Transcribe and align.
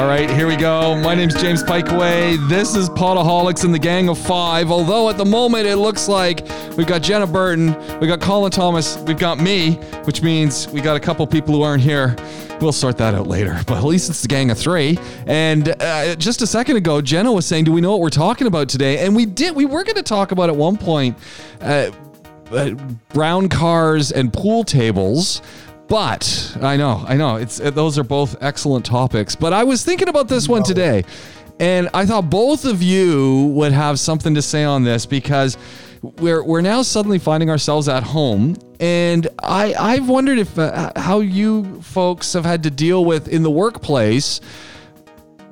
All 0.00 0.06
right, 0.06 0.30
here 0.30 0.46
we 0.46 0.56
go. 0.56 0.96
My 0.96 1.14
name's 1.14 1.34
James 1.34 1.62
Pikeway. 1.62 2.48
This 2.48 2.74
is 2.74 2.88
Podaholics 2.88 3.66
and 3.66 3.74
the 3.74 3.78
Gang 3.78 4.08
of 4.08 4.16
Five. 4.16 4.70
Although 4.70 5.10
at 5.10 5.18
the 5.18 5.26
moment 5.26 5.66
it 5.66 5.76
looks 5.76 6.08
like 6.08 6.40
we've 6.74 6.86
got 6.86 7.02
Jenna 7.02 7.26
Burton, 7.26 7.74
we've 8.00 8.08
got 8.08 8.18
Colin 8.18 8.50
Thomas, 8.50 8.96
we've 9.00 9.18
got 9.18 9.38
me, 9.38 9.74
which 10.04 10.22
means 10.22 10.68
we 10.68 10.80
got 10.80 10.96
a 10.96 11.00
couple 11.00 11.26
people 11.26 11.54
who 11.54 11.60
aren't 11.60 11.82
here. 11.82 12.16
We'll 12.62 12.72
sort 12.72 12.96
that 12.96 13.14
out 13.14 13.26
later. 13.26 13.60
But 13.66 13.76
at 13.76 13.84
least 13.84 14.08
it's 14.08 14.22
the 14.22 14.28
gang 14.28 14.50
of 14.50 14.56
three. 14.56 14.98
And 15.26 15.68
uh, 15.68 16.16
just 16.16 16.40
a 16.40 16.46
second 16.46 16.78
ago, 16.78 17.02
Jenna 17.02 17.30
was 17.30 17.44
saying, 17.44 17.64
"Do 17.64 17.72
we 17.72 17.82
know 17.82 17.90
what 17.90 18.00
we're 18.00 18.08
talking 18.08 18.46
about 18.46 18.70
today?" 18.70 19.04
And 19.04 19.14
we 19.14 19.26
did. 19.26 19.54
We 19.54 19.66
were 19.66 19.84
going 19.84 19.96
to 19.96 20.02
talk 20.02 20.32
about 20.32 20.48
at 20.48 20.56
one 20.56 20.78
point. 20.78 21.18
Uh, 21.60 21.90
uh, 22.50 22.70
brown 23.10 23.50
cars 23.50 24.12
and 24.12 24.32
pool 24.32 24.64
tables. 24.64 25.42
But 25.90 26.56
I 26.62 26.76
know, 26.76 27.04
I 27.04 27.16
know, 27.16 27.34
it's 27.34 27.58
those 27.58 27.98
are 27.98 28.04
both 28.04 28.36
excellent 28.40 28.86
topics. 28.86 29.34
But 29.34 29.52
I 29.52 29.64
was 29.64 29.84
thinking 29.84 30.08
about 30.08 30.28
this 30.28 30.48
one 30.48 30.62
today, 30.62 31.02
and 31.58 31.88
I 31.92 32.06
thought 32.06 32.30
both 32.30 32.64
of 32.64 32.80
you 32.80 33.46
would 33.56 33.72
have 33.72 33.98
something 33.98 34.32
to 34.36 34.40
say 34.40 34.62
on 34.62 34.84
this 34.84 35.04
because 35.04 35.58
we're 36.00 36.44
we're 36.44 36.60
now 36.60 36.82
suddenly 36.82 37.18
finding 37.18 37.50
ourselves 37.50 37.88
at 37.88 38.04
home, 38.04 38.56
and 38.78 39.26
I 39.42 39.74
I've 39.74 40.08
wondered 40.08 40.38
if 40.38 40.56
uh, 40.56 40.92
how 40.94 41.18
you 41.18 41.82
folks 41.82 42.34
have 42.34 42.44
had 42.44 42.62
to 42.62 42.70
deal 42.70 43.04
with 43.04 43.26
in 43.26 43.42
the 43.42 43.50
workplace 43.50 44.40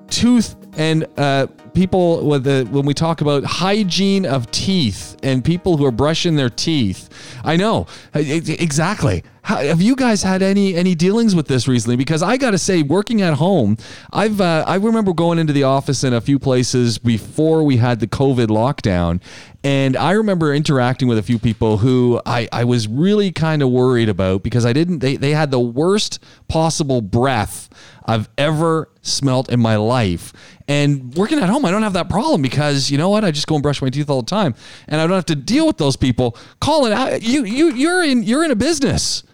tooth 0.08 0.54
and 0.76 1.04
uh, 1.16 1.48
people 1.74 2.24
with 2.24 2.44
the 2.44 2.64
when 2.70 2.86
we 2.86 2.94
talk 2.94 3.22
about 3.22 3.42
hygiene 3.44 4.24
of 4.24 4.48
teeth 4.52 5.16
and 5.24 5.44
people 5.44 5.76
who 5.76 5.84
are 5.84 5.90
brushing 5.90 6.36
their 6.36 6.48
teeth. 6.48 7.08
I 7.42 7.56
know 7.56 7.88
exactly. 8.14 9.24
How, 9.48 9.56
have 9.56 9.80
you 9.80 9.96
guys 9.96 10.22
had 10.22 10.42
any 10.42 10.74
any 10.74 10.94
dealings 10.94 11.34
with 11.34 11.48
this 11.48 11.66
recently? 11.66 11.96
Because 11.96 12.22
I 12.22 12.36
got 12.36 12.50
to 12.50 12.58
say, 12.58 12.82
working 12.82 13.22
at 13.22 13.32
home, 13.32 13.78
I've 14.12 14.42
uh, 14.42 14.62
I 14.66 14.74
remember 14.74 15.14
going 15.14 15.38
into 15.38 15.54
the 15.54 15.62
office 15.62 16.04
in 16.04 16.12
a 16.12 16.20
few 16.20 16.38
places 16.38 16.98
before 16.98 17.62
we 17.62 17.78
had 17.78 18.00
the 18.00 18.06
COVID 18.06 18.48
lockdown, 18.48 19.22
and 19.64 19.96
I 19.96 20.12
remember 20.12 20.52
interacting 20.52 21.08
with 21.08 21.16
a 21.16 21.22
few 21.22 21.38
people 21.38 21.78
who 21.78 22.20
I, 22.26 22.46
I 22.52 22.64
was 22.64 22.88
really 22.88 23.32
kind 23.32 23.62
of 23.62 23.70
worried 23.70 24.10
about 24.10 24.42
because 24.42 24.66
I 24.66 24.74
didn't 24.74 24.98
they, 24.98 25.16
they 25.16 25.30
had 25.30 25.50
the 25.50 25.58
worst 25.58 26.22
possible 26.48 27.00
breath 27.00 27.70
I've 28.04 28.28
ever 28.36 28.90
smelt 29.00 29.50
in 29.50 29.60
my 29.60 29.76
life. 29.76 30.34
And 30.68 31.14
working 31.14 31.38
at 31.38 31.48
home, 31.48 31.64
I 31.64 31.70
don't 31.70 31.84
have 31.84 31.94
that 31.94 32.10
problem 32.10 32.42
because 32.42 32.90
you 32.90 32.98
know 32.98 33.08
what? 33.08 33.24
I 33.24 33.30
just 33.30 33.46
go 33.46 33.54
and 33.54 33.62
brush 33.62 33.80
my 33.80 33.88
teeth 33.88 34.10
all 34.10 34.20
the 34.20 34.28
time, 34.28 34.54
and 34.88 35.00
I 35.00 35.06
don't 35.06 35.16
have 35.16 35.24
to 35.24 35.34
deal 35.34 35.66
with 35.66 35.78
those 35.78 35.96
people. 35.96 36.36
Colin, 36.60 37.22
you 37.22 37.44
you 37.44 37.72
you're 37.72 38.04
in 38.04 38.24
you're 38.24 38.44
in 38.44 38.50
a 38.50 38.56
business. 38.56 39.24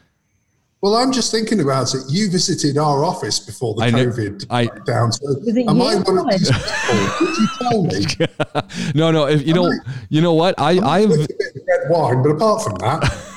Well, 0.84 0.96
I'm 0.96 1.12
just 1.12 1.30
thinking 1.30 1.60
about 1.60 1.94
it. 1.94 2.02
You 2.10 2.28
visited 2.28 2.76
our 2.76 3.06
office 3.06 3.38
before 3.38 3.72
the 3.72 3.84
I 3.84 3.90
COVID 3.90 4.46
I, 4.50 4.66
lockdown. 4.66 5.14
So 5.14 5.70
am 5.70 5.80
I 5.80 5.94
one 5.94 6.18
of 6.18 6.30
these 6.30 6.50
people? 7.64 7.84
Did 7.86 8.02
you 8.02 8.18
tell 8.28 8.62
me? 8.84 8.92
no, 8.94 9.10
no. 9.10 9.26
If 9.26 9.46
you 9.46 9.54
know, 9.54 9.72
you 10.10 10.20
know 10.20 10.34
what? 10.34 10.54
I 10.58 10.78
I 10.86 11.00
have 11.00 11.10
a 11.10 11.16
bit 11.16 11.30
of 11.30 11.62
red 11.66 11.88
wine, 11.88 12.22
but 12.22 12.32
apart 12.32 12.64
from 12.64 12.74
that. 12.80 13.30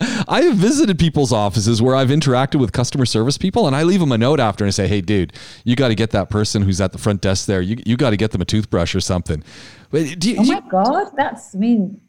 I 0.28 0.42
have 0.42 0.58
visited 0.58 0.96
people's 0.96 1.32
offices 1.32 1.82
where 1.82 1.96
I've 1.96 2.10
interacted 2.10 2.60
with 2.60 2.70
customer 2.70 3.04
service 3.04 3.36
people 3.36 3.66
and 3.66 3.74
I 3.74 3.82
leave 3.82 3.98
them 3.98 4.12
a 4.12 4.18
note 4.18 4.38
after 4.38 4.62
and 4.62 4.68
I 4.68 4.70
say, 4.70 4.86
hey, 4.86 5.00
dude, 5.00 5.32
you 5.64 5.74
got 5.74 5.88
to 5.88 5.96
get 5.96 6.12
that 6.12 6.30
person 6.30 6.62
who's 6.62 6.80
at 6.80 6.92
the 6.92 6.98
front 6.98 7.20
desk 7.20 7.46
there. 7.46 7.60
You, 7.60 7.78
you 7.84 7.96
got 7.96 8.10
to 8.10 8.16
get 8.16 8.30
them 8.30 8.42
a 8.42 8.44
toothbrush 8.44 8.94
or 8.94 9.00
something. 9.00 9.42
But 9.90 10.24
you, 10.24 10.36
oh 10.38 10.44
my 10.44 10.54
you, 10.54 10.62
God, 10.70 11.10
that's, 11.16 11.52
I 11.54 11.58
mean, 11.58 12.00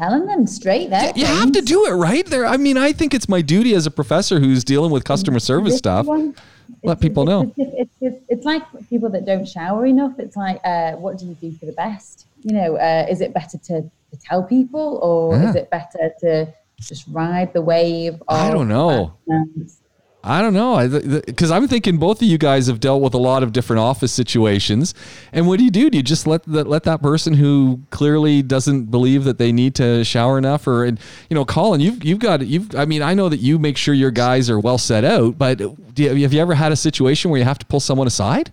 telling 0.00 0.26
them 0.26 0.46
straight 0.46 0.88
there. 0.88 1.12
You 1.14 1.26
have 1.26 1.52
to 1.52 1.60
do 1.60 1.86
it 1.86 1.90
right 1.90 2.24
there. 2.26 2.46
I 2.46 2.56
mean, 2.56 2.78
I 2.78 2.92
think 2.92 3.12
it's 3.12 3.28
my 3.28 3.42
duty 3.42 3.74
as 3.74 3.86
a 3.86 3.90
professor 3.90 4.40
who's 4.40 4.64
dealing 4.64 4.90
with 4.90 5.04
customer 5.04 5.40
service 5.40 5.76
stuff. 5.76 6.06
One, 6.06 6.34
let 6.82 7.00
people 7.00 7.24
know. 7.24 7.52
It's, 7.56 7.90
it's, 8.00 8.24
it's, 8.28 8.44
like 8.46 8.62
people 8.88 9.10
that 9.10 9.26
don't 9.26 9.46
shower 9.46 9.84
enough. 9.84 10.18
It's 10.18 10.36
like, 10.36 10.58
uh, 10.64 10.92
what 10.92 11.18
do 11.18 11.26
you 11.26 11.34
do 11.34 11.52
for 11.52 11.66
the 11.66 11.72
best? 11.72 12.26
You 12.42 12.54
know, 12.54 12.76
uh, 12.76 13.06
is 13.10 13.20
it 13.20 13.34
better 13.34 13.58
to, 13.58 13.82
to 13.82 14.16
tell 14.24 14.42
people 14.42 14.98
or 15.02 15.36
yeah. 15.36 15.50
is 15.50 15.56
it 15.56 15.70
better 15.70 16.12
to 16.20 16.52
just 16.80 17.06
ride 17.08 17.52
the 17.52 17.60
wave. 17.60 18.22
I 18.28 18.50
don't 18.50 18.68
know. 18.68 19.12
I 20.22 20.42
don't 20.42 20.52
know. 20.52 21.20
Because 21.26 21.50
I'm 21.50 21.66
thinking 21.66 21.96
both 21.96 22.20
of 22.20 22.28
you 22.28 22.36
guys 22.36 22.66
have 22.66 22.78
dealt 22.78 23.02
with 23.02 23.14
a 23.14 23.18
lot 23.18 23.42
of 23.42 23.52
different 23.52 23.80
office 23.80 24.12
situations. 24.12 24.94
And 25.32 25.46
what 25.46 25.58
do 25.58 25.64
you 25.64 25.70
do? 25.70 25.88
Do 25.88 25.96
you 25.96 26.02
just 26.02 26.26
let 26.26 26.42
the, 26.44 26.64
let 26.64 26.84
that 26.84 27.00
person 27.00 27.34
who 27.34 27.80
clearly 27.90 28.42
doesn't 28.42 28.90
believe 28.90 29.24
that 29.24 29.38
they 29.38 29.50
need 29.50 29.74
to 29.76 30.04
shower 30.04 30.36
enough, 30.36 30.66
or 30.66 30.84
and 30.84 31.00
you 31.30 31.34
know, 31.34 31.44
Colin, 31.44 31.80
you've 31.80 32.04
you've 32.04 32.18
got 32.18 32.46
you've. 32.46 32.74
I 32.74 32.84
mean, 32.84 33.02
I 33.02 33.14
know 33.14 33.28
that 33.28 33.38
you 33.38 33.58
make 33.58 33.76
sure 33.76 33.94
your 33.94 34.10
guys 34.10 34.50
are 34.50 34.60
well 34.60 34.78
set 34.78 35.04
out, 35.04 35.38
but 35.38 35.60
you, 35.60 36.22
have 36.22 36.32
you 36.32 36.40
ever 36.40 36.54
had 36.54 36.72
a 36.72 36.76
situation 36.76 37.30
where 37.30 37.38
you 37.38 37.44
have 37.44 37.58
to 37.58 37.66
pull 37.66 37.80
someone 37.80 38.06
aside? 38.06 38.52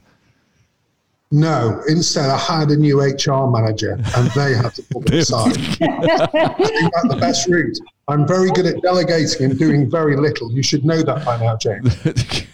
No, 1.30 1.82
instead 1.90 2.30
I 2.30 2.38
hired 2.38 2.70
a 2.72 2.78
new 2.78 3.02
HR 3.02 3.48
manager 3.48 4.00
and 4.16 4.32
they 4.32 4.54
had 4.54 4.74
to 4.76 4.84
put 4.84 5.10
me 5.12 5.20
aside. 5.20 5.58
I 5.58 6.48
think 6.54 6.94
that's 6.94 7.08
the 7.10 7.18
best 7.20 7.50
route. 7.50 7.78
I'm 8.08 8.26
very 8.26 8.50
good 8.52 8.66
at 8.66 8.82
delegating 8.82 9.52
and 9.52 9.60
doing 9.60 9.90
very 9.90 10.16
little. 10.16 10.50
You 10.52 10.64
should 10.64 10.86
know 10.86 11.02
that 11.02 11.26
by 11.26 11.38
now, 11.38 11.58
James. 11.58 11.94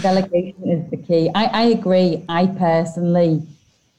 Delegation 0.00 0.70
is 0.70 0.90
the 0.90 0.96
key. 0.96 1.30
I, 1.34 1.44
I, 1.44 1.62
agree. 1.64 2.24
I 2.30 2.46
personally, 2.46 3.42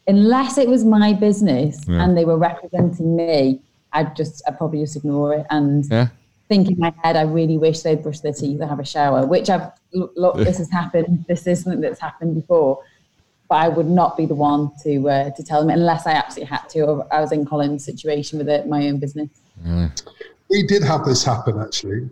unless 0.07 0.57
it 0.57 0.67
was 0.67 0.83
my 0.83 1.13
business 1.13 1.85
yeah. 1.87 2.03
and 2.03 2.17
they 2.17 2.25
were 2.25 2.37
representing 2.37 3.15
me, 3.15 3.61
I'd 3.93 4.15
just 4.15 4.41
I'd 4.47 4.57
probably 4.57 4.79
just 4.79 4.95
ignore 4.95 5.35
it 5.35 5.45
and 5.51 5.85
yeah. 5.91 6.07
think 6.49 6.71
in 6.71 6.79
my 6.79 6.91
head, 7.03 7.15
I 7.15 7.23
really 7.23 7.59
wish 7.59 7.81
they'd 7.81 8.01
brush 8.01 8.21
their 8.21 8.33
teeth 8.33 8.59
and 8.59 8.67
have 8.67 8.79
a 8.79 8.85
shower, 8.85 9.27
which 9.27 9.51
I've 9.51 9.69
look, 9.93 10.37
this 10.37 10.57
has 10.57 10.71
happened. 10.71 11.25
This 11.27 11.45
is 11.45 11.61
something 11.61 11.81
that's 11.81 11.99
happened 11.99 12.33
before 12.33 12.81
but 13.51 13.57
I 13.57 13.67
would 13.67 13.89
not 13.89 14.15
be 14.15 14.25
the 14.25 14.33
one 14.33 14.71
to 14.83 15.09
uh, 15.09 15.29
to 15.31 15.43
tell 15.43 15.59
them 15.59 15.69
unless 15.69 16.07
I 16.07 16.13
absolutely 16.13 16.55
had 16.55 16.69
to. 16.69 16.79
Or 16.83 17.13
I 17.13 17.19
was 17.19 17.33
in 17.33 17.45
Colin's 17.45 17.83
situation 17.83 18.39
with 18.39 18.47
it, 18.47 18.65
my 18.65 18.87
own 18.87 18.97
business. 18.97 19.29
Mm. 19.61 19.91
We 20.49 20.65
did 20.65 20.81
have 20.83 21.03
this 21.03 21.21
happen 21.21 21.59
actually, 21.59 22.09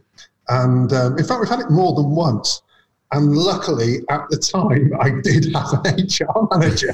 and 0.49 0.91
um, 0.91 1.17
in 1.17 1.23
fact, 1.23 1.39
we've 1.39 1.49
had 1.49 1.61
it 1.61 1.71
more 1.71 1.95
than 1.95 2.09
once. 2.11 2.61
And 3.13 3.37
luckily, 3.37 3.99
at 4.09 4.27
the 4.29 4.37
time, 4.37 4.91
I 4.99 5.11
did 5.23 5.45
have 5.55 5.85
an 5.85 6.07
HR 6.19 6.45
manager. 6.51 6.93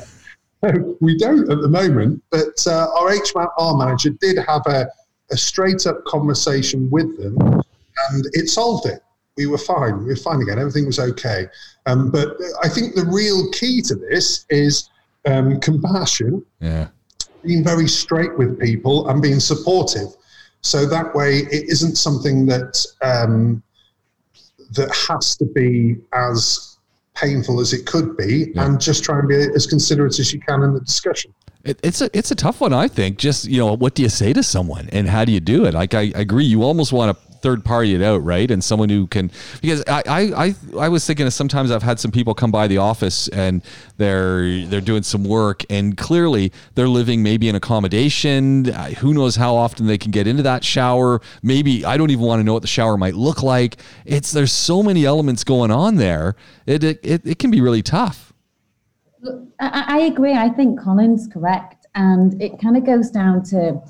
we 1.02 1.18
don't 1.18 1.50
at 1.52 1.62
the 1.62 1.68
moment, 1.68 2.22
but 2.30 2.56
uh, 2.68 2.88
our 3.00 3.08
HR 3.08 3.76
manager 3.76 4.12
did 4.12 4.38
have 4.48 4.62
a, 4.68 4.88
a 5.32 5.38
straight 5.38 5.88
up 5.88 6.06
conversation 6.06 6.88
with 6.92 7.18
them, 7.18 7.36
and 8.12 8.26
it 8.34 8.48
solved 8.48 8.86
it 8.86 9.02
we 9.38 9.48
were 9.48 9.58
fine. 9.58 10.00
We 10.00 10.06
were 10.06 10.16
fine 10.16 10.42
again. 10.42 10.60
Everything 10.60 10.86
was 10.86 11.00
okay. 11.00 11.48
Um, 11.85 12.09
but 12.09 12.38
I 12.63 12.69
think 12.69 12.96
the 12.96 13.06
real 13.06 13.50
key 13.51 13.81
to 13.84 13.96
this 13.96 14.46
is 14.50 14.90
um, 15.25 15.59
compassion. 15.59 16.46
Yeah. 16.59 16.88
Being 17.44 17.63
very 17.63 17.88
straight 17.88 18.35
with 18.38 18.59
people 18.59 19.07
and 19.09 19.22
being 19.22 19.40
supportive. 19.40 20.07
So 20.62 20.85
that 20.88 21.13
way, 21.13 21.40
it 21.51 21.69
isn't 21.69 21.96
something 21.96 22.47
that 22.47 22.84
um, 23.03 23.62
that 24.73 24.90
has 25.07 25.35
to 25.38 25.46
be 25.46 25.97
as 26.13 26.78
painful 27.13 27.59
as 27.59 27.72
it 27.72 27.85
could 27.85 28.17
be, 28.17 28.52
yeah. 28.53 28.66
and 28.66 28.81
just 28.81 29.03
try 29.03 29.19
and 29.19 29.28
be 29.28 29.35
as 29.56 29.67
considerate 29.67 30.19
as 30.19 30.34
you 30.34 30.40
can 30.40 30.63
in 30.63 30.73
the 30.73 30.79
discussion. 30.79 31.34
It, 31.63 31.79
it's 31.84 32.02
a 32.02 32.09
it's 32.17 32.31
a 32.31 32.35
tough 32.35 32.62
one, 32.62 32.73
I 32.73 32.88
think. 32.88 33.17
Just 33.19 33.46
you 33.46 33.59
know, 33.59 33.75
what 33.75 33.94
do 33.94 34.02
you 34.02 34.09
say 34.09 34.34
to 34.34 34.41
someone, 34.41 34.90
and 34.91 35.07
how 35.07 35.23
do 35.23 35.31
you 35.31 35.40
do 35.40 35.66
it? 35.66 35.75
Like 35.75 35.94
I, 35.94 36.12
I 36.16 36.22
agree, 36.22 36.46
you 36.46 36.63
almost 36.63 36.91
want 36.91 37.16
to 37.16 37.34
third 37.46 37.64
party 37.64 37.94
it 37.94 38.02
out, 38.02 38.24
right? 38.24 38.50
And 38.50 38.64
someone 38.64 38.90
who 38.90 39.06
can 39.06 39.30
because 39.62 39.84
I, 39.88 40.02
I 40.08 40.46
I 40.46 40.56
I 40.80 40.90
was 40.90 41.06
thinking 41.06 41.30
sometimes 41.30 41.70
I've 41.70 41.84
had 41.84 42.00
some 42.00 42.10
people 42.10 42.34
come 42.34 42.50
by 42.50 42.68
the 42.68 42.80
office 42.80 43.28
and 43.28 43.62
they're 43.98 44.66
they're 44.66 44.82
doing 44.82 45.04
some 45.04 45.24
work 45.24 45.62
and 45.70 45.96
clearly 45.96 46.52
they're 46.74 46.88
living 46.88 47.22
maybe 47.22 47.48
in 47.48 47.54
accommodation. 47.54 48.66
Who 48.98 49.14
knows 49.14 49.36
how 49.36 49.56
often 49.56 49.86
they 49.86 50.00
can 50.00 50.10
get 50.10 50.26
into 50.26 50.42
that 50.42 50.64
shower? 50.64 51.22
Maybe 51.44 51.86
I 51.86 51.98
don't 51.98 52.10
even 52.10 52.26
want 52.26 52.40
to 52.40 52.44
know 52.44 52.54
what 52.54 52.64
the 52.64 52.68
shower 52.68 52.98
might 52.98 53.14
look 53.14 53.44
like. 53.44 53.76
It's 54.06 54.32
there's 54.32 54.52
so 54.52 54.82
many 54.82 55.06
elements 55.06 55.44
going 55.44 55.70
on 55.70 55.98
there. 55.98 56.36
It 56.66 56.84
it 56.84 57.00
it, 57.03 57.22
it 57.28 57.38
can 57.38 57.52
be 57.52 57.62
really 57.62 57.84
tough. 57.84 58.34
I, 59.59 59.86
I 59.88 60.00
agree. 60.00 60.34
I 60.34 60.50
think 60.50 60.82
Colin's 60.82 61.28
correct, 61.32 61.86
and 61.94 62.41
it 62.41 62.59
kind 62.59 62.76
of 62.76 62.86
goes 62.86 63.12
down 63.12 63.44
to 63.52 63.82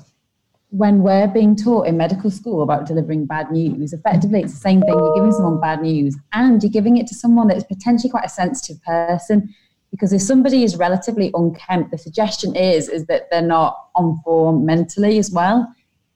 when 0.70 1.02
we're 1.02 1.28
being 1.28 1.54
taught 1.54 1.86
in 1.86 1.96
medical 1.96 2.30
school 2.30 2.62
about 2.62 2.86
delivering 2.86 3.26
bad 3.26 3.50
news, 3.50 3.92
effectively 3.92 4.40
it's 4.40 4.52
the 4.52 4.60
same 4.60 4.80
thing. 4.80 4.94
You're 4.94 5.14
giving 5.14 5.32
someone 5.32 5.60
bad 5.60 5.82
news 5.82 6.16
and 6.32 6.62
you're 6.62 6.72
giving 6.72 6.96
it 6.96 7.06
to 7.08 7.14
someone 7.14 7.48
that's 7.48 7.64
potentially 7.64 8.10
quite 8.10 8.24
a 8.24 8.30
sensitive 8.30 8.82
person. 8.82 9.54
Because 9.90 10.12
if 10.12 10.20
somebody 10.20 10.64
is 10.64 10.76
relatively 10.76 11.30
unkempt, 11.34 11.92
the 11.92 11.98
suggestion 11.98 12.56
is 12.56 12.88
is 12.88 13.06
that 13.06 13.30
they're 13.30 13.42
not 13.42 13.76
on 13.94 14.20
form 14.24 14.66
mentally 14.66 15.18
as 15.18 15.30
well. 15.30 15.72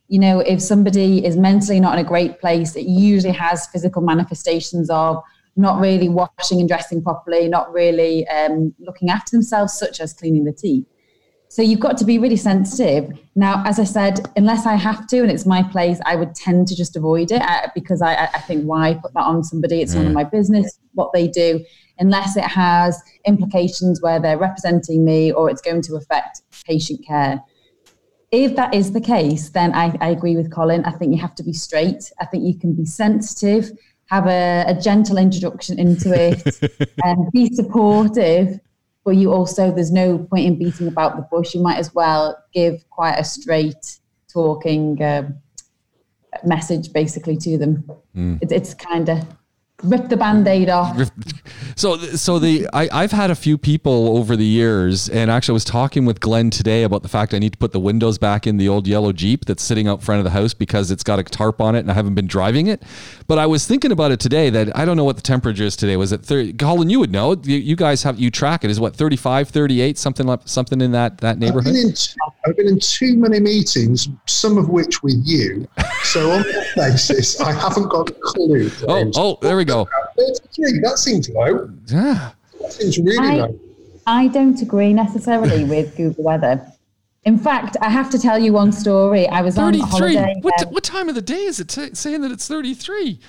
You 0.08 0.18
know, 0.18 0.40
if 0.40 0.60
somebody 0.60 1.24
is 1.24 1.36
mentally 1.36 1.78
not 1.78 1.96
in 1.96 2.04
a 2.04 2.08
great 2.08 2.40
place, 2.40 2.74
it 2.74 2.86
usually 2.86 3.32
has 3.32 3.68
physical 3.68 4.02
manifestations 4.02 4.90
of 4.90 5.22
not 5.54 5.80
really 5.80 6.08
washing 6.08 6.58
and 6.58 6.68
dressing 6.68 7.02
properly, 7.02 7.46
not 7.46 7.72
really 7.72 8.26
um, 8.28 8.74
looking 8.80 9.08
after 9.08 9.36
themselves, 9.36 9.78
such 9.78 10.00
as 10.00 10.12
cleaning 10.12 10.44
the 10.44 10.52
teeth 10.52 10.86
So 11.50 11.62
you've 11.62 11.80
got 11.80 11.98
to 11.98 12.04
be 12.04 12.18
really 12.18 12.36
sensitive. 12.36 13.12
Now, 13.34 13.64
as 13.66 13.80
I 13.80 13.84
said, 13.84 14.30
unless 14.36 14.66
I 14.66 14.76
have 14.76 15.08
to 15.08 15.18
and 15.18 15.32
it's 15.32 15.46
my 15.46 15.64
place, 15.64 15.98
I 16.06 16.14
would 16.14 16.32
tend 16.36 16.68
to 16.68 16.76
just 16.76 16.94
avoid 16.94 17.32
it 17.32 17.42
uh, 17.42 17.66
because 17.74 18.02
I, 18.02 18.26
I 18.26 18.38
think 18.38 18.62
why 18.62 18.94
put 18.94 19.12
that 19.14 19.24
on 19.24 19.42
somebody? 19.42 19.82
It's 19.82 19.92
none 19.92 20.06
of 20.06 20.12
my 20.12 20.22
business 20.22 20.78
what 20.94 21.12
they 21.12 21.26
do, 21.26 21.64
unless 21.98 22.36
it 22.36 22.44
has 22.44 23.02
implications 23.26 24.00
where 24.00 24.20
they're 24.20 24.38
representing 24.38 25.04
me 25.04 25.32
or 25.32 25.50
it's 25.50 25.60
going 25.60 25.82
to 25.82 25.96
affect 25.96 26.42
patient 26.64 27.04
care. 27.04 27.42
If 28.30 28.54
that 28.54 28.72
is 28.72 28.92
the 28.92 29.00
case, 29.00 29.50
then 29.50 29.74
I, 29.74 29.96
I 30.00 30.10
agree 30.10 30.36
with 30.36 30.52
Colin. 30.52 30.84
I 30.84 30.92
think 30.92 31.12
you 31.12 31.20
have 31.20 31.34
to 31.34 31.42
be 31.42 31.52
straight. 31.52 32.12
I 32.20 32.26
think 32.26 32.44
you 32.44 32.56
can 32.56 32.74
be 32.74 32.84
sensitive, 32.84 33.72
have 34.06 34.28
a, 34.28 34.66
a 34.68 34.80
gentle 34.80 35.18
introduction 35.18 35.80
into 35.80 36.12
it, 36.14 36.92
and 37.02 37.32
be 37.32 37.52
supportive 37.52 38.60
but 39.04 39.16
you 39.16 39.32
also 39.32 39.72
there's 39.72 39.92
no 39.92 40.18
point 40.18 40.46
in 40.46 40.58
beating 40.58 40.88
about 40.88 41.16
the 41.16 41.22
bush. 41.22 41.54
You 41.54 41.62
might 41.62 41.78
as 41.78 41.94
well 41.94 42.42
give 42.52 42.88
quite 42.90 43.14
a 43.14 43.24
straight 43.24 43.98
talking 44.32 45.02
uh, 45.02 45.30
message 46.44 46.92
basically 46.92 47.36
to 47.38 47.58
them. 47.58 47.90
Mm. 48.14 48.42
It, 48.42 48.52
it's 48.52 48.74
kind 48.74 49.08
of 49.08 49.26
rip 49.82 50.08
the 50.08 50.16
band-aid 50.16 50.68
off. 50.68 50.96
So 51.76 51.96
so 51.96 52.38
the 52.38 52.68
I, 52.74 52.90
i've 52.92 53.12
had 53.12 53.30
a 53.30 53.34
few 53.34 53.56
people 53.56 54.18
over 54.18 54.36
the 54.36 54.44
years 54.44 55.08
and 55.08 55.30
actually 55.30 55.52
i 55.52 55.54
was 55.54 55.64
talking 55.64 56.04
with 56.04 56.20
glenn 56.20 56.50
today 56.50 56.82
about 56.82 57.02
the 57.02 57.08
fact 57.08 57.32
i 57.32 57.38
need 57.38 57.52
to 57.52 57.58
put 57.58 57.72
the 57.72 57.80
windows 57.80 58.18
back 58.18 58.46
in 58.46 58.58
the 58.58 58.68
old 58.68 58.86
yellow 58.86 59.12
jeep 59.12 59.46
that's 59.46 59.62
sitting 59.62 59.88
out 59.88 60.02
front 60.02 60.18
of 60.18 60.24
the 60.24 60.30
house 60.30 60.52
because 60.52 60.90
it's 60.90 61.02
got 61.02 61.18
a 61.18 61.22
tarp 61.22 61.58
on 61.58 61.74
it 61.74 61.78
and 61.78 61.90
i 61.90 61.94
haven't 61.94 62.14
been 62.14 62.26
driving 62.26 62.66
it. 62.66 62.82
But 63.26 63.38
i 63.38 63.46
was 63.46 63.66
thinking 63.66 63.92
about 63.92 64.10
it 64.10 64.20
today 64.20 64.50
that 64.50 64.76
i 64.76 64.84
don't 64.84 64.98
know 64.98 65.04
what 65.04 65.16
the 65.16 65.22
temperature 65.22 65.64
is 65.64 65.74
today. 65.74 65.96
Was 65.96 66.12
it 66.12 66.22
30 66.22 66.54
colin 66.54 66.90
you 66.90 66.98
would 67.00 67.12
know. 67.12 67.34
You, 67.42 67.56
you 67.56 67.76
guys 67.76 68.02
have 68.02 68.18
you 68.18 68.30
track 68.30 68.64
it. 68.64 68.70
Is 68.70 68.78
what 68.78 68.94
35 68.94 69.48
38 69.48 69.96
something 69.96 70.26
like 70.26 70.40
something 70.44 70.80
in 70.82 70.92
that 70.92 71.18
that 71.18 71.38
neighborhood 71.38 71.68
I've 71.68 71.74
been, 71.74 71.88
in, 71.88 71.94
I've 72.46 72.56
been 72.56 72.68
in 72.68 72.80
too 72.80 73.16
many 73.16 73.40
meetings 73.40 74.08
some 74.26 74.58
of 74.58 74.68
which 74.68 75.02
with 75.02 75.22
you. 75.24 75.66
So 76.02 76.30
on 76.32 76.42
that 76.42 76.72
basis 76.76 77.40
i 77.40 77.52
haven't 77.52 77.88
got 77.88 78.10
a 78.10 78.14
clue. 78.20 78.70
Oh 78.86 79.10
oh 79.16 79.38
there 79.40 79.56
we 79.56 79.64
go 79.64 79.69
go. 79.70 79.88
33, 80.16 80.80
that 80.80 80.98
seems 80.98 81.28
low. 81.28 81.70
Yeah. 81.86 82.32
That 82.60 82.72
seems 82.72 82.98
really 82.98 83.18
I, 83.18 83.34
low. 83.36 83.60
I 84.06 84.28
don't 84.28 84.60
agree 84.60 84.92
necessarily 84.92 85.64
with 85.64 85.96
Google 85.96 86.24
Weather. 86.24 86.66
In 87.24 87.38
fact, 87.38 87.76
I 87.80 87.90
have 87.90 88.08
to 88.10 88.18
tell 88.18 88.38
you 88.38 88.52
one 88.52 88.72
story. 88.72 89.28
I 89.28 89.42
was 89.42 89.54
33. 89.56 89.82
on 89.82 89.88
holiday. 89.88 90.34
What, 90.40 90.66
um, 90.66 90.72
what 90.72 90.84
time 90.84 91.08
of 91.08 91.14
the 91.14 91.22
day 91.22 91.44
is 91.44 91.60
it 91.60 91.68
t- 91.68 91.94
saying 91.94 92.22
that 92.22 92.30
it's 92.30 92.48
33? 92.48 93.20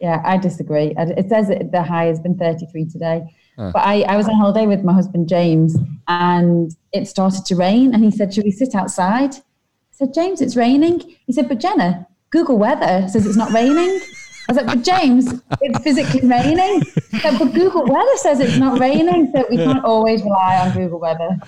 Yeah, 0.00 0.22
I 0.24 0.36
disagree. 0.36 0.94
It 0.96 1.28
says 1.28 1.48
that 1.48 1.72
the 1.72 1.82
high 1.82 2.04
has 2.04 2.20
been 2.20 2.36
33 2.36 2.84
today. 2.86 3.24
Huh. 3.56 3.70
But 3.72 3.82
I, 3.86 4.02
I 4.02 4.16
was 4.16 4.28
on 4.28 4.34
holiday 4.34 4.66
with 4.66 4.84
my 4.84 4.92
husband 4.92 5.28
James 5.28 5.76
and 6.08 6.74
it 6.92 7.06
started 7.06 7.44
to 7.46 7.56
rain. 7.56 7.94
And 7.94 8.04
he 8.04 8.10
said, 8.10 8.34
Should 8.34 8.44
we 8.44 8.50
sit 8.50 8.74
outside? 8.74 9.34
I 9.34 9.42
said, 9.90 10.14
James, 10.14 10.40
it's 10.40 10.56
raining. 10.56 11.16
He 11.26 11.32
said, 11.32 11.48
But 11.48 11.60
Jenna, 11.60 12.06
Google 12.30 12.58
Weather 12.58 13.06
says 13.08 13.26
it's 13.26 13.36
not 13.36 13.52
raining. 13.52 14.00
I 14.48 14.52
was 14.52 14.56
like, 14.58 14.66
but 14.66 14.82
James, 14.82 15.40
it's 15.62 15.78
physically 15.82 16.28
raining. 16.28 16.82
Said, 17.20 17.38
but 17.38 17.54
Google 17.54 17.84
Weather 17.86 18.16
says 18.16 18.40
it's 18.40 18.58
not 18.58 18.78
raining, 18.78 19.32
so 19.34 19.44
we 19.50 19.56
can't 19.56 19.84
always 19.84 20.22
rely 20.22 20.58
on 20.58 20.72
Google 20.76 21.00
Weather. 21.00 21.38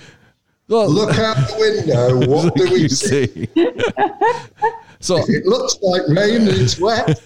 Well, 0.69 0.89
Look 0.91 1.17
out 1.19 1.37
the 1.37 1.57
window. 1.59 2.27
What 2.27 2.55
do 2.55 2.65
we 2.73 2.89
see? 3.05 3.49
So 5.01 5.17
it 5.29 5.47
looks 5.47 5.79
like 5.83 6.03
rain 6.09 6.43
and 6.43 6.49
it's 6.49 6.79
wet. 6.79 7.19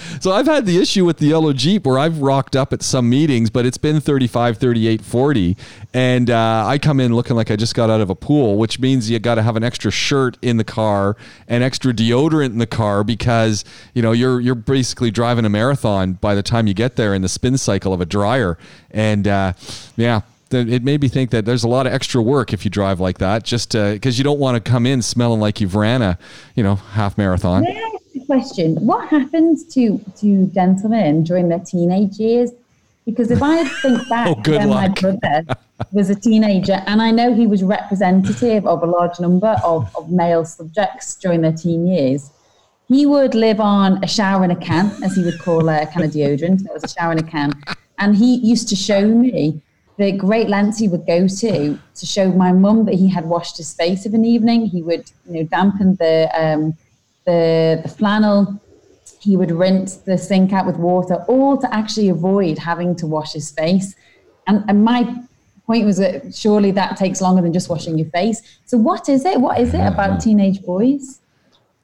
so 0.20 0.32
I've 0.32 0.46
had 0.46 0.66
the 0.66 0.78
issue 0.78 1.04
with 1.04 1.18
the 1.18 1.26
yellow 1.26 1.52
Jeep 1.52 1.86
where 1.86 1.98
I've 1.98 2.18
rocked 2.18 2.56
up 2.56 2.72
at 2.72 2.82
some 2.82 3.08
meetings, 3.08 3.50
but 3.50 3.66
it's 3.66 3.78
been 3.78 4.00
35, 4.00 4.58
38, 4.58 5.02
40. 5.02 5.56
And 5.92 6.30
uh, 6.30 6.64
I 6.66 6.78
come 6.78 7.00
in 7.00 7.14
looking 7.14 7.36
like 7.36 7.50
I 7.50 7.56
just 7.56 7.74
got 7.74 7.90
out 7.90 8.00
of 8.00 8.10
a 8.10 8.14
pool, 8.14 8.56
which 8.56 8.78
means 8.78 9.10
you 9.10 9.18
got 9.18 9.36
to 9.36 9.42
have 9.42 9.56
an 9.56 9.64
extra 9.64 9.90
shirt 9.90 10.36
in 10.42 10.56
the 10.56 10.64
car 10.64 11.16
and 11.48 11.62
extra 11.62 11.92
deodorant 11.92 12.46
in 12.46 12.58
the 12.58 12.66
car 12.66 13.04
because, 13.04 13.64
you 13.94 14.02
know, 14.02 14.12
you're, 14.12 14.40
you're 14.40 14.54
basically 14.54 15.10
driving 15.10 15.44
a 15.44 15.48
marathon 15.48 16.14
by 16.14 16.34
the 16.34 16.42
time 16.42 16.66
you 16.66 16.74
get 16.74 16.96
there 16.96 17.14
in 17.14 17.22
the 17.22 17.28
spin 17.28 17.58
cycle 17.58 17.92
of 17.92 18.00
a 18.00 18.06
dryer. 18.06 18.58
And 18.90 19.26
uh, 19.26 19.52
yeah, 19.96 20.22
it 20.52 20.82
made 20.82 21.00
me 21.00 21.08
think 21.08 21.30
that 21.30 21.44
there's 21.44 21.64
a 21.64 21.68
lot 21.68 21.86
of 21.86 21.92
extra 21.92 22.20
work 22.22 22.52
if 22.52 22.64
you 22.64 22.70
drive 22.70 23.00
like 23.00 23.18
that, 23.18 23.44
just 23.44 23.72
because 23.72 24.18
you 24.18 24.24
don't 24.24 24.38
want 24.38 24.62
to 24.62 24.70
come 24.70 24.86
in 24.86 25.02
smelling 25.02 25.40
like 25.40 25.60
you've 25.60 25.74
ran 25.74 26.02
a, 26.02 26.18
you 26.54 26.62
know, 26.62 26.76
half 26.76 27.16
marathon. 27.16 27.62
May 27.62 27.76
I 27.76 27.90
ask 27.94 28.16
a 28.16 28.26
question? 28.26 28.76
What 28.76 29.08
happens 29.08 29.64
to 29.74 29.98
to 30.18 30.46
gentlemen 30.48 31.24
during 31.24 31.48
their 31.48 31.60
teenage 31.60 32.18
years? 32.18 32.50
Because 33.06 33.30
if 33.30 33.42
I 33.42 33.64
think 33.64 34.00
oh, 34.06 34.08
back 34.08 34.28
oh, 34.28 34.50
when 34.50 34.68
luck. 34.68 35.02
my 35.02 35.10
brother 35.18 35.56
was 35.92 36.10
a 36.10 36.14
teenager, 36.14 36.82
and 36.86 37.00
I 37.00 37.10
know 37.10 37.34
he 37.34 37.46
was 37.46 37.62
representative 37.62 38.66
of 38.66 38.82
a 38.82 38.86
large 38.86 39.18
number 39.20 39.56
of, 39.64 39.94
of 39.96 40.10
male 40.10 40.44
subjects 40.44 41.16
during 41.16 41.40
their 41.40 41.52
teen 41.52 41.86
years, 41.86 42.30
he 42.88 43.06
would 43.06 43.34
live 43.34 43.60
on 43.60 44.02
a 44.02 44.06
shower 44.08 44.44
in 44.44 44.50
a 44.50 44.56
can, 44.56 44.90
as 45.04 45.14
he 45.14 45.22
would 45.22 45.38
call 45.38 45.68
a 45.68 45.86
kind 45.86 46.04
of 46.04 46.10
deodorant. 46.10 46.64
That 46.64 46.74
was 46.74 46.84
a 46.84 46.88
shower 46.88 47.12
in 47.12 47.18
a 47.18 47.22
can. 47.22 47.52
And 47.98 48.16
he 48.16 48.36
used 48.36 48.68
to 48.70 48.76
show 48.76 49.06
me 49.06 49.62
the 50.00 50.12
great 50.12 50.48
lengths 50.48 50.78
he 50.78 50.88
would 50.88 51.06
go 51.06 51.28
to 51.28 51.78
to 51.94 52.06
show 52.06 52.32
my 52.32 52.52
mum 52.52 52.86
that 52.86 52.94
he 52.94 53.06
had 53.06 53.26
washed 53.26 53.58
his 53.58 53.74
face 53.74 54.06
of 54.06 54.14
an 54.14 54.24
evening. 54.24 54.64
He 54.64 54.80
would, 54.82 55.04
you 55.26 55.34
know, 55.34 55.42
dampen 55.44 55.96
the 55.96 56.30
um, 56.34 56.74
the, 57.26 57.80
the 57.82 57.88
flannel. 57.88 58.58
He 59.20 59.36
would 59.36 59.50
rinse 59.50 59.96
the 59.96 60.16
sink 60.16 60.54
out 60.54 60.64
with 60.64 60.76
water, 60.76 61.16
all 61.28 61.58
to 61.58 61.74
actually 61.74 62.08
avoid 62.08 62.56
having 62.56 62.96
to 62.96 63.06
wash 63.06 63.34
his 63.34 63.50
face. 63.50 63.94
And, 64.46 64.64
and 64.68 64.82
my 64.82 65.02
point 65.66 65.84
was 65.84 65.98
that 65.98 66.34
surely 66.34 66.70
that 66.70 66.96
takes 66.96 67.20
longer 67.20 67.42
than 67.42 67.52
just 67.52 67.68
washing 67.68 67.98
your 67.98 68.08
face. 68.08 68.40
So 68.64 68.78
what 68.78 69.10
is 69.10 69.26
it? 69.26 69.38
What 69.38 69.60
is 69.60 69.74
it 69.74 69.86
about 69.86 70.22
teenage 70.22 70.62
boys? 70.62 71.20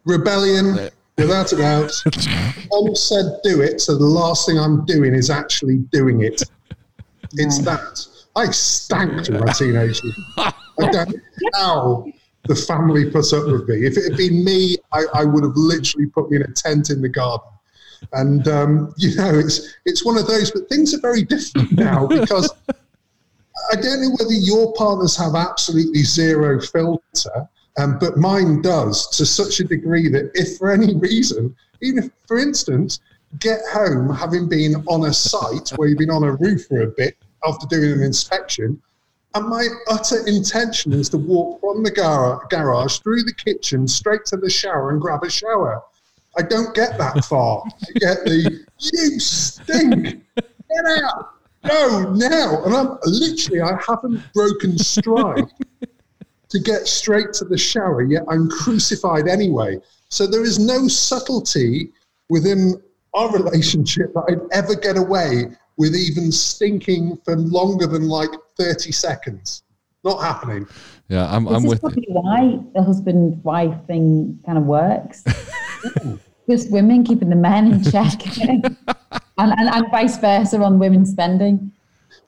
Rebellion, 0.06 0.88
without 1.18 1.52
a 1.52 1.56
doubt. 1.56 1.92
Mom 2.70 2.94
said 2.94 3.26
do 3.44 3.60
it, 3.60 3.82
so 3.82 3.94
the 3.94 4.06
last 4.06 4.46
thing 4.46 4.58
I'm 4.58 4.86
doing 4.86 5.12
is 5.14 5.28
actually 5.28 5.76
doing 5.92 6.22
it. 6.22 6.42
It's 7.32 7.58
that. 7.60 8.06
I 8.34 8.50
stank 8.50 9.24
to 9.24 9.38
my 9.38 9.52
teenagers. 9.52 10.02
I 10.36 10.52
don't 10.78 11.08
know 11.10 11.20
how 11.54 12.06
the 12.46 12.54
family 12.54 13.10
put 13.10 13.32
up 13.32 13.46
with 13.46 13.68
me. 13.68 13.86
If 13.86 13.96
it 13.96 14.10
had 14.10 14.16
been 14.16 14.44
me, 14.44 14.76
I, 14.92 15.04
I 15.14 15.24
would 15.24 15.42
have 15.42 15.56
literally 15.56 16.06
put 16.06 16.30
me 16.30 16.36
in 16.36 16.42
a 16.42 16.52
tent 16.52 16.90
in 16.90 17.00
the 17.00 17.08
garden. 17.08 17.48
And 18.12 18.46
um, 18.46 18.94
you 18.98 19.16
know, 19.16 19.38
it's 19.38 19.74
it's 19.86 20.04
one 20.04 20.18
of 20.18 20.26
those. 20.26 20.50
But 20.50 20.68
things 20.68 20.94
are 20.94 21.00
very 21.00 21.22
different 21.22 21.72
now 21.72 22.06
because 22.06 22.52
I 23.72 23.76
don't 23.76 24.02
know 24.02 24.16
whether 24.18 24.34
your 24.34 24.72
partners 24.74 25.16
have 25.16 25.34
absolutely 25.34 26.02
zero 26.02 26.60
filter, 26.60 27.48
um, 27.78 27.98
but 27.98 28.18
mine 28.18 28.60
does 28.60 29.08
to 29.16 29.24
such 29.24 29.60
a 29.60 29.64
degree 29.64 30.08
that 30.08 30.30
if 30.34 30.58
for 30.58 30.70
any 30.70 30.94
reason, 30.96 31.56
even 31.80 32.04
if, 32.04 32.10
for 32.26 32.38
instance, 32.38 33.00
get 33.40 33.60
home 33.72 34.14
having 34.14 34.48
been 34.48 34.76
on 34.86 35.06
a 35.06 35.12
site 35.12 35.70
where 35.76 35.88
you've 35.88 35.98
been 35.98 36.10
on 36.10 36.22
a 36.22 36.32
roof 36.34 36.66
for 36.66 36.82
a 36.82 36.86
bit 36.86 37.16
after 37.46 37.66
doing 37.66 37.92
an 37.92 38.02
inspection. 38.02 38.80
And 39.34 39.48
my 39.48 39.68
utter 39.88 40.26
intention 40.26 40.92
is 40.92 41.08
to 41.10 41.18
walk 41.18 41.60
from 41.60 41.82
the 41.82 41.90
gar- 41.90 42.46
garage 42.50 42.98
through 43.00 43.22
the 43.22 43.34
kitchen 43.34 43.86
straight 43.86 44.24
to 44.26 44.36
the 44.36 44.48
shower 44.48 44.90
and 44.90 45.00
grab 45.00 45.22
a 45.24 45.30
shower. 45.30 45.82
I 46.38 46.42
don't 46.42 46.74
get 46.74 46.98
that 46.98 47.24
far. 47.24 47.62
I 47.66 47.98
get 47.98 48.24
the 48.24 48.64
you 48.78 49.20
stink, 49.20 50.24
get 50.36 51.02
out, 51.02 51.34
no 51.64 52.12
now, 52.14 52.64
and 52.64 52.74
I'm 52.74 52.98
literally 53.04 53.60
I 53.60 53.78
haven't 53.86 54.22
broken 54.32 54.78
stride 54.78 55.50
to 56.48 56.60
get 56.60 56.86
straight 56.86 57.32
to 57.34 57.44
the 57.44 57.58
shower 57.58 58.02
yet 58.02 58.22
I'm 58.28 58.48
crucified 58.48 59.28
anyway. 59.28 59.78
So 60.08 60.26
there 60.26 60.44
is 60.44 60.58
no 60.58 60.88
subtlety 60.88 61.90
within 62.28 62.80
our 63.14 63.32
relationship 63.32 64.12
that 64.14 64.24
I'd 64.28 64.52
ever 64.52 64.74
get 64.74 64.96
away 64.96 65.46
with 65.76 65.94
even 65.94 66.32
stinking 66.32 67.18
for 67.24 67.36
longer 67.36 67.86
than 67.86 68.08
like 68.08 68.30
30 68.58 68.92
seconds. 68.92 69.62
Not 70.04 70.22
happening. 70.22 70.66
Yeah, 71.08 71.26
I'm, 71.30 71.46
I'm 71.48 71.64
with 71.64 71.82
you. 71.82 72.04
why 72.08 72.58
the 72.74 72.82
husband 72.82 73.42
wife 73.44 73.76
thing 73.86 74.40
kind 74.46 74.58
of 74.58 74.64
works. 74.64 75.24
Just 76.50 76.70
women 76.70 77.04
keeping 77.04 77.28
the 77.28 77.36
men 77.36 77.72
in 77.72 77.82
check, 77.82 78.38
and, 78.48 78.78
and, 79.38 79.68
and, 79.68 79.90
vice 79.90 80.16
versa 80.18 80.62
on 80.62 80.78
women 80.78 81.04
spending. 81.04 81.72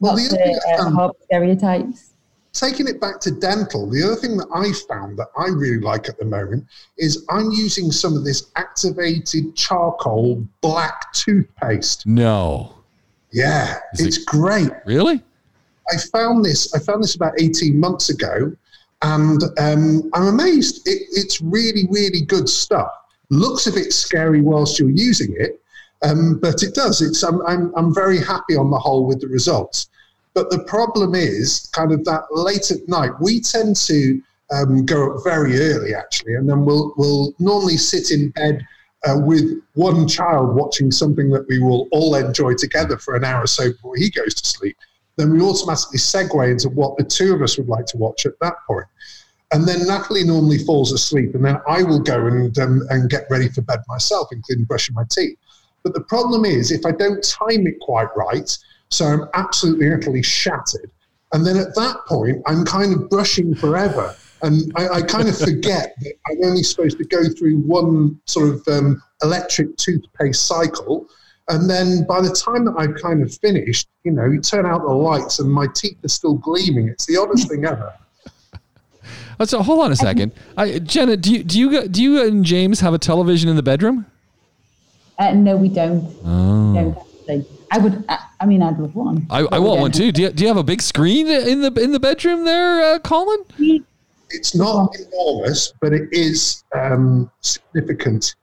Well, 0.01 0.17
the 0.17 0.61
other 0.77 1.01
uh, 1.01 1.11
stereotypes. 1.25 2.15
Taking 2.53 2.89
it 2.89 3.01
back 3.01 3.21
to 3.21 3.31
dental, 3.31 3.89
the 3.89 4.03
other 4.03 4.17
thing 4.17 4.37
that 4.39 4.49
I 4.53 4.73
found 4.93 5.17
that 5.19 5.29
I 5.39 5.47
really 5.49 5.81
like 5.81 6.09
at 6.09 6.19
the 6.19 6.25
moment 6.25 6.67
is 6.97 7.25
I'm 7.31 7.53
using 7.53 7.93
some 7.93 8.17
of 8.17 8.25
this 8.25 8.51
activated 8.57 9.55
charcoal 9.55 10.45
black 10.61 11.13
toothpaste. 11.13 12.07
No. 12.07 12.78
Yeah, 13.31 13.79
Is 13.95 14.07
it's 14.07 14.19
it, 14.19 14.27
great. 14.27 14.71
Really? 14.87 15.23
I 15.91 15.97
found 16.13 16.45
this. 16.45 16.75
I 16.75 16.79
found 16.79 17.03
this 17.03 17.15
about 17.15 17.33
eighteen 17.41 17.79
months 17.79 18.11
ago, 18.11 18.53
and 19.03 19.43
um, 19.59 20.11
I'm 20.15 20.29
amazed. 20.29 20.87
It, 20.87 21.03
it's 21.13 21.41
really, 21.41 21.87
really 21.91 22.23
good 22.23 22.49
stuff. 22.49 22.91
Looks 23.31 23.67
a 23.67 23.73
bit 23.73 23.93
scary 23.93 24.41
whilst 24.41 24.79
you're 24.79 24.91
using 24.91 25.35
it, 25.39 25.61
um, 26.03 26.39
but 26.41 26.63
it 26.63 26.75
does. 26.75 27.03
It's. 27.03 27.23
I'm, 27.23 27.41
I'm. 27.47 27.73
I'm 27.77 27.95
very 27.95 28.19
happy 28.19 28.57
on 28.57 28.71
the 28.71 28.79
whole 28.79 29.07
with 29.07 29.21
the 29.21 29.29
results. 29.29 29.89
But 30.35 30.51
the 30.51 30.61
problem 30.65 31.15
is 31.15 31.69
kind 31.73 31.91
of 31.91 32.05
that 32.05 32.23
late 32.31 32.71
at 32.71 32.87
night, 32.89 33.11
we 33.21 33.41
tend 33.41 33.75
to 33.77 34.23
um, 34.53 34.87
go 34.87 35.15
up 35.15 35.25
very 35.25 35.59
early 35.59 35.95
actually, 35.95 36.35
and 36.35 36.49
then 36.49 36.65
we'll, 36.65 36.95
we'll 36.97 37.35
normally 37.41 37.77
sit 37.77 38.13
in 38.13 38.31
bed 38.31 38.65
uh, 39.09 39.19
with 39.19 39.63
one 39.75 40.07
child 40.07 40.55
watching 40.55 40.91
something 40.91 41.31
that 41.31 41.47
we 41.49 41.59
will 41.59 41.89
all 41.93 42.15
enjoy 42.15 42.55
together 42.55 42.99
for 42.99 43.17
an 43.17 43.25
hour 43.25 43.45
or 43.45 43.47
so 43.47 43.73
before 43.73 43.97
he 43.97 44.11
goes 44.11 44.35
to 44.35 44.47
sleep. 44.47 44.77
Then 45.17 45.33
we 45.33 45.41
automatically 45.41 45.99
segue 45.99 46.51
into 46.51 46.69
what 46.69 46.97
the 46.97 47.05
two 47.05 47.35
of 47.35 47.43
us 47.43 47.59
would 47.59 47.69
like 47.69 47.87
to 47.87 47.97
watch 47.97 48.27
at 48.27 48.39
that 48.41 48.55
point. 48.67 48.87
And 49.51 49.67
then 49.67 49.87
Natalie 49.87 50.25
normally 50.25 50.59
falls 50.59 50.93
asleep, 50.93 51.35
and 51.35 51.45
then 51.45 51.57
I 51.67 51.83
will 51.83 52.01
go 52.01 52.27
and, 52.27 52.57
um, 52.59 52.83
and 52.91 53.09
get 53.09 53.27
ready 53.31 53.49
for 53.49 53.63
bed 53.63 53.81
myself, 53.89 54.29
including 54.31 54.67
brushing 54.67 54.95
my 54.95 55.05
teeth. 55.11 55.39
But 55.83 55.95
the 55.95 56.03
problem 56.03 56.45
is, 56.45 56.71
if 56.71 56.85
I 56.85 56.91
don't 56.91 57.23
time 57.25 57.67
it 57.67 57.81
quite 57.81 58.15
right, 58.15 58.57
so 58.91 59.07
I'm 59.07 59.25
absolutely 59.35 59.91
utterly 59.91 60.23
shattered. 60.23 60.91
And 61.33 61.47
then 61.47 61.57
at 61.57 61.75
that 61.77 61.97
point, 62.07 62.43
I'm 62.47 62.65
kind 62.65 62.93
of 62.95 63.09
brushing 63.09 63.55
forever. 63.55 64.15
And 64.43 64.73
I, 64.77 64.89
I 64.89 65.03
kind 65.03 65.29
of 65.29 65.37
forget 65.39 65.95
that 66.01 66.15
I'm 66.31 66.45
only 66.45 66.63
supposed 66.63 66.99
to 66.99 67.05
go 67.05 67.25
through 67.37 67.59
one 67.61 68.21
sort 68.27 68.51
of 68.55 68.69
um, 68.69 69.03
electric 69.23 69.77
toothpaste 69.77 70.47
cycle. 70.47 71.07
And 71.49 71.69
then 71.69 72.05
by 72.07 72.21
the 72.21 72.31
time 72.31 72.65
that 72.67 72.75
I've 72.79 72.95
kind 73.03 73.23
of 73.23 73.35
finished, 73.35 73.89
you 74.05 74.13
know, 74.13 74.27
you 74.27 74.41
turn 74.41 74.67
out 74.67 74.83
the 74.83 74.93
lights 74.93 75.39
and 75.39 75.51
my 75.51 75.67
teeth 75.75 75.97
are 76.05 76.09
still 76.09 76.35
gleaming. 76.35 76.89
It's 76.89 77.07
the 77.07 77.17
oddest 77.17 77.49
thing 77.49 77.65
ever. 77.65 77.93
Uh, 79.41 79.47
So 79.47 79.63
hold 79.63 79.85
on 79.85 79.93
a 79.93 79.97
second, 79.97 80.33
I, 80.57 80.81
Jenna. 80.81 81.17
Do 81.17 81.33
you 81.33 81.45
do 81.45 81.61
you 81.61 81.87
do 81.87 82.03
you 82.03 82.27
and 82.27 82.45
James 82.45 82.81
have 82.81 82.93
a 82.93 82.99
television 82.99 83.49
in 83.49 83.55
the 83.55 83.63
bedroom? 83.63 84.05
Uh, 85.17 85.31
no, 85.33 85.57
we 85.57 85.69
don't. 85.69 86.13
Oh. 86.25 87.07
don't. 87.29 87.47
I 87.71 87.79
would. 87.79 88.05
I, 88.09 88.19
I 88.41 88.47
mean, 88.47 88.63
I'd 88.63 88.79
love 88.79 88.97
one. 88.97 89.27
I, 89.31 89.47
I 89.53 89.59
want 89.61 89.81
one 89.81 89.93
too. 89.93 90.11
Do 90.11 90.23
you, 90.23 90.31
do 90.31 90.43
you 90.43 90.49
have 90.49 90.57
a 90.57 90.65
big 90.65 90.83
screen 90.83 91.29
in 91.29 91.61
the 91.61 91.73
in 91.81 91.93
the 91.93 92.01
bedroom 92.01 92.45
there, 92.45 92.95
uh, 92.95 92.99
Colin? 92.99 93.39
have- 93.59 93.85
It's 94.31 94.55
not 94.55 94.95
enormous, 94.97 95.73
but 95.81 95.93
it 95.93 96.09
is 96.13 96.65
um, 96.75 97.31
significant. 97.41 98.37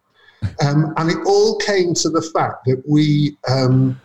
Um, 0.66 0.94
and 0.98 1.10
it 1.10 1.18
all 1.26 1.58
came 1.58 1.94
to 1.96 2.10
the 2.10 2.22
fact 2.22 2.66
that 2.66 2.84
we 2.88 3.38
um, 3.50 4.00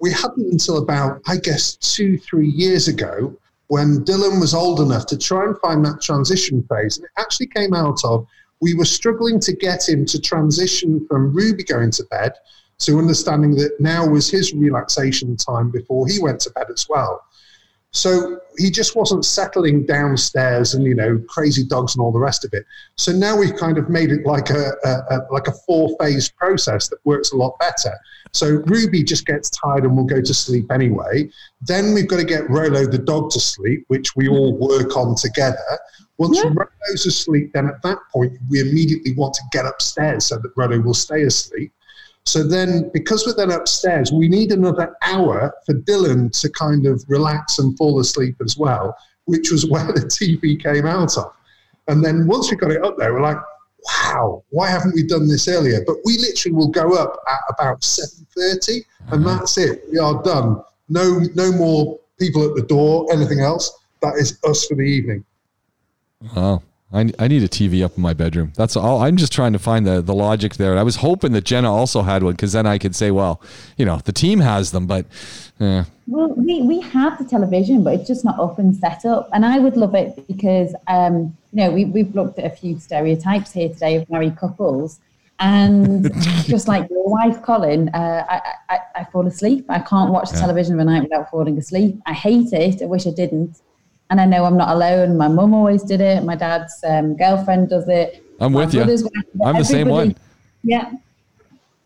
we 0.00 0.10
hadn't 0.10 0.50
until 0.50 0.78
about, 0.78 1.20
I 1.28 1.36
guess, 1.36 1.76
two, 1.76 2.18
three 2.18 2.48
years 2.48 2.88
ago, 2.88 3.36
when 3.68 4.04
Dylan 4.04 4.40
was 4.40 4.52
old 4.52 4.80
enough 4.80 5.06
to 5.06 5.16
try 5.16 5.44
and 5.44 5.56
find 5.60 5.84
that 5.84 6.02
transition 6.02 6.62
phase. 6.64 6.98
And 6.98 7.04
it 7.04 7.12
actually 7.16 7.46
came 7.46 7.72
out 7.72 8.00
of 8.04 8.26
we 8.60 8.74
were 8.74 8.84
struggling 8.84 9.40
to 9.40 9.52
get 9.52 9.88
him 9.88 10.04
to 10.06 10.20
transition 10.20 11.06
from 11.08 11.32
Ruby 11.34 11.64
going 11.64 11.90
to 11.92 12.04
bed 12.10 12.32
to 12.78 12.98
understanding 12.98 13.54
that 13.56 13.72
now 13.80 14.06
was 14.06 14.30
his 14.30 14.52
relaxation 14.52 15.36
time 15.36 15.70
before 15.70 16.06
he 16.06 16.20
went 16.20 16.40
to 16.40 16.50
bed 16.50 16.66
as 16.72 16.86
well. 16.88 17.22
So 17.92 18.40
he 18.56 18.70
just 18.70 18.96
wasn't 18.96 19.24
settling 19.24 19.84
downstairs 19.84 20.74
and 20.74 20.84
you 20.84 20.94
know 20.94 21.20
crazy 21.28 21.64
dogs 21.64 21.94
and 21.94 22.02
all 22.02 22.10
the 22.10 22.18
rest 22.18 22.44
of 22.44 22.52
it. 22.54 22.64
So 22.96 23.12
now 23.12 23.36
we've 23.36 23.54
kind 23.56 23.76
of 23.78 23.88
made 23.90 24.10
it 24.10 24.26
like 24.26 24.50
a, 24.50 24.72
a, 24.84 24.90
a 25.10 25.26
like 25.30 25.46
a 25.46 25.52
four 25.66 25.94
phase 26.00 26.30
process 26.30 26.88
that 26.88 26.98
works 27.04 27.32
a 27.32 27.36
lot 27.36 27.58
better. 27.58 27.94
So 28.32 28.62
Ruby 28.66 29.04
just 29.04 29.26
gets 29.26 29.50
tired 29.50 29.84
and 29.84 29.94
will 29.94 30.04
go 30.04 30.22
to 30.22 30.34
sleep 30.34 30.72
anyway. 30.72 31.30
Then 31.60 31.92
we've 31.92 32.08
got 32.08 32.16
to 32.16 32.24
get 32.24 32.48
Rolo 32.48 32.86
the 32.86 32.98
dog 32.98 33.30
to 33.32 33.40
sleep, 33.40 33.84
which 33.88 34.16
we 34.16 34.26
all 34.26 34.56
work 34.56 34.96
on 34.96 35.14
together. 35.14 35.58
Once 36.16 36.38
Yeah. 36.38 36.44
Rolo's 36.54 37.06
asleep, 37.06 37.52
then 37.52 37.66
at 37.66 37.82
that 37.82 37.98
point 38.10 38.32
we 38.48 38.60
immediately 38.60 39.12
want 39.12 39.34
to 39.34 39.42
get 39.52 39.66
upstairs 39.66 40.26
so 40.26 40.38
that 40.38 40.52
Rolo 40.56 40.80
will 40.80 40.94
stay 40.94 41.22
asleep. 41.22 41.72
So 42.24 42.46
then, 42.46 42.90
because 42.94 43.26
we're 43.26 43.34
then 43.34 43.50
upstairs, 43.50 44.12
we 44.12 44.28
need 44.28 44.52
another 44.52 44.94
hour 45.02 45.52
for 45.66 45.74
Dylan 45.74 46.30
to 46.40 46.50
kind 46.50 46.86
of 46.86 47.04
relax 47.08 47.58
and 47.58 47.76
fall 47.76 47.98
asleep 48.00 48.36
as 48.44 48.56
well, 48.56 48.96
which 49.24 49.50
was 49.50 49.66
where 49.70 49.86
the 49.86 50.00
TV 50.00 50.62
came 50.62 50.86
out 50.86 51.16
of. 51.16 51.32
And 51.88 52.04
then 52.04 52.26
once 52.26 52.50
we 52.50 52.56
got 52.56 52.70
it 52.70 52.84
up 52.84 52.96
there, 52.96 53.12
we're 53.12 53.22
like, 53.22 53.38
wow, 53.84 54.44
why 54.50 54.70
haven't 54.70 54.94
we 54.94 55.02
done 55.02 55.26
this 55.26 55.48
earlier? 55.48 55.82
But 55.84 55.96
we 56.04 56.16
literally 56.18 56.54
will 56.54 56.68
go 56.68 56.94
up 56.94 57.16
at 57.28 57.40
about 57.48 57.80
7.30 57.80 58.84
and 59.08 59.10
mm-hmm. 59.10 59.24
that's 59.24 59.58
it. 59.58 59.84
We 59.90 59.98
are 59.98 60.22
done. 60.22 60.62
No, 60.88 61.20
no 61.34 61.50
more 61.52 61.98
people 62.18 62.48
at 62.48 62.54
the 62.54 62.62
door, 62.62 63.06
anything 63.12 63.40
else. 63.40 63.70
That 64.00 64.14
is 64.14 64.38
us 64.44 64.66
for 64.66 64.76
the 64.76 64.82
evening. 64.82 65.24
Oh, 66.36 66.62
I, 66.92 67.10
I 67.18 67.28
need 67.28 67.42
a 67.42 67.48
TV 67.48 67.82
up 67.84 67.96
in 67.96 68.02
my 68.02 68.12
bedroom. 68.12 68.52
That's 68.54 68.76
all. 68.76 69.00
I'm 69.02 69.16
just 69.16 69.32
trying 69.32 69.52
to 69.54 69.58
find 69.58 69.86
the, 69.86 70.02
the 70.02 70.14
logic 70.14 70.56
there. 70.56 70.76
I 70.76 70.82
was 70.82 70.96
hoping 70.96 71.32
that 71.32 71.44
Jenna 71.44 71.72
also 71.72 72.02
had 72.02 72.22
one 72.22 72.32
because 72.34 72.52
then 72.52 72.66
I 72.66 72.76
could 72.78 72.94
say, 72.94 73.10
well, 73.10 73.40
you 73.78 73.86
know, 73.86 73.96
the 74.04 74.12
team 74.12 74.40
has 74.40 74.72
them, 74.72 74.86
but 74.86 75.06
eh, 75.60 75.84
Well, 76.06 76.28
we, 76.36 76.60
we 76.62 76.80
have 76.80 77.16
the 77.18 77.24
television, 77.24 77.82
but 77.82 77.94
it's 77.94 78.06
just 78.08 78.24
not 78.24 78.38
up 78.38 78.58
and 78.58 78.76
set 78.76 79.04
up. 79.06 79.30
And 79.32 79.46
I 79.46 79.58
would 79.58 79.76
love 79.76 79.94
it 79.94 80.26
because, 80.28 80.74
um, 80.86 81.36
you 81.52 81.64
know, 81.64 81.70
we, 81.70 81.86
we've 81.86 82.14
looked 82.14 82.38
at 82.38 82.44
a 82.44 82.54
few 82.54 82.78
stereotypes 82.78 83.52
here 83.52 83.68
today 83.70 83.96
of 83.96 84.10
married 84.10 84.36
couples. 84.36 85.00
And 85.40 86.12
just 86.44 86.68
like 86.68 86.88
your 86.90 87.08
wife, 87.08 87.42
Colin, 87.42 87.88
uh, 87.94 88.24
I, 88.28 88.40
I, 88.68 88.78
I 88.96 89.04
fall 89.04 89.26
asleep. 89.26 89.64
I 89.70 89.80
can't 89.80 90.10
watch 90.12 90.28
the 90.30 90.36
Yeah. 90.36 90.42
television 90.42 90.78
at 90.78 90.86
night 90.86 91.02
without 91.04 91.30
falling 91.30 91.56
asleep. 91.58 92.00
I 92.06 92.12
hate 92.12 92.52
it. 92.52 92.82
I 92.82 92.84
wish 92.84 93.06
I 93.06 93.10
didn't. 93.10 93.56
And 94.12 94.20
I 94.20 94.26
know 94.26 94.44
I'm 94.44 94.58
not 94.58 94.68
alone. 94.68 95.16
My 95.16 95.26
mum 95.26 95.54
always 95.54 95.82
did 95.82 96.02
it. 96.02 96.22
My 96.22 96.36
dad's 96.36 96.78
um, 96.86 97.16
girlfriend 97.16 97.70
does 97.70 97.88
it. 97.88 98.22
I'm 98.40 98.52
My 98.52 98.66
with 98.66 98.74
you. 98.74 98.82
I'm 99.42 99.56
the 99.56 99.64
same 99.64 99.88
one. 99.88 100.14
Yeah. 100.62 100.92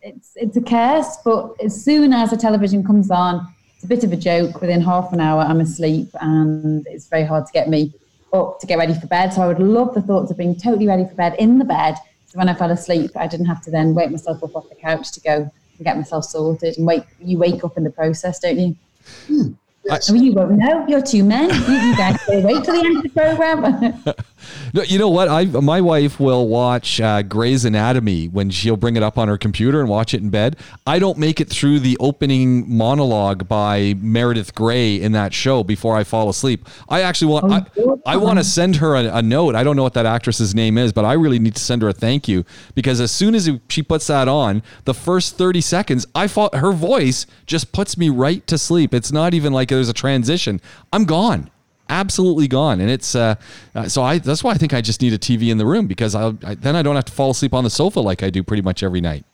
It's 0.02 0.33
it's 0.35 0.56
a 0.56 0.61
curse, 0.61 1.18
but 1.25 1.54
as 1.62 1.85
soon 1.85 2.12
as 2.12 2.30
the 2.30 2.37
television 2.37 2.83
comes 2.83 3.12
on, 3.12 3.47
it's 3.76 3.85
a 3.85 3.87
bit 3.87 4.02
of 4.02 4.12
a 4.12 4.16
joke. 4.16 4.61
Within 4.61 4.80
half 4.80 5.12
an 5.12 5.21
hour, 5.21 5.40
I'm 5.42 5.61
asleep, 5.61 6.09
and 6.21 6.85
it's 6.88 7.06
very 7.06 7.25
hard 7.25 7.47
to 7.47 7.52
get 7.52 7.68
me 7.68 7.95
up 8.33 8.59
to 8.59 8.66
get 8.66 8.78
ready 8.78 8.95
for 8.95 9.06
bed. 9.06 9.33
So 9.33 9.42
I 9.42 9.47
would 9.47 9.61
love 9.61 9.95
the 9.95 10.02
thoughts 10.02 10.33
of 10.33 10.37
being 10.37 10.56
totally 10.56 10.88
ready 10.88 11.06
for 11.06 11.14
bed 11.14 11.37
in 11.38 11.59
the 11.59 11.64
bed. 11.64 11.95
So 12.26 12.38
when 12.38 12.49
I 12.49 12.54
fell 12.54 12.73
asleep, 12.73 13.12
I 13.14 13.28
didn't 13.28 13.47
have 13.47 13.62
to 13.62 13.71
then 13.71 13.95
wake 13.95 14.11
myself 14.11 14.42
up 14.42 14.56
off 14.56 14.68
the 14.68 14.75
couch 14.75 15.12
to 15.12 15.21
go 15.21 15.35
and 15.76 15.85
get 15.85 15.97
myself 15.97 16.25
sorted. 16.25 16.76
And 16.76 16.88
wake, 16.88 17.04
you 17.21 17.38
wake 17.38 17.62
up 17.62 17.76
in 17.76 17.85
the 17.85 17.90
process, 17.90 18.40
don't 18.40 18.59
you? 18.59 19.56
Yes. 19.88 20.10
I 20.10 20.12
mean, 20.12 20.24
you 20.24 20.32
won't 20.32 20.52
know. 20.52 20.84
You're 20.88 21.02
two 21.02 21.22
men. 21.22 21.48
You, 21.48 21.74
you 21.74 21.96
guys 21.96 22.18
wait 22.28 22.64
till 22.64 22.74
the 22.74 22.84
end 22.84 22.96
of 22.96 23.02
the 23.04 23.08
program. 23.10 24.02
No, 24.72 24.82
you 24.82 24.98
know 24.98 25.08
what? 25.08 25.28
I 25.28 25.44
my 25.44 25.80
wife 25.80 26.20
will 26.20 26.48
watch 26.48 27.00
uh, 27.00 27.22
Grey's 27.22 27.64
Anatomy 27.64 28.26
when 28.26 28.50
she'll 28.50 28.76
bring 28.76 28.96
it 28.96 29.02
up 29.02 29.18
on 29.18 29.28
her 29.28 29.38
computer 29.38 29.80
and 29.80 29.88
watch 29.88 30.14
it 30.14 30.20
in 30.22 30.30
bed. 30.30 30.56
I 30.86 30.98
don't 30.98 31.18
make 31.18 31.40
it 31.40 31.48
through 31.48 31.80
the 31.80 31.96
opening 31.98 32.68
monologue 32.68 33.48
by 33.48 33.94
Meredith 33.98 34.54
Grey 34.54 35.00
in 35.00 35.12
that 35.12 35.32
show 35.32 35.64
before 35.64 35.96
I 35.96 36.04
fall 36.04 36.28
asleep. 36.28 36.68
I 36.88 37.02
actually 37.02 37.32
want 37.32 37.52
I. 37.52 37.66
I 38.06 38.16
want 38.16 38.38
to 38.38 38.44
send 38.44 38.76
her 38.76 38.94
a, 38.94 39.16
a 39.16 39.22
note. 39.22 39.56
I 39.56 39.64
don't 39.64 39.74
know 39.74 39.82
what 39.82 39.94
that 39.94 40.06
actress's 40.06 40.54
name 40.54 40.78
is, 40.78 40.92
but 40.92 41.04
I 41.04 41.14
really 41.14 41.40
need 41.40 41.56
to 41.56 41.62
send 41.62 41.82
her 41.82 41.88
a 41.88 41.92
thank 41.92 42.28
you 42.28 42.44
because 42.74 43.00
as 43.00 43.10
soon 43.10 43.34
as 43.34 43.50
she 43.68 43.82
puts 43.82 44.06
that 44.06 44.28
on, 44.28 44.62
the 44.84 44.94
first 44.94 45.36
thirty 45.36 45.60
seconds, 45.60 46.06
I 46.14 46.28
fall, 46.28 46.50
her 46.52 46.72
voice 46.72 47.26
just 47.46 47.72
puts 47.72 47.98
me 47.98 48.08
right 48.08 48.46
to 48.46 48.58
sleep. 48.58 48.94
It's 48.94 49.10
not 49.10 49.34
even 49.34 49.52
like 49.52 49.68
there's 49.68 49.88
a 49.88 49.92
transition. 49.92 50.60
I'm 50.92 51.04
gone 51.04 51.50
absolutely 51.88 52.48
gone 52.48 52.80
and 52.80 52.90
it's 52.90 53.14
uh, 53.14 53.34
uh, 53.74 53.88
so 53.88 54.02
i 54.02 54.18
that's 54.18 54.42
why 54.42 54.50
i 54.50 54.54
think 54.54 54.74
i 54.74 54.80
just 54.80 55.00
need 55.00 55.12
a 55.12 55.18
tv 55.18 55.50
in 55.50 55.58
the 55.58 55.66
room 55.66 55.86
because 55.86 56.14
I'll, 56.14 56.36
I, 56.44 56.54
then 56.54 56.74
i 56.74 56.82
don't 56.82 56.96
have 56.96 57.04
to 57.06 57.12
fall 57.12 57.30
asleep 57.30 57.54
on 57.54 57.64
the 57.64 57.70
sofa 57.70 58.00
like 58.00 58.22
i 58.22 58.30
do 58.30 58.42
pretty 58.42 58.62
much 58.62 58.82
every 58.82 59.00
night 59.00 59.24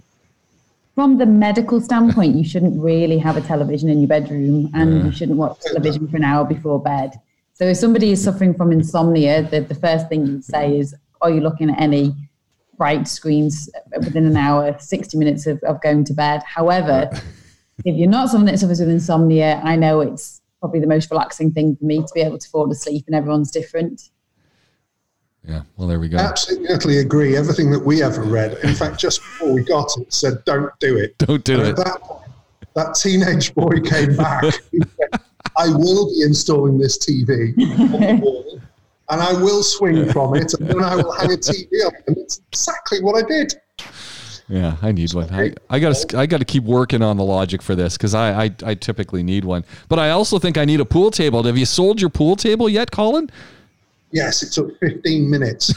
From 0.95 1.17
the 1.17 1.25
medical 1.25 1.81
standpoint, 1.81 2.37
you 2.37 2.45
shouldn't 2.45 2.79
really 2.79 3.17
have 3.17 3.39
a 3.39 3.41
television 3.41 3.89
in 3.89 4.01
your 4.01 4.09
bedroom 4.09 4.71
and 4.75 5.07
you 5.07 5.11
shouldn't 5.11 5.39
watch 5.39 5.59
television 5.61 6.07
for 6.07 6.19
an 6.19 6.25
hour 6.25 6.45
before 6.45 6.79
bed. 6.83 7.19
So 7.55 7.65
if 7.65 7.79
somebody 7.79 8.11
is 8.11 8.23
suffering 8.23 8.53
from 8.53 8.73
insomnia, 8.73 9.43
the, 9.43 9.61
the 9.61 9.75
first 9.75 10.11
thing 10.11 10.27
you'd 10.27 10.45
say 10.45 10.79
is, 10.79 10.95
are 11.23 11.31
you 11.31 11.41
looking 11.41 11.71
at 11.71 11.81
any 11.81 12.15
bright 12.77 13.09
screens 13.09 13.71
within 13.97 14.27
an 14.27 14.37
hour, 14.37 14.77
60 14.79 15.17
minutes 15.17 15.47
of, 15.47 15.63
of 15.63 15.81
going 15.81 16.05
to 16.05 16.13
bed? 16.13 16.43
However, 16.45 17.11
if 17.87 17.97
you're 17.97 18.11
not 18.11 18.29
someone 18.29 18.53
that 18.53 18.59
suffers 18.59 18.81
with 18.81 18.91
insomnia, 18.91 19.63
I 19.65 19.77
know 19.77 20.01
it's 20.01 20.42
probably 20.63 20.79
the 20.79 20.87
most 20.87 21.11
relaxing 21.11 21.51
thing 21.51 21.75
for 21.75 21.85
me 21.85 21.99
to 21.99 22.09
be 22.15 22.21
able 22.21 22.39
to 22.39 22.49
fall 22.49 22.71
asleep 22.71 23.03
and 23.09 23.17
everyone's 23.17 23.51
different. 23.51 24.11
yeah 25.45 25.63
well 25.77 25.89
there 25.89 25.99
we 25.99 26.09
go 26.09 26.19
Absolutely 26.19 26.99
agree. 26.99 27.37
Everything 27.37 27.73
that 27.73 27.81
we 27.85 28.01
ever 28.01 28.23
read. 28.23 28.53
In 28.63 28.73
fact, 28.77 28.97
just 29.01 29.19
before 29.21 29.53
we 29.55 29.65
got 29.65 29.91
it, 29.99 30.13
said, 30.13 30.45
don't 30.45 30.71
do 30.79 30.97
it. 30.97 31.19
don't 31.27 31.43
do 31.43 31.55
And 31.59 31.69
it 31.71 31.77
that 31.77 32.01
point, 32.01 32.31
that 32.77 32.95
teenage 32.95 33.53
boy 33.57 33.81
came 33.81 34.15
back. 34.17 34.45
He 34.71 34.79
said, 34.79 35.21
I 35.59 35.67
will 35.69 36.07
be 36.15 36.23
installing 36.23 36.79
this 36.79 36.97
TV 36.97 37.53
on 37.59 37.91
the 37.91 38.21
wall, 38.23 38.61
and 39.11 39.21
I 39.21 39.33
will 39.33 39.65
swing 39.65 40.09
from 40.13 40.37
it, 40.37 40.55
and 40.55 40.69
then 40.71 40.83
I 40.83 40.95
will 40.95 41.11
hang 41.13 41.33
a 41.33 41.37
TV 41.37 41.85
up. 41.85 41.93
And 42.07 42.17
it's 42.17 42.41
exactly 42.53 43.03
what 43.03 43.23
I 43.23 43.27
did. 43.27 43.53
Yeah 44.49 44.77
i 44.83 44.93
need 44.93 45.13
one 45.15 45.29
i, 45.33 45.53
I 45.71 45.79
gotta 45.79 46.19
i 46.19 46.27
gotta 46.27 46.45
keep 46.45 46.65
working 46.65 47.03
on 47.03 47.17
the 47.17 47.25
logic 47.25 47.63
for 47.63 47.75
this 47.75 47.97
because 47.97 48.15
I, 48.15 48.45
I 48.45 48.51
i 48.65 48.75
typically 48.75 49.23
need 49.23 49.45
one 49.45 49.65
but 49.89 49.99
i 49.99 50.11
also 50.11 50.39
think 50.39 50.59
i 50.59 50.65
need 50.65 50.81
a 50.81 50.85
pool 50.85 51.11
table 51.11 51.43
have 51.45 51.57
you 51.57 51.65
sold 51.67 52.01
your 52.01 52.11
pool 52.11 52.37
table 52.37 52.69
yet 52.69 52.91
colin 52.91 53.31
Yes, 54.15 54.43
it 54.43 54.53
took 54.53 54.79
15 54.81 55.31
minutes. 55.31 55.73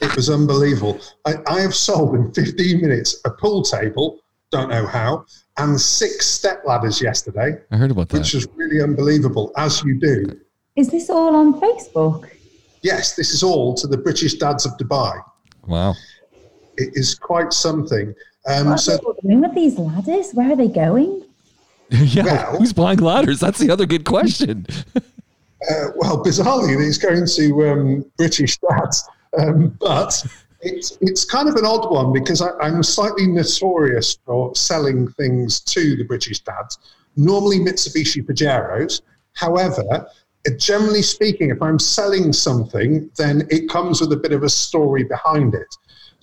it 0.00 0.14
was 0.14 0.30
unbelievable. 0.30 1.00
I, 1.24 1.34
I 1.48 1.60
have 1.62 1.74
sold 1.74 2.14
in 2.14 2.32
15 2.32 2.80
minutes 2.80 3.20
a 3.24 3.30
pool 3.30 3.62
table, 3.64 4.20
don't 4.52 4.70
know 4.70 4.86
how, 4.86 5.24
and 5.56 5.80
six 5.80 6.26
step 6.26 6.62
ladders 6.64 7.02
yesterday, 7.02 7.56
I 7.72 7.76
heard 7.76 7.90
about 7.90 8.08
that. 8.10 8.18
which 8.18 8.34
was 8.34 8.46
really 8.54 8.80
unbelievable, 8.80 9.50
as 9.56 9.82
you 9.82 9.98
do. 9.98 10.40
Is 10.76 10.90
this 10.90 11.10
all 11.10 11.34
on 11.34 11.60
Facebook? 11.60 12.30
Yes, 12.82 13.16
this 13.16 13.32
is 13.32 13.42
all 13.42 13.74
to 13.74 13.88
the 13.88 13.96
British 13.96 14.34
dads 14.34 14.64
of 14.64 14.72
Dubai. 14.78 15.20
wow. 15.66 15.94
It 16.76 16.90
is 16.94 17.14
quite 17.14 17.52
something. 17.52 18.14
Um, 18.46 18.66
What 18.66 18.74
are 18.74 18.78
so, 18.78 18.98
people 18.98 19.16
doing 19.22 19.40
with 19.40 19.54
these 19.54 19.78
ladders? 19.78 20.32
Where 20.32 20.52
are 20.52 20.56
they 20.56 20.68
going? 20.68 21.24
yeah. 21.90 22.24
Well- 22.24 22.58
who's 22.58 22.72
buying 22.72 22.98
ladders? 22.98 23.40
That's 23.40 23.58
the 23.58 23.70
other 23.70 23.86
good 23.86 24.04
question. 24.04 24.66
uh, 24.96 25.00
well, 25.96 26.22
bizarrely, 26.22 26.86
it's 26.86 26.98
going 26.98 27.26
to 27.26 27.70
um, 27.70 28.12
British 28.16 28.58
dads, 28.58 29.08
um, 29.38 29.76
but 29.80 30.24
it's 30.60 30.96
it's 31.00 31.24
kind 31.24 31.48
of 31.48 31.56
an 31.56 31.64
odd 31.64 31.90
one 31.90 32.12
because 32.12 32.40
I, 32.40 32.50
I'm 32.60 32.82
slightly 32.82 33.26
notorious 33.26 34.18
for 34.24 34.54
selling 34.54 35.08
things 35.12 35.60
to 35.60 35.96
the 35.96 36.04
British 36.04 36.40
dads. 36.40 36.78
Normally, 37.16 37.58
Mitsubishi 37.60 38.24
Pajeros. 38.24 39.02
However, 39.34 39.84
uh, 39.92 40.50
generally 40.56 41.02
speaking, 41.02 41.50
if 41.50 41.60
I'm 41.62 41.78
selling 41.78 42.32
something, 42.32 43.10
then 43.16 43.46
it 43.50 43.68
comes 43.68 44.00
with 44.00 44.12
a 44.12 44.16
bit 44.16 44.32
of 44.32 44.42
a 44.42 44.48
story 44.48 45.04
behind 45.04 45.54
it. 45.54 45.74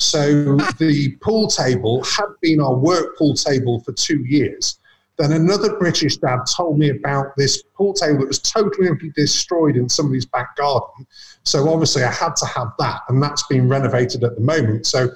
So 0.01 0.55
the 0.79 1.15
pool 1.22 1.48
table 1.48 2.03
had 2.03 2.25
been 2.41 2.60
our 2.60 2.74
work 2.74 3.17
pool 3.17 3.36
table 3.36 3.81
for 3.81 3.93
two 3.93 4.24
years. 4.25 4.79
Then 5.17 5.34
another 5.34 5.77
British 5.77 6.17
dad 6.17 6.39
told 6.58 6.79
me 6.79 6.89
about 6.89 7.38
this 7.38 7.62
pool 7.75 7.93
table 7.93 8.20
that 8.22 8.27
was 8.27 8.39
totally 8.39 8.89
destroyed 9.15 9.77
in 9.77 9.88
somebody's 9.88 10.25
back 10.25 10.55
garden. 10.55 11.05
So 11.43 11.70
obviously 11.70 12.03
I 12.03 12.12
had 12.12 12.36
to 12.38 12.46
have 12.48 12.70
that, 12.79 13.01
and 13.10 13.22
that's 13.22 13.46
been 13.48 13.70
renovated 13.70 14.24
at 14.24 14.34
the 14.34 14.41
moment. 14.41 14.88
So 14.88 15.10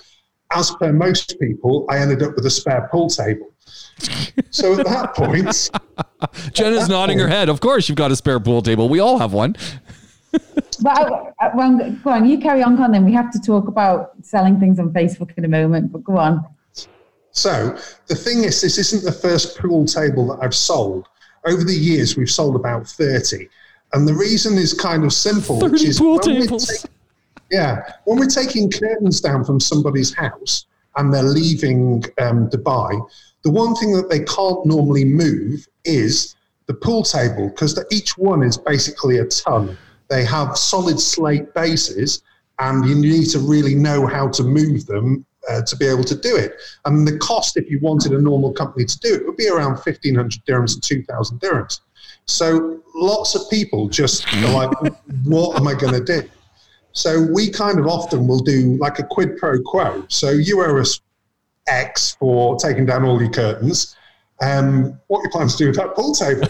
as 0.51 0.69
per 0.75 0.93
most 0.93 1.39
people, 1.39 1.87
I 1.89 1.97
ended 1.97 2.21
up 2.21 2.35
with 2.35 2.45
a 2.45 2.51
spare 2.51 2.87
pool 2.91 3.09
table. 3.09 3.51
So 4.51 4.79
at 4.79 4.85
that 4.85 5.15
point, 5.15 5.71
Jenna's 6.53 6.87
nodding 6.87 7.17
her 7.17 7.27
head. 7.27 7.49
Of 7.49 7.59
course, 7.59 7.89
you've 7.89 7.97
got 7.97 8.11
a 8.11 8.15
spare 8.15 8.39
pool 8.39 8.61
table. 8.61 8.87
We 8.87 8.99
all 8.99 9.17
have 9.17 9.33
one. 9.33 9.55
Well, 10.81 11.33
I- 11.39 11.45
I- 11.47 11.55
well, 11.55 11.91
go 12.03 12.09
on, 12.11 12.25
you 12.27 12.37
carry 12.37 12.61
on, 12.61 12.77
Con, 12.77 12.91
then 12.91 13.05
we 13.05 13.13
have 13.13 13.31
to 13.31 13.39
talk 13.39 13.67
about 13.67 14.11
selling 14.21 14.59
things 14.59 14.77
on 14.79 14.91
Facebook 14.91 15.31
in 15.37 15.45
a 15.45 15.47
moment, 15.47 15.91
but 15.91 16.03
go 16.03 16.17
on. 16.17 16.43
So 17.31 17.77
the 18.07 18.15
thing 18.15 18.43
is, 18.43 18.61
this 18.61 18.77
isn't 18.77 19.03
the 19.03 19.11
first 19.11 19.57
pool 19.57 19.85
table 19.85 20.27
that 20.27 20.39
I've 20.43 20.55
sold. 20.55 21.07
Over 21.45 21.63
the 21.63 21.73
years, 21.75 22.17
we've 22.17 22.29
sold 22.29 22.55
about 22.55 22.87
30. 22.87 23.47
And 23.93 24.07
the 24.07 24.13
reason 24.13 24.57
is 24.57 24.73
kind 24.73 25.03
of 25.05 25.13
simple, 25.13 25.59
which 25.59 25.83
is 25.83 25.99
pool 25.99 26.19
tables. 26.19 26.67
take- 26.67 26.91
yeah, 27.51 27.81
when 28.05 28.17
we're 28.17 28.25
taking 28.27 28.71
curtains 28.71 29.21
down 29.21 29.43
from 29.45 29.59
somebody's 29.59 30.13
house 30.13 30.65
and 30.97 31.13
they're 31.13 31.23
leaving 31.23 32.03
um, 32.19 32.49
Dubai, 32.49 32.99
the 33.43 33.51
one 33.51 33.75
thing 33.75 33.93
that 33.93 34.09
they 34.09 34.21
can't 34.21 34.65
normally 34.65 35.05
move 35.05 35.67
is 35.83 36.35
the 36.67 36.73
pool 36.73 37.03
table 37.03 37.49
because 37.49 37.79
each 37.91 38.17
one 38.17 38.41
is 38.43 38.57
basically 38.57 39.19
a 39.19 39.25
ton. 39.25 39.77
They 40.09 40.23
have 40.25 40.57
solid 40.57 40.99
slate 40.99 41.53
bases, 41.53 42.23
and 42.59 42.85
you 42.87 42.95
need 42.95 43.25
to 43.31 43.39
really 43.39 43.75
know 43.75 44.05
how 44.07 44.29
to 44.29 44.43
move 44.43 44.85
them 44.85 45.25
uh, 45.49 45.61
to 45.63 45.75
be 45.75 45.85
able 45.85 46.03
to 46.03 46.15
do 46.15 46.35
it. 46.35 46.55
And 46.85 47.07
the 47.07 47.17
cost, 47.17 47.57
if 47.57 47.69
you 47.69 47.79
wanted 47.79 48.13
a 48.13 48.21
normal 48.21 48.53
company 48.53 48.85
to 48.85 48.99
do 48.99 49.13
it, 49.13 49.25
would 49.25 49.37
be 49.37 49.49
around 49.49 49.73
1,500 49.73 50.45
dirhams 50.45 50.73
and 50.73 50.83
2,000 50.83 51.39
dirhams. 51.39 51.81
So 52.25 52.81
lots 52.93 53.35
of 53.35 53.49
people 53.49 53.87
just 53.89 54.31
are 54.33 54.53
like, 54.53 54.93
what 55.23 55.57
am 55.59 55.67
I 55.67 55.73
going 55.73 55.93
to 55.93 56.03
do? 56.03 56.27
So 56.93 57.27
we 57.33 57.51
kind 57.51 57.77
of 57.77 57.87
often 57.87 58.25
will 58.27 58.39
do 58.39 58.77
like 58.77 58.99
a 58.99 59.03
quid 59.03 59.37
pro 59.37 59.61
quo. 59.61 60.05
So 60.07 60.29
you 60.29 60.63
owe 60.63 60.79
us 60.79 61.01
X 61.67 62.15
for 62.19 62.55
taking 62.57 62.85
down 62.85 63.03
all 63.03 63.21
your 63.21 63.31
curtains. 63.31 63.95
Um, 64.41 64.99
what 65.07 65.21
you 65.23 65.29
plan 65.29 65.47
to 65.47 65.57
do 65.57 65.67
with 65.67 65.75
that 65.75 65.95
pool 65.95 66.13
table? 66.13 66.47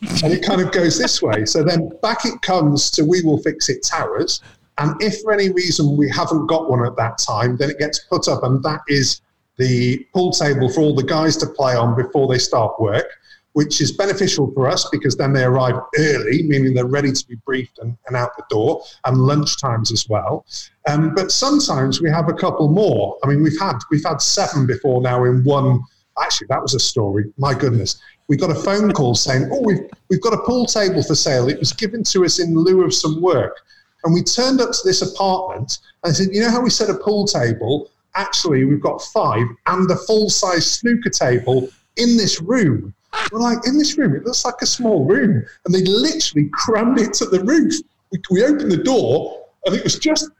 And 0.00 0.32
it 0.32 0.44
kind 0.44 0.60
of 0.60 0.72
goes 0.72 0.98
this 0.98 1.20
way. 1.22 1.44
So 1.44 1.62
then 1.62 1.90
back 2.02 2.24
it 2.24 2.40
comes 2.42 2.90
to 2.92 3.04
we 3.04 3.22
will 3.22 3.38
fix 3.38 3.68
it 3.68 3.82
towers. 3.82 4.40
And 4.78 4.94
if 5.02 5.20
for 5.22 5.32
any 5.32 5.50
reason 5.50 5.96
we 5.96 6.08
haven't 6.08 6.46
got 6.46 6.70
one 6.70 6.86
at 6.86 6.96
that 6.96 7.18
time, 7.18 7.56
then 7.56 7.70
it 7.70 7.78
gets 7.78 7.98
put 8.00 8.28
up, 8.28 8.44
and 8.44 8.62
that 8.62 8.80
is 8.86 9.20
the 9.56 10.06
pool 10.14 10.30
table 10.30 10.68
for 10.68 10.80
all 10.80 10.94
the 10.94 11.02
guys 11.02 11.36
to 11.38 11.46
play 11.46 11.74
on 11.74 11.96
before 11.96 12.28
they 12.28 12.38
start 12.38 12.80
work, 12.80 13.06
which 13.54 13.80
is 13.80 13.90
beneficial 13.90 14.52
for 14.52 14.68
us 14.68 14.88
because 14.90 15.16
then 15.16 15.32
they 15.32 15.42
arrive 15.42 15.74
early, 15.98 16.44
meaning 16.44 16.74
they're 16.74 16.86
ready 16.86 17.10
to 17.10 17.26
be 17.26 17.34
briefed 17.44 17.80
and, 17.80 17.96
and 18.06 18.16
out 18.16 18.36
the 18.36 18.44
door, 18.48 18.84
and 19.04 19.18
lunch 19.18 19.60
times 19.60 19.90
as 19.90 20.08
well. 20.08 20.46
Um, 20.88 21.12
but 21.12 21.32
sometimes 21.32 22.00
we 22.00 22.08
have 22.08 22.28
a 22.28 22.34
couple 22.34 22.68
more. 22.68 23.18
I 23.24 23.26
mean, 23.26 23.42
we've 23.42 23.58
had 23.58 23.78
we've 23.90 24.04
had 24.04 24.22
seven 24.22 24.64
before 24.64 25.02
now 25.02 25.24
in 25.24 25.42
one. 25.42 25.80
Actually, 26.22 26.48
that 26.50 26.62
was 26.62 26.74
a 26.74 26.80
story. 26.80 27.32
My 27.36 27.54
goodness, 27.54 28.00
we 28.28 28.36
got 28.36 28.50
a 28.50 28.54
phone 28.54 28.92
call 28.92 29.14
saying, 29.14 29.48
"Oh, 29.52 29.62
we've 29.62 29.88
we've 30.08 30.20
got 30.20 30.34
a 30.34 30.42
pool 30.42 30.66
table 30.66 31.02
for 31.02 31.14
sale. 31.14 31.48
It 31.48 31.58
was 31.58 31.72
given 31.72 32.04
to 32.04 32.24
us 32.24 32.38
in 32.38 32.54
lieu 32.54 32.84
of 32.84 32.94
some 32.94 33.20
work." 33.20 33.56
And 34.04 34.14
we 34.14 34.22
turned 34.22 34.60
up 34.60 34.70
to 34.70 34.78
this 34.84 35.02
apartment 35.02 35.78
and 36.04 36.14
said, 36.14 36.28
"You 36.32 36.42
know 36.42 36.50
how 36.50 36.60
we 36.60 36.70
said 36.70 36.90
a 36.90 36.94
pool 36.94 37.26
table? 37.26 37.90
Actually, 38.14 38.64
we've 38.64 38.82
got 38.82 39.02
five 39.02 39.46
and 39.66 39.90
a 39.90 39.96
full 39.96 40.30
size 40.30 40.70
snooker 40.70 41.10
table 41.10 41.68
in 41.96 42.16
this 42.16 42.40
room." 42.40 42.94
We're 43.32 43.40
like, 43.40 43.66
"In 43.66 43.78
this 43.78 43.96
room? 43.96 44.14
It 44.14 44.24
looks 44.24 44.44
like 44.44 44.60
a 44.60 44.66
small 44.66 45.04
room." 45.04 45.44
And 45.64 45.74
they 45.74 45.82
literally 45.82 46.50
crammed 46.52 47.00
it 47.00 47.14
to 47.14 47.26
the 47.26 47.42
roof. 47.44 47.74
We, 48.12 48.20
we 48.30 48.44
opened 48.44 48.72
the 48.72 48.82
door 48.82 49.46
and 49.64 49.74
it 49.74 49.84
was 49.84 49.98
just 49.98 50.30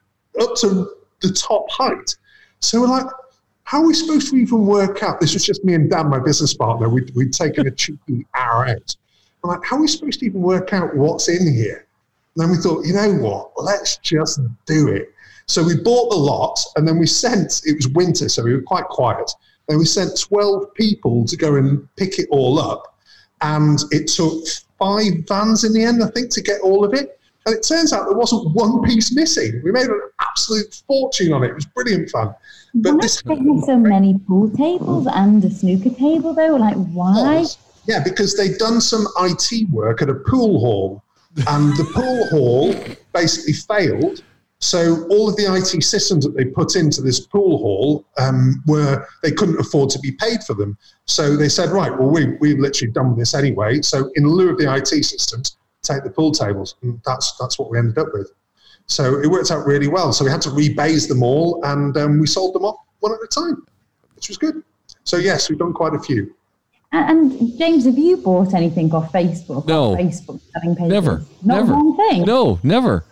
up 0.40 0.54
to 0.56 0.90
the 1.20 1.32
top 1.32 1.70
height. 1.70 2.16
So 2.60 2.80
we're 2.80 2.88
like, 2.88 3.06
how 3.68 3.82
are 3.82 3.86
we 3.86 3.92
supposed 3.92 4.30
to 4.30 4.36
even 4.36 4.64
work 4.64 5.02
out? 5.02 5.20
This 5.20 5.34
was 5.34 5.44
just 5.44 5.62
me 5.62 5.74
and 5.74 5.90
Dan, 5.90 6.08
my 6.08 6.18
business 6.18 6.54
partner. 6.54 6.88
We'd, 6.88 7.14
we'd 7.14 7.34
taken 7.34 7.66
a 7.66 7.70
cheeky 7.70 8.24
hour 8.34 8.66
out. 8.66 8.96
I'm 9.44 9.50
like, 9.50 9.62
how 9.62 9.76
are 9.76 9.82
we 9.82 9.88
supposed 9.88 10.20
to 10.20 10.26
even 10.26 10.40
work 10.40 10.72
out 10.72 10.96
what's 10.96 11.28
in 11.28 11.52
here? 11.52 11.86
And 12.34 12.42
then 12.42 12.50
we 12.50 12.56
thought, 12.56 12.86
you 12.86 12.94
know 12.94 13.12
what? 13.16 13.50
Let's 13.62 13.98
just 13.98 14.40
do 14.64 14.88
it. 14.88 15.12
So 15.44 15.62
we 15.62 15.76
bought 15.76 16.08
the 16.08 16.16
lot 16.16 16.58
and 16.76 16.88
then 16.88 16.98
we 16.98 17.06
sent, 17.06 17.60
it 17.66 17.76
was 17.76 17.88
winter, 17.88 18.30
so 18.30 18.42
we 18.42 18.54
were 18.54 18.62
quite 18.62 18.86
quiet. 18.86 19.30
Then 19.68 19.76
we 19.76 19.84
sent 19.84 20.18
12 20.18 20.72
people 20.72 21.26
to 21.26 21.36
go 21.36 21.56
and 21.56 21.86
pick 21.96 22.18
it 22.18 22.28
all 22.30 22.58
up. 22.58 22.96
And 23.42 23.78
it 23.90 24.06
took 24.06 24.46
five 24.78 25.12
vans 25.28 25.64
in 25.64 25.74
the 25.74 25.84
end, 25.84 26.02
I 26.02 26.08
think, 26.12 26.30
to 26.30 26.40
get 26.40 26.62
all 26.62 26.86
of 26.86 26.94
it. 26.94 27.20
And 27.44 27.54
it 27.54 27.66
turns 27.68 27.92
out 27.92 28.04
there 28.06 28.16
wasn't 28.16 28.54
one 28.54 28.82
piece 28.82 29.14
missing. 29.14 29.60
We 29.62 29.72
made 29.72 29.88
an 29.88 30.00
absolute 30.20 30.82
fortune 30.86 31.34
on 31.34 31.44
it. 31.44 31.48
It 31.48 31.54
was 31.54 31.66
brilliant 31.66 32.08
fun. 32.08 32.34
But 32.80 32.94
Why 32.94 33.00
this 33.00 33.22
have 33.26 33.38
so 33.64 33.76
many 33.76 34.18
pool 34.26 34.50
tables 34.50 35.08
and 35.12 35.44
a 35.44 35.50
snooker 35.50 35.90
table 35.90 36.32
though? 36.32 36.54
Like 36.54 36.76
why? 36.76 37.44
Yeah, 37.86 38.02
because 38.04 38.36
they'd 38.36 38.58
done 38.58 38.80
some 38.80 39.06
IT 39.20 39.68
work 39.70 40.00
at 40.00 40.08
a 40.08 40.14
pool 40.14 40.60
hall, 40.60 41.02
and 41.48 41.76
the 41.76 41.84
pool 41.92 42.26
hall 42.28 42.96
basically 43.12 43.54
failed. 43.54 44.22
So 44.60 45.06
all 45.08 45.28
of 45.28 45.36
the 45.36 45.52
IT 45.54 45.82
systems 45.82 46.24
that 46.24 46.36
they 46.36 46.44
put 46.44 46.76
into 46.76 47.00
this 47.00 47.20
pool 47.20 47.58
hall 47.58 48.04
um, 48.18 48.62
were 48.66 49.06
they 49.22 49.32
couldn't 49.32 49.58
afford 49.58 49.90
to 49.90 49.98
be 50.00 50.12
paid 50.12 50.44
for 50.44 50.54
them. 50.54 50.76
So 51.04 51.36
they 51.36 51.48
said, 51.48 51.70
right, 51.70 51.96
well 51.96 52.10
we 52.10 52.36
we've 52.40 52.58
literally 52.58 52.92
done 52.92 53.16
this 53.16 53.34
anyway. 53.34 53.82
So 53.82 54.10
in 54.14 54.24
lieu 54.24 54.50
of 54.50 54.58
the 54.58 54.72
IT 54.72 54.86
systems, 54.86 55.56
take 55.82 56.04
the 56.04 56.10
pool 56.10 56.30
tables, 56.30 56.76
and 56.82 57.00
that's 57.04 57.36
that's 57.38 57.58
what 57.58 57.70
we 57.70 57.78
ended 57.78 57.98
up 57.98 58.08
with. 58.12 58.30
So 58.88 59.20
it 59.20 59.26
worked 59.26 59.50
out 59.50 59.66
really 59.66 59.88
well. 59.88 60.12
So 60.12 60.24
we 60.24 60.30
had 60.30 60.40
to 60.42 60.48
rebase 60.48 61.08
them 61.08 61.22
all, 61.22 61.62
and 61.64 61.96
um, 61.96 62.18
we 62.18 62.26
sold 62.26 62.54
them 62.54 62.64
off 62.64 62.76
one 63.00 63.12
at 63.12 63.18
a 63.22 63.26
time, 63.28 63.64
which 64.16 64.28
was 64.28 64.38
good. 64.38 64.62
So 65.04 65.18
yes, 65.18 65.48
we've 65.48 65.58
done 65.58 65.72
quite 65.72 65.94
a 65.94 66.00
few. 66.00 66.34
And, 66.92 67.32
and 67.32 67.58
James, 67.58 67.84
have 67.84 67.98
you 67.98 68.16
bought 68.16 68.54
anything 68.54 68.92
off 68.94 69.12
Facebook? 69.12 69.66
No. 69.66 69.92
Off 69.92 69.98
Facebook 69.98 70.40
selling 70.52 70.74
pages? 70.74 70.90
Never. 70.90 71.22
Not 71.44 71.66
never. 71.66 71.74
one 71.74 71.96
thing. 71.96 72.24
No, 72.24 72.58
never. 72.62 73.04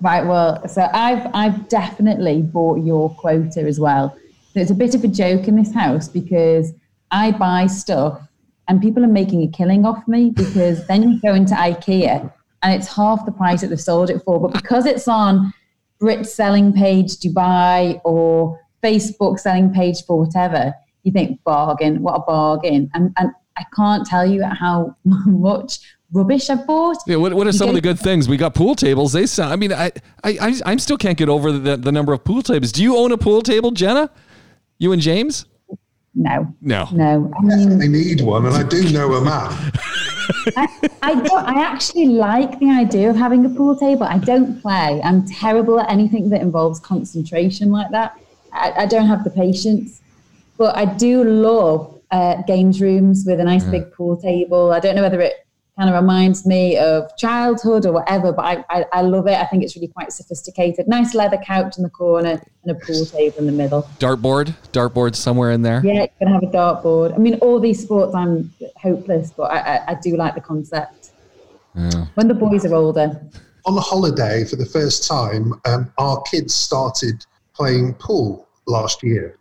Right. 0.00 0.24
Well, 0.24 0.66
so 0.68 0.88
I've 0.92 1.30
I've 1.34 1.68
definitely 1.68 2.42
bought 2.42 2.82
your 2.82 3.10
quota 3.10 3.60
as 3.60 3.78
well. 3.78 4.16
So 4.52 4.60
it's 4.60 4.70
a 4.70 4.74
bit 4.74 4.94
of 4.94 5.04
a 5.04 5.08
joke 5.08 5.48
in 5.48 5.56
this 5.56 5.72
house 5.72 6.08
because 6.08 6.72
I 7.10 7.30
buy 7.32 7.66
stuff 7.66 8.20
and 8.68 8.80
people 8.80 9.04
are 9.04 9.08
making 9.08 9.42
a 9.42 9.48
killing 9.48 9.84
off 9.84 10.06
me 10.08 10.30
because 10.30 10.86
then 10.86 11.10
you 11.10 11.20
go 11.20 11.34
into 11.34 11.54
IKEA 11.54 12.32
and 12.64 12.72
it's 12.72 12.92
half 12.92 13.24
the 13.26 13.32
price 13.32 13.60
that 13.60 13.68
they've 13.68 13.80
sold 13.80 14.10
it 14.10 14.22
for. 14.24 14.40
But 14.40 14.54
because 14.54 14.86
it's 14.86 15.06
on 15.06 15.52
Brit 16.00 16.26
selling 16.26 16.72
page 16.72 17.18
Dubai 17.18 18.00
or 18.04 18.58
Facebook 18.82 19.38
selling 19.38 19.72
page 19.72 20.02
for 20.04 20.18
whatever, 20.18 20.74
you 21.02 21.12
think 21.12 21.44
bargain, 21.44 22.02
what 22.02 22.14
a 22.14 22.20
bargain. 22.20 22.90
And 22.94 23.12
and 23.18 23.30
I 23.56 23.64
can't 23.76 24.06
tell 24.06 24.26
you 24.26 24.42
how 24.44 24.96
much 25.04 25.78
rubbish 26.12 26.48
I've 26.48 26.66
bought. 26.66 26.96
Yeah, 27.06 27.16
what, 27.16 27.34
what 27.34 27.46
are 27.46 27.52
some 27.52 27.68
of 27.68 27.74
the 27.74 27.80
good 27.80 27.98
things? 27.98 28.28
We 28.28 28.36
got 28.36 28.54
pool 28.54 28.74
tables. 28.74 29.12
They 29.12 29.26
sound. 29.26 29.52
I 29.52 29.56
mean, 29.56 29.72
I, 29.72 29.92
I, 30.22 30.38
I, 30.40 30.60
I 30.64 30.76
still 30.76 30.96
can't 30.96 31.18
get 31.18 31.28
over 31.28 31.52
the, 31.52 31.76
the 31.76 31.92
number 31.92 32.12
of 32.12 32.24
pool 32.24 32.42
tables. 32.42 32.72
Do 32.72 32.82
you 32.82 32.96
own 32.96 33.12
a 33.12 33.18
pool 33.18 33.42
table, 33.42 33.72
Jenna? 33.72 34.10
You 34.78 34.92
and 34.92 35.02
James? 35.02 35.46
No, 36.14 36.54
No. 36.60 36.88
no. 36.92 37.32
I 37.36 37.42
mean, 37.42 37.82
I 37.82 37.86
need 37.88 38.20
one, 38.20 38.46
and 38.46 38.54
I 38.54 38.62
do 38.62 38.88
know 38.92 39.14
a 39.14 39.20
man. 39.24 39.72
I, 40.56 40.68
I 41.02 41.14
don't. 41.16 41.44
I 41.44 41.60
actually 41.62 42.06
like 42.06 42.58
the 42.60 42.70
idea 42.70 43.10
of 43.10 43.16
having 43.16 43.44
a 43.44 43.48
pool 43.48 43.76
table. 43.76 44.04
I 44.04 44.18
don't 44.18 44.60
play. 44.62 45.00
I'm 45.02 45.26
terrible 45.26 45.80
at 45.80 45.90
anything 45.90 46.30
that 46.30 46.40
involves 46.40 46.78
concentration 46.80 47.70
like 47.70 47.90
that. 47.90 48.16
I, 48.52 48.72
I 48.78 48.86
don't 48.86 49.06
have 49.06 49.24
the 49.24 49.30
patience. 49.30 50.00
But 50.56 50.76
I 50.76 50.84
do 50.84 51.24
love 51.24 52.00
uh, 52.12 52.42
games 52.42 52.80
rooms 52.80 53.24
with 53.26 53.40
a 53.40 53.44
nice 53.44 53.64
big 53.64 53.92
pool 53.92 54.16
table. 54.16 54.70
I 54.72 54.78
don't 54.78 54.94
know 54.94 55.02
whether 55.02 55.20
it 55.20 55.43
kind 55.76 55.90
of 55.90 56.00
reminds 56.00 56.46
me 56.46 56.76
of 56.78 57.16
childhood 57.16 57.84
or 57.84 57.92
whatever, 57.92 58.32
but 58.32 58.44
I, 58.44 58.64
I, 58.70 58.84
I 58.92 59.02
love 59.02 59.26
it. 59.26 59.34
I 59.34 59.44
think 59.46 59.64
it's 59.64 59.74
really 59.74 59.88
quite 59.88 60.12
sophisticated. 60.12 60.86
Nice 60.86 61.14
leather 61.14 61.36
couch 61.38 61.76
in 61.76 61.82
the 61.82 61.90
corner 61.90 62.40
and 62.62 62.70
a 62.70 62.74
pool 62.74 63.04
table 63.06 63.38
in 63.38 63.46
the 63.46 63.52
middle. 63.52 63.82
Dartboard, 63.98 64.54
dartboard 64.72 65.16
somewhere 65.16 65.50
in 65.50 65.62
there. 65.62 65.82
Yeah, 65.84 66.02
you 66.02 66.08
can 66.18 66.28
have 66.28 66.42
a 66.42 66.46
dartboard. 66.46 67.14
I 67.14 67.18
mean, 67.18 67.34
all 67.36 67.58
these 67.58 67.82
sports, 67.82 68.14
I'm 68.14 68.52
hopeless, 68.76 69.32
but 69.32 69.50
I, 69.50 69.58
I, 69.58 69.84
I 69.88 69.94
do 70.00 70.16
like 70.16 70.36
the 70.36 70.40
concept. 70.40 71.10
Yeah. 71.74 72.06
When 72.14 72.28
the 72.28 72.34
boys 72.34 72.64
are 72.64 72.74
older, 72.74 73.20
On 73.66 73.76
a 73.76 73.80
holiday 73.80 74.44
for 74.44 74.54
the 74.54 74.66
first 74.66 75.08
time, 75.08 75.60
um, 75.64 75.92
our 75.98 76.22
kids 76.22 76.54
started 76.54 77.26
playing 77.52 77.94
pool 77.94 78.46
last 78.66 79.02
year. 79.02 79.38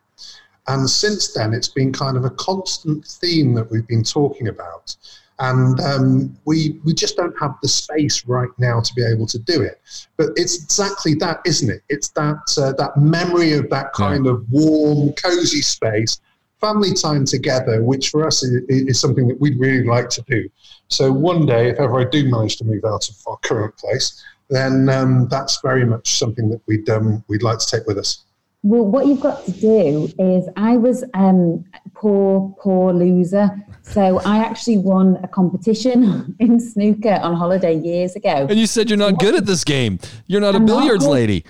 And 0.67 0.89
since 0.89 1.33
then, 1.33 1.53
it's 1.53 1.67
been 1.67 1.91
kind 1.91 2.17
of 2.17 2.25
a 2.25 2.29
constant 2.31 3.05
theme 3.05 3.53
that 3.53 3.69
we've 3.69 3.85
been 3.85 4.03
talking 4.03 4.47
about. 4.47 4.95
And 5.39 5.79
um, 5.81 6.37
we, 6.45 6.79
we 6.83 6.93
just 6.93 7.17
don't 7.17 7.35
have 7.39 7.55
the 7.61 7.67
space 7.67 8.25
right 8.25 8.49
now 8.57 8.79
to 8.81 8.93
be 8.93 9.03
able 9.03 9.27
to 9.27 9.39
do 9.39 9.61
it. 9.61 9.81
But 10.17 10.29
it's 10.35 10.63
exactly 10.63 11.15
that, 11.15 11.41
isn't 11.45 11.69
it? 11.69 11.81
It's 11.89 12.09
that, 12.09 12.55
uh, 12.57 12.73
that 12.73 12.97
memory 12.97 13.53
of 13.53 13.69
that 13.69 13.93
kind 13.93 14.27
of 14.27 14.45
warm, 14.51 15.13
cozy 15.13 15.61
space, 15.61 16.21
family 16.61 16.93
time 16.93 17.25
together, 17.25 17.83
which 17.83 18.09
for 18.09 18.25
us 18.25 18.43
is, 18.43 18.63
is 18.69 18.99
something 18.99 19.27
that 19.27 19.41
we'd 19.41 19.59
really 19.59 19.85
like 19.85 20.09
to 20.09 20.21
do. 20.27 20.47
So 20.87 21.11
one 21.11 21.45
day, 21.45 21.69
if 21.69 21.79
ever 21.79 21.99
I 21.99 22.05
do 22.05 22.29
manage 22.29 22.57
to 22.57 22.63
move 22.63 22.85
out 22.85 23.09
of 23.09 23.15
our 23.27 23.37
current 23.37 23.75
place, 23.77 24.23
then 24.49 24.87
um, 24.89 25.27
that's 25.29 25.59
very 25.61 25.85
much 25.85 26.19
something 26.19 26.49
that 26.49 26.61
we'd, 26.67 26.87
um, 26.89 27.23
we'd 27.27 27.43
like 27.43 27.59
to 27.59 27.65
take 27.65 27.87
with 27.87 27.97
us. 27.97 28.23
Well, 28.63 28.85
what 28.85 29.07
you've 29.07 29.19
got 29.19 29.45
to 29.45 29.51
do 29.51 30.09
is, 30.17 30.47
I 30.55 30.77
was 30.77 31.03
um, 31.13 31.65
poor, 31.93 32.55
poor 32.61 32.93
loser. 32.93 33.49
So 33.81 34.19
I 34.21 34.37
actually 34.37 34.77
won 34.77 35.17
a 35.21 35.27
competition 35.27 36.33
in 36.39 36.59
snooker 36.61 37.19
on 37.21 37.35
holiday 37.35 37.77
years 37.77 38.15
ago. 38.15 38.47
And 38.49 38.57
you 38.57 38.65
said 38.65 38.89
you're 38.89 38.97
not 38.97 39.19
good 39.19 39.35
at 39.35 39.45
this 39.45 39.65
game. 39.65 39.99
You're 40.27 40.39
not 40.39 40.53
a 40.53 40.57
I'm 40.57 40.65
not 40.65 40.79
billiards 40.79 41.05
good. 41.05 41.11
lady. 41.11 41.45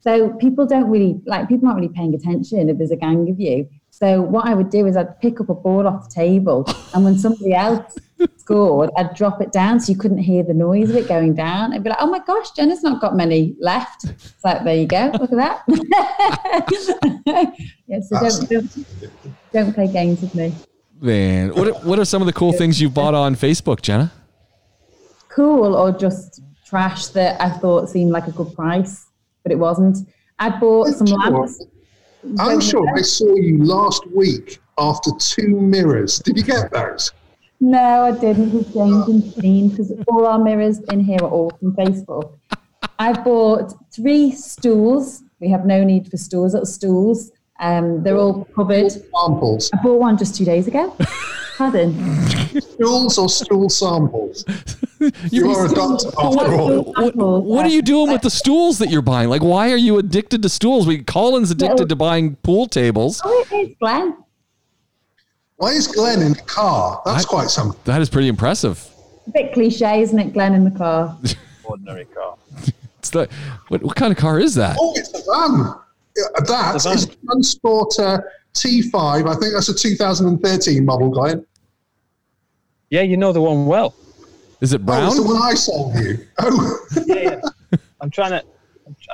So 0.00 0.30
people 0.34 0.66
don't 0.66 0.90
really 0.90 1.20
like 1.26 1.48
people 1.48 1.68
aren't 1.68 1.80
really 1.80 1.92
paying 1.92 2.14
attention 2.14 2.68
if 2.68 2.78
there's 2.78 2.90
a 2.90 2.96
gang 2.96 3.30
of 3.30 3.38
you. 3.38 3.68
So 4.02 4.22
what 4.22 4.46
I 4.46 4.54
would 4.54 4.70
do 4.70 4.86
is 4.86 4.96
I'd 4.96 5.20
pick 5.20 5.40
up 5.42 5.50
a 5.50 5.54
ball 5.54 5.86
off 5.86 6.08
the 6.08 6.14
table, 6.14 6.64
and 6.94 7.04
when 7.04 7.18
somebody 7.18 7.52
else 7.52 7.94
scored, 8.38 8.88
I'd 8.96 9.14
drop 9.14 9.42
it 9.42 9.52
down 9.52 9.78
so 9.78 9.92
you 9.92 9.98
couldn't 9.98 10.18
hear 10.18 10.42
the 10.42 10.54
noise 10.54 10.88
of 10.88 10.96
it 10.96 11.06
going 11.06 11.34
down. 11.34 11.74
I'd 11.74 11.84
be 11.84 11.90
like, 11.90 11.98
"Oh 12.00 12.06
my 12.10 12.20
gosh, 12.26 12.50
Jenna's 12.52 12.82
not 12.82 13.00
got 13.02 13.14
many 13.14 13.54
left." 13.60 14.04
It's 14.04 14.42
like, 14.42 14.64
there 14.64 14.76
you 14.76 14.86
go, 14.86 15.10
look 15.20 15.32
at 15.32 15.36
that. 15.36 15.62
yeah, 17.86 18.00
so 18.00 18.18
don't, 18.20 18.48
don't 18.48 18.86
don't 19.52 19.74
play 19.74 19.86
games 19.92 20.22
with 20.22 20.34
me. 20.34 20.54
Man, 21.00 21.54
what 21.54 21.68
are, 21.68 21.74
what 21.86 21.98
are 21.98 22.04
some 22.06 22.22
of 22.22 22.26
the 22.26 22.32
cool 22.32 22.52
things 22.52 22.80
you've 22.80 22.94
bought 22.94 23.14
on 23.14 23.34
Facebook, 23.34 23.82
Jenna? 23.82 24.12
cool 25.28 25.76
or 25.76 25.92
just 25.92 26.42
trash 26.66 27.06
that 27.08 27.40
I 27.40 27.48
thought 27.50 27.88
seemed 27.88 28.10
like 28.10 28.26
a 28.26 28.32
good 28.32 28.52
price, 28.54 29.06
but 29.44 29.52
it 29.52 29.58
wasn't. 29.58 29.98
I 30.40 30.50
bought 30.58 30.88
some 30.88 31.06
Sure. 31.06 31.18
lamps. 31.18 31.62
I'm 32.38 32.60
sure 32.60 32.86
I 32.96 33.02
saw 33.02 33.34
you 33.36 33.64
last 33.64 34.06
week 34.10 34.60
after 34.78 35.10
two 35.18 35.60
mirrors. 35.60 36.18
Did 36.18 36.36
you 36.36 36.42
get 36.42 36.70
those? 36.72 37.12
No, 37.60 38.04
I 38.04 38.12
didn't. 38.12 38.52
With 38.52 38.72
James 38.72 39.08
and 39.08 39.34
Dean, 39.36 39.68
because 39.68 39.92
all 40.08 40.26
our 40.26 40.38
mirrors 40.38 40.80
in 40.90 41.00
here 41.00 41.18
are 41.22 41.30
all 41.30 41.50
from 41.58 41.74
Facebook. 41.76 42.38
I 42.98 43.12
bought 43.12 43.74
three 43.92 44.32
stools. 44.32 45.22
We 45.40 45.48
have 45.50 45.64
no 45.64 45.84
need 45.84 46.10
for 46.10 46.16
stools. 46.16 46.52
Little 46.52 46.66
stools. 46.66 47.32
Um, 47.60 48.02
they're 48.02 48.16
all 48.16 48.44
covered. 48.56 48.90
Samples. 48.90 49.70
I 49.74 49.82
bought 49.82 50.00
one 50.00 50.16
just 50.16 50.34
two 50.34 50.44
days 50.44 50.66
ago. 50.66 50.96
Pardon. 51.58 51.92
Stools 52.60 53.18
or 53.18 53.28
stool 53.28 53.68
samples? 53.68 54.44
You 55.30 55.50
are 55.50 55.66
a 55.66 55.68
doctor 55.68 56.10
What, 56.10 56.46
after 56.46 56.60
all. 56.60 56.92
what, 56.92 57.16
what 57.44 57.66
are 57.66 57.70
you 57.70 57.82
doing 57.82 58.10
with 58.12 58.22
the 58.22 58.30
stools 58.30 58.78
that 58.78 58.90
you're 58.90 59.00
buying? 59.02 59.28
Like, 59.30 59.42
why 59.42 59.70
are 59.72 59.76
you 59.76 59.98
addicted 59.98 60.42
to 60.42 60.48
stools? 60.48 60.86
We 60.86 61.02
Colin's 61.02 61.50
addicted 61.50 61.88
to 61.88 61.96
buying 61.96 62.36
pool 62.36 62.66
tables. 62.66 63.20
Oh, 63.24 63.46
it 63.50 63.70
is 63.70 63.76
Glenn. 63.80 64.16
Why 65.56 65.70
is 65.72 65.86
Glenn 65.86 66.22
in 66.22 66.32
the 66.34 66.40
car? 66.42 67.00
That's 67.04 67.24
quite 67.24 67.48
something. 67.48 67.78
That 67.84 68.00
is 68.02 68.08
pretty 68.10 68.28
impressive. 68.28 68.86
A 69.26 69.30
bit 69.30 69.52
cliche, 69.52 70.00
isn't 70.02 70.18
it, 70.18 70.32
Glenn 70.32 70.54
in 70.54 70.64
the 70.64 70.70
car? 70.70 71.16
Ordinary 71.64 72.04
car. 72.06 72.36
It's 72.98 73.10
the, 73.10 73.28
what, 73.68 73.82
what 73.82 73.96
kind 73.96 74.12
of 74.12 74.18
car 74.18 74.38
is 74.40 74.54
that? 74.56 74.76
Oh, 74.78 74.92
it's 74.96 75.08
a 75.14 75.22
van. 75.30 75.74
Yeah, 76.16 76.24
That 76.46 76.74
It's 76.76 76.84
a 76.84 76.88
van. 76.90 76.98
is 76.98 77.16
Transporter 77.24 78.32
T5. 78.54 79.28
I 79.28 79.34
think 79.38 79.54
that's 79.54 79.68
a 79.70 79.74
2013 79.74 80.84
model, 80.84 81.08
Glenn. 81.10 81.46
Yeah, 82.90 83.02
you 83.02 83.16
know 83.16 83.32
the 83.32 83.40
one 83.40 83.66
well. 83.66 83.94
Is 84.60 84.72
it 84.72 84.80
Oh, 84.82 84.84
brown? 84.84 85.06
it's 85.08 85.16
the 85.16 85.22
one 85.22 85.40
I 85.40 85.54
sold 85.54 85.94
you. 85.96 86.26
Oh, 86.38 86.86
Yeah, 87.06 87.14
yeah. 87.16 87.40
I'm 88.00 88.10
trying 88.10 88.30
to. 88.32 88.44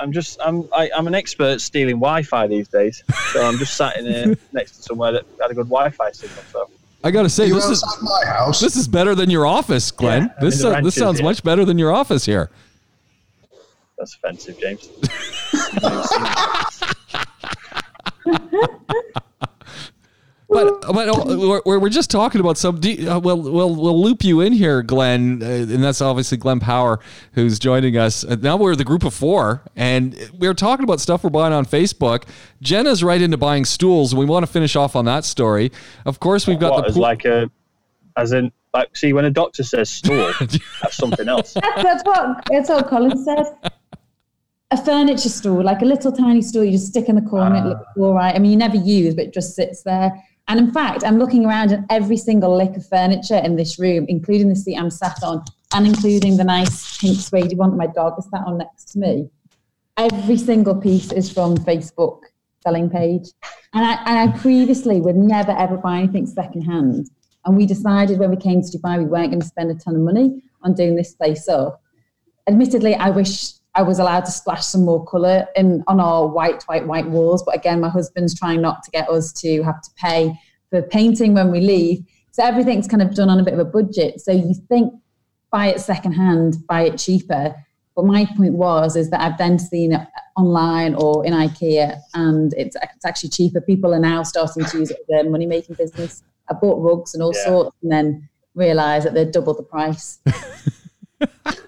I'm 0.01 0.11
just. 0.11 0.39
I'm. 0.43 0.67
I, 0.73 0.89
I'm 0.95 1.07
an 1.07 1.15
expert 1.15 1.61
stealing 1.61 1.95
Wi-Fi 1.97 2.47
these 2.47 2.67
days. 2.67 3.03
So 3.31 3.45
I'm 3.45 3.57
just 3.57 3.75
sat 3.77 3.97
in 3.97 4.05
here 4.05 4.35
next 4.51 4.77
to 4.77 4.83
somewhere 4.83 5.11
that 5.11 5.25
had 5.41 5.51
a 5.51 5.53
good 5.53 5.67
Wi-Fi 5.69 6.11
signal. 6.11 6.43
So 6.51 6.69
I 7.03 7.11
gotta 7.11 7.29
say, 7.29 7.47
you 7.47 7.53
this 7.53 7.69
is 7.69 7.85
my 8.01 8.25
house. 8.25 8.59
this 8.59 8.75
is 8.75 8.87
better 8.87 9.13
than 9.15 9.29
your 9.29 9.45
office, 9.45 9.91
Glenn. 9.91 10.23
Yeah, 10.23 10.29
this 10.41 10.63
in 10.63 10.69
the 10.71 10.77
uh, 10.77 10.81
this 10.81 10.95
sounds 10.95 11.19
yeah. 11.19 11.25
much 11.25 11.43
better 11.43 11.63
than 11.63 11.77
your 11.77 11.93
office 11.93 12.25
here. 12.25 12.49
that's 13.97 14.15
offensive, 14.15 14.59
James. 14.59 14.89
But 20.49 20.81
but 20.93 21.09
uh, 21.09 21.23
we're, 21.37 21.61
we're 21.65 21.79
we're 21.79 21.89
just 21.89 22.09
talking 22.09 22.39
about 22.39 22.57
some. 22.57 22.79
do 22.79 22.91
you- 22.91 23.09
Uh, 23.11 23.19
well, 23.19 23.37
we'll 23.41 23.75
we'll 23.75 24.01
loop 24.01 24.23
you 24.23 24.39
in 24.39 24.53
here, 24.53 24.81
Glenn, 24.81 25.41
uh, 25.43 25.45
and 25.45 25.83
that's 25.83 25.99
obviously 26.01 26.37
Glenn 26.37 26.61
Power 26.61 26.99
who's 27.33 27.59
joining 27.59 27.97
us. 27.97 28.23
Uh, 28.23 28.37
now 28.41 28.55
we're 28.55 28.75
the 28.75 28.85
group 28.85 29.03
of 29.03 29.13
four, 29.13 29.61
and 29.75 30.15
we're 30.39 30.53
talking 30.53 30.85
about 30.85 31.01
stuff 31.01 31.23
we're 31.25 31.29
buying 31.31 31.51
on 31.53 31.65
Facebook. 31.65 32.23
Jenna's 32.61 33.03
right 33.03 33.21
into 33.21 33.35
buying 33.37 33.65
stools. 33.65 34.13
and 34.13 34.19
We 34.19 34.25
want 34.25 34.45
to 34.45 34.51
finish 34.51 34.77
off 34.77 34.95
on 34.95 35.03
that 35.05 35.25
story. 35.25 35.69
Of 36.05 36.19
course, 36.21 36.47
we've 36.47 36.59
got 36.59 36.71
what 36.71 36.81
the 36.83 36.87
as 36.89 36.93
pool- 36.93 37.01
like 37.03 37.25
a, 37.25 37.51
as 38.15 38.31
in 38.31 38.49
like 38.73 38.95
see 38.95 39.11
when 39.11 39.25
a 39.25 39.31
doctor 39.31 39.63
says 39.63 39.89
stool, 39.89 40.31
that's 40.39 40.95
something 40.95 41.27
else. 41.27 41.53
That's, 41.61 41.83
that's 41.83 42.03
what 42.05 42.43
that's 42.49 42.69
what 42.69 42.87
Colin 42.87 43.21
said. 43.21 43.45
A 44.71 44.77
furniture 44.83 45.29
stool, 45.29 45.63
like 45.63 45.81
a 45.81 45.85
little 45.85 46.11
tiny 46.11 46.41
stool, 46.41 46.63
you 46.63 46.71
just 46.71 46.87
stick 46.87 47.07
in 47.09 47.15
the 47.15 47.21
corner. 47.21 47.55
it 47.57 47.63
looks 47.65 47.83
all 47.97 48.13
right. 48.13 48.35
I 48.35 48.39
mean, 48.39 48.51
you 48.51 48.57
never 48.57 48.75
use, 48.75 49.13
but 49.15 49.25
it 49.25 49.33
just 49.33 49.55
sits 49.55 49.83
there. 49.83 50.11
And 50.47 50.59
in 50.59 50.71
fact, 50.71 51.03
I'm 51.05 51.19
looking 51.19 51.45
around 51.45 51.73
at 51.73 51.83
every 51.89 52.17
single 52.17 52.55
lick 52.55 52.75
of 52.77 52.87
furniture 52.87 53.37
in 53.37 53.55
this 53.55 53.77
room, 53.77 54.05
including 54.07 54.49
the 54.49 54.55
seat 54.55 54.77
I'm 54.77 54.89
sat 54.89 55.21
on, 55.21 55.43
and 55.73 55.85
including 55.85 56.37
the 56.37 56.45
nice 56.45 56.97
pink 56.97 57.19
suede 57.19 57.57
one 57.57 57.71
that 57.71 57.77
my 57.77 57.87
dog 57.87 58.13
is 58.17 58.29
sat 58.31 58.45
on 58.45 58.57
next 58.57 58.85
to 58.93 58.99
me. 58.99 59.29
Every 59.97 60.37
single 60.37 60.75
piece 60.75 61.11
is 61.11 61.29
from 61.31 61.57
Facebook 61.57 62.21
selling 62.61 62.89
page. 62.89 63.27
And 63.73 63.85
I, 63.85 63.93
and 64.05 64.29
I 64.29 64.37
previously 64.37 65.01
would 65.01 65.17
never 65.17 65.51
ever 65.51 65.77
buy 65.77 65.99
anything 65.99 66.25
secondhand. 66.25 67.09
And 67.45 67.57
we 67.57 67.65
decided 67.65 68.19
when 68.19 68.29
we 68.29 68.37
came 68.37 68.61
to 68.61 68.77
Dubai, 68.77 68.97
we 68.97 69.05
weren't 69.05 69.31
going 69.31 69.41
to 69.41 69.47
spend 69.47 69.71
a 69.71 69.75
ton 69.75 69.95
of 69.95 70.01
money 70.01 70.43
on 70.61 70.73
doing 70.73 70.95
this 70.95 71.13
place 71.13 71.47
up. 71.47 71.81
Admittedly, 72.47 72.95
I 72.95 73.09
wish 73.09 73.53
I 73.77 73.83
was 73.83 73.99
allowed 73.99 74.25
to 74.25 74.31
splash 74.31 74.65
some 74.65 74.83
more 74.83 75.05
colour 75.05 75.45
in 75.55 75.83
on 75.87 75.99
our 75.99 76.27
white, 76.27 76.63
white, 76.63 76.87
white 76.87 77.07
walls. 77.07 77.43
But 77.43 77.55
again, 77.55 77.79
my 77.79 77.89
husband's 77.89 78.37
trying 78.37 78.59
not 78.59 78.81
to 78.83 78.91
get 78.91 79.07
us 79.07 79.31
to 79.33 79.61
have 79.61 79.81
to 79.83 79.89
pay 79.95 80.33
for 80.71 80.81
painting 80.81 81.35
when 81.35 81.51
we 81.51 81.61
leave. 81.61 82.03
So 82.31 82.43
everything's 82.43 82.87
kind 82.87 83.03
of 83.03 83.13
done 83.13 83.29
on 83.29 83.39
a 83.39 83.43
bit 83.43 83.53
of 83.53 83.59
a 83.59 83.65
budget. 83.65 84.19
So 84.19 84.31
you 84.31 84.55
think 84.67 84.93
buy 85.51 85.67
it 85.67 85.79
secondhand, 85.79 86.55
buy 86.67 86.81
it 86.85 86.97
cheaper. 86.97 87.55
But 87.95 88.05
my 88.05 88.25
point 88.35 88.53
was 88.53 88.95
is 88.95 89.11
that 89.11 89.21
I've 89.21 89.37
then 89.37 89.59
seen 89.59 89.93
it 89.93 90.01
online 90.35 90.95
or 90.95 91.23
in 91.25 91.33
IKEA, 91.33 91.99
and 92.15 92.53
it's, 92.57 92.75
it's 92.75 93.05
actually 93.05 93.29
cheaper. 93.29 93.61
People 93.61 93.93
are 93.93 93.99
now 93.99 94.23
starting 94.23 94.65
to 94.65 94.79
use 94.79 94.89
it 94.91 94.97
as 94.99 95.07
their 95.07 95.29
money 95.29 95.45
making 95.45 95.75
business. 95.75 96.23
I 96.49 96.53
bought 96.53 96.81
rugs 96.81 97.13
and 97.13 97.21
all 97.23 97.33
Yeah. 97.35 97.45
sorts, 97.45 97.77
and 97.83 97.91
then 97.91 98.27
realised 98.55 99.05
that 99.05 99.13
they're 99.13 99.31
double 99.31 99.53
the 99.53 99.63
price. 99.63 100.19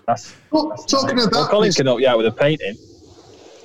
That's, 0.07 0.35
Well, 0.51 0.75
talking 0.87 1.19
of 1.19 1.29
well, 1.31 1.43
that, 1.43 1.49
Colin 1.51 1.71
can 1.71 1.85
help 1.85 1.99
you 2.01 2.07
out 2.07 2.17
with 2.17 2.27
a 2.27 2.31
painting. 2.31 2.75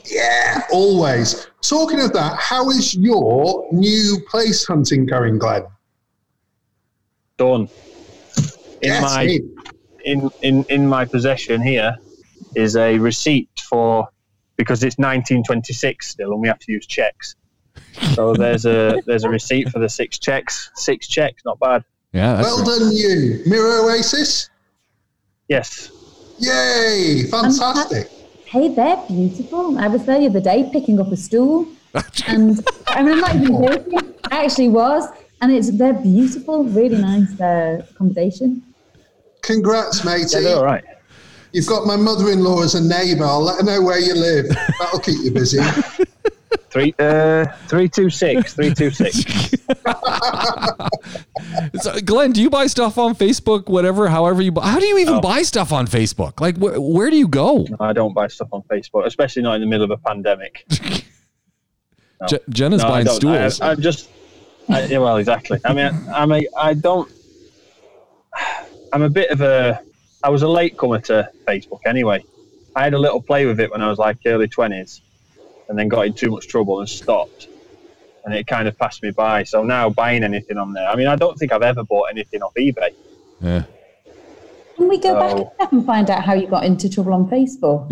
yeah, 0.07 0.62
always. 0.73 1.47
Talking 1.62 2.01
of 2.01 2.12
that, 2.12 2.37
how 2.38 2.70
is 2.70 2.94
your 2.94 3.66
new 3.73 4.18
place 4.29 4.64
hunting 4.66 5.07
going, 5.07 5.38
Glenn? 5.38 5.64
Done. 7.37 7.68
In 8.83 8.90
Yes, 8.90 9.03
my 9.03 9.27
me. 9.27 9.40
in, 10.05 10.31
in 10.42 10.64
in 10.68 10.87
my 10.87 11.05
possession 11.07 11.62
here 11.62 11.97
is 12.55 12.77
a 12.77 12.99
receipt 12.99 13.49
for 13.68 14.07
because 14.57 14.85
it's 14.85 14.99
1926 14.99 16.07
still, 16.09 16.33
and 16.33 16.40
we 16.42 16.49
have 16.49 16.59
to 16.61 16.70
use 16.73 16.87
checks. 16.87 17.35
So 18.14 18.35
there's 18.42 18.66
a 18.66 19.01
there's 19.07 19.25
a 19.25 19.29
receipt 19.31 19.70
for 19.70 19.79
the 19.79 19.88
six 19.88 20.18
checks. 20.18 20.70
Six 20.75 21.09
checks, 21.09 21.42
not 21.47 21.59
bad. 21.59 21.83
yeah. 22.12 22.35
That's 22.35 22.47
Well 22.47 22.64
done, 22.64 22.92
you. 22.92 23.42
Mira 23.47 23.83
Oasis? 23.83 24.51
Yes. 25.48 25.90
Yay, 26.38 27.24
fantastic. 27.30 28.11
Hey, 28.46 28.68
they're 28.68 29.02
beautiful. 29.09 29.78
I 29.78 29.88
was 29.88 30.04
there 30.04 30.20
the 30.20 30.26
other 30.26 30.40
day 30.40 30.68
picking 30.72 31.00
up 31.00 31.12
a 31.12 31.16
stool, 31.16 31.66
and 32.26 32.64
I 32.88 33.02
mean, 33.02 33.12
I'm 33.14 33.20
not 33.20 33.35
even 33.37 33.64
joking. 33.64 34.14
I 34.30 34.44
actually 34.44 34.68
was. 34.68 35.09
and 35.40 35.52
it's 35.52 35.70
they're 35.70 35.92
beautiful, 35.92 36.64
really 36.64 36.96
nice 36.96 37.38
uh, 37.40 37.85
accommodation. 37.90 38.62
Congrats, 39.42 40.04
matey. 40.04 40.28
Yeah, 40.33 40.40
they're 40.40 40.57
all 40.57 40.64
right. 40.64 40.85
You've 41.52 41.66
got 41.66 41.87
my 41.87 41.96
mother-in-law 41.96 42.62
as 42.62 42.74
a 42.74 42.83
neighbour. 42.83 43.24
I'll 43.24 43.42
let 43.42 43.59
her 43.59 43.62
know 43.62 43.83
where 43.83 43.98
you 43.98 44.14
live. 44.14 44.46
That'll 44.80 44.98
keep 44.98 45.22
you 45.22 45.30
busy. 45.30 45.59
Three, 46.75 46.93
uh, 46.99 47.47
three 47.69 47.89
two 47.89 48.11
six, 48.11 48.53
three 48.55 48.75
two 48.75 48.91
six. 48.91 49.25
So, 51.81 52.01
Glenn, 52.01 52.33
do 52.33 52.43
you 52.43 52.51
buy 52.51 52.67
stuff 52.67 52.99
on 52.99 53.15
Facebook? 53.15 53.69
Whatever, 53.69 54.09
however 54.09 54.43
you 54.43 54.51
buy. 54.53 54.67
How 54.67 54.79
do 54.81 54.87
you 54.87 54.99
even 54.99 55.15
Oh. 55.15 55.21
buy 55.21 55.43
stuff 55.43 55.73
on 55.73 55.87
Facebook? 55.87 56.41
Like, 56.41 56.57
wh- 56.57 56.81
where 56.81 57.11
do 57.11 57.17
you 57.17 57.29
go? 57.29 57.67
I 57.81 57.93
don't 57.93 58.13
buy 58.15 58.27
stuff 58.29 58.49
on 58.53 58.63
Facebook, 58.63 59.07
especially 59.07 59.43
not 59.43 59.55
in 59.57 59.61
the 59.61 59.67
middle 59.67 59.85
of 59.85 59.91
a 59.91 59.97
pandemic. 59.99 60.65
No. 62.21 62.27
Je- 62.29 62.39
Jenna's 62.49 62.83
No, 62.83 62.89
buying 62.89 63.07
stools. 63.09 63.61
I, 63.61 63.73
I'm 63.73 63.81
just. 63.81 64.09
I, 64.69 64.85
yeah, 64.85 64.99
well, 64.99 65.17
exactly. 65.17 65.59
I 65.65 65.73
mean, 65.73 65.91
I 66.15 66.25
mean, 66.27 66.47
I 66.57 66.73
don't. 66.75 67.11
I'm 68.93 69.03
a 69.03 69.11
bit 69.11 69.31
of 69.31 69.41
a. 69.41 69.81
I 70.23 70.29
was 70.29 70.43
a 70.43 70.49
late 70.49 70.77
comer 70.79 71.01
to 71.01 71.29
Facebook 71.47 71.81
anyway. 71.87 72.25
I 72.77 72.85
had 72.85 72.95
a 72.95 72.99
little 72.99 73.21
play 73.21 73.47
with 73.47 73.59
it 73.61 73.71
when 73.71 73.83
I 73.83 73.89
was 73.89 73.99
like 73.99 74.19
early 74.27 74.47
twenties, 74.47 75.01
and 75.68 75.79
then 75.79 75.88
got 75.88 76.07
in 76.07 76.12
too 76.14 76.31
much 76.31 76.48
trouble 76.48 76.81
and 76.81 76.88
stopped, 76.88 77.48
and 78.24 78.35
it 78.35 78.46
kind 78.46 78.68
of 78.68 78.79
passed 78.79 79.03
me 79.03 79.11
by. 79.11 79.42
So 79.44 79.62
now 79.62 79.90
buying 79.90 80.22
anything 80.24 80.57
on 80.59 80.72
there, 80.72 80.88
I 80.88 80.96
mean, 80.96 81.07
I 81.07 81.16
don't 81.16 81.37
think 81.38 81.53
I've 81.53 81.62
ever 81.62 81.85
bought 81.85 82.07
anything 82.11 82.42
off 82.42 82.55
eBay. 82.55 82.90
yeah. 83.40 83.64
Can 84.77 84.88
we 84.88 84.98
go 84.98 85.14
back 85.18 85.31
So- 85.31 85.46
a 85.46 85.55
step 85.55 85.72
and 85.72 85.87
find 85.87 86.11
out 86.11 86.24
how 86.24 86.35
you 86.35 86.46
got 86.48 86.64
into 86.64 86.88
trouble 86.88 87.14
on 87.14 87.29
Facebook? 87.31 87.87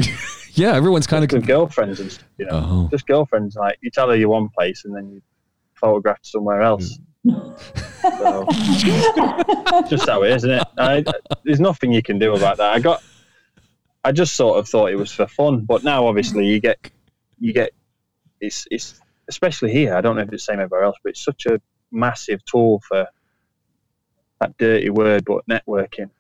yeah, 0.55 0.73
everyone's 0.75 1.07
kind 1.07 1.23
with 1.23 1.33
of. 1.43 1.47
girlfriends 1.47 2.01
and 2.01 2.11
stuff, 2.11 2.27
you 2.39 2.47
know, 2.47 2.65
Oh. 2.65 2.89
just 2.91 3.07
girlfriends. 3.07 3.55
Like 3.57 3.79
you 3.83 3.91
tell 3.91 4.09
her 4.09 4.17
you're 4.17 4.29
one 4.29 4.49
place 4.49 4.85
and 4.85 4.95
then 4.95 5.09
you 5.13 5.23
photograph 5.75 6.19
somewhere 6.23 6.61
else. 6.61 6.99
Mm. 7.25 7.57
so, 8.03 8.47
just 9.89 10.09
how 10.09 10.23
it 10.25 10.31
is, 10.31 10.45
isn't 10.45 10.51
it? 10.59 10.67
I, 10.77 11.05
there's 11.45 11.61
nothing 11.61 11.93
you 11.93 12.03
can 12.03 12.19
do 12.19 12.35
about 12.35 12.57
that. 12.57 12.73
I 12.73 12.81
got, 12.81 13.01
I 14.05 14.11
just 14.11 14.35
sort 14.35 14.59
of 14.59 14.69
thought 14.69 14.91
it 14.91 14.97
was 14.97 15.13
for 15.13 15.29
fun, 15.29 15.61
but 15.61 15.85
now 15.85 16.07
obviously 16.09 16.47
you 16.47 16.59
get, 16.59 16.79
you 17.43 17.53
get, 17.53 17.73
it's 18.41 18.67
it's 18.71 19.01
especially 19.29 19.73
here. 19.73 19.95
I 19.95 20.01
don't 20.01 20.17
know 20.17 20.23
if 20.23 20.33
it's 20.33 20.47
the 20.47 20.53
same 20.53 20.61
everywhere 20.61 20.85
else, 20.85 20.97
but 21.03 21.11
it's 21.11 21.25
such 21.25 21.47
a 21.47 21.61
massive 21.91 22.45
tool 22.45 22.81
for 22.87 23.07
that 24.41 24.57
dirty 24.59 24.91
word, 24.91 25.25
but 25.25 25.47
networking. 25.49 26.11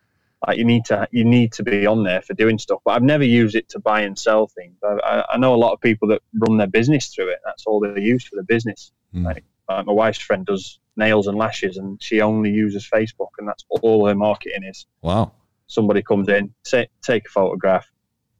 Like 0.45 0.59
you 0.59 0.65
need 0.65 0.85
to 0.87 1.07
you 1.13 1.25
need 1.25 1.53
to 1.53 1.63
be 1.63 1.87
on 1.87 2.03
there 2.03 2.21
for 2.23 2.35
doing 2.35 2.59
stuff. 2.59 2.81
But 2.85 2.93
I've 2.93 3.03
never 3.05 3.25
used 3.25 3.55
it 3.55 3.69
to 3.71 3.79
buy 3.79 4.01
and 4.01 4.19
sell 4.19 4.49
things. 4.49 4.77
I, 4.83 4.99
I, 5.05 5.25
I 5.35 5.37
know 5.39 5.55
a 5.55 5.63
lot 5.65 5.73
of 5.73 5.81
people 5.81 6.09
that 6.09 6.23
run 6.41 6.57
their 6.57 6.67
business 6.67 7.15
through 7.15 7.31
it. 7.31 7.39
That's 7.45 7.67
all 7.67 7.79
they 7.79 8.01
use 8.01 8.25
for 8.25 8.35
the 8.35 8.43
business. 8.43 8.91
Hmm. 9.13 9.25
Like, 9.25 9.45
like 9.69 9.87
my 9.87 9.93
wife's 9.93 10.19
friend 10.19 10.45
does 10.45 10.81
nails 10.97 11.29
and 11.29 11.39
lashes, 11.39 11.77
and 11.77 12.03
she 12.03 12.21
only 12.21 12.51
uses 12.51 12.89
Facebook, 12.93 13.31
and 13.39 13.47
that's 13.47 13.65
all 13.69 14.09
her 14.09 14.17
marketing 14.17 14.65
is. 14.65 14.87
Wow. 15.01 15.31
Somebody 15.69 16.03
comes 16.03 16.29
in, 16.29 16.53
say, 16.65 16.89
take 17.03 17.27
a 17.27 17.31
photograph, 17.31 17.87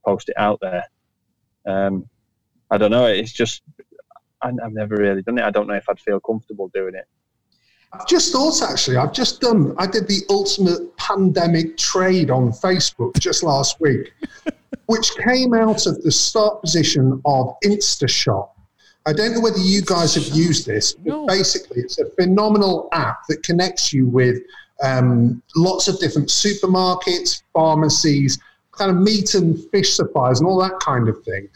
post 0.05 0.29
it 0.29 0.37
out 0.37 0.59
there. 0.61 0.85
Um, 1.65 2.09
I 2.73 2.79
don't 2.79 2.91
know. 2.91 3.05
It's 3.05 3.33
just 3.33 3.63
I, 4.41 4.49
I've 4.49 4.73
never 4.73 4.97
really 4.97 5.23
done 5.23 5.39
it. 5.39 5.45
I 5.45 5.51
don't 5.51 5.69
know 5.69 5.75
if 5.75 5.89
I'd 5.89 6.01
feel 6.01 6.19
comfortable 6.21 6.69
doing 6.75 6.95
it. 6.95 7.07
I've 7.93 8.07
just 8.09 8.33
thought 8.33 8.63
actually, 8.63 8.97
I've 8.97 9.13
just 9.13 9.43
done, 9.43 9.75
I 9.77 9.87
did 9.87 10.09
the 10.09 10.23
ultimate 10.31 10.97
pandemic 10.97 11.77
trade 11.77 12.31
on 12.31 12.51
Facebook 12.51 13.19
just 13.19 13.43
last 13.43 13.79
week, 13.81 14.15
which 14.87 15.15
came 15.17 15.53
out 15.53 15.87
of 15.87 16.03
the 16.03 16.11
start 16.11 16.63
position 16.63 17.21
of 17.27 17.55
InstaShop. 17.63 18.49
I 19.05 19.13
don't 19.13 19.35
know 19.35 19.41
whether 19.41 19.59
you 19.59 19.83
guys 19.83 20.15
have 20.15 20.35
used 20.35 20.67
this, 20.67 20.95
but 20.95 21.07
No. 21.07 21.27
basically, 21.27 21.83
it's 21.83 21.99
a 21.99 22.09
phenomenal 22.13 22.89
app 22.93 23.27
that 23.29 23.43
connects 23.43 23.93
you 23.93 24.07
with 24.07 24.39
um, 24.83 25.43
lots 25.55 25.87
of 25.89 25.99
different 25.99 26.29
supermarkets, 26.29 27.43
pharmacies, 27.53 28.39
kind 28.83 28.97
of 28.97 29.03
meat 29.03 29.35
and 29.35 29.59
fish 29.71 29.95
suppliers, 29.95 30.41
and 30.41 30.49
all 30.49 30.59
that 30.61 30.79
kind 30.81 31.09
of 31.09 31.23
thing. 31.25 31.49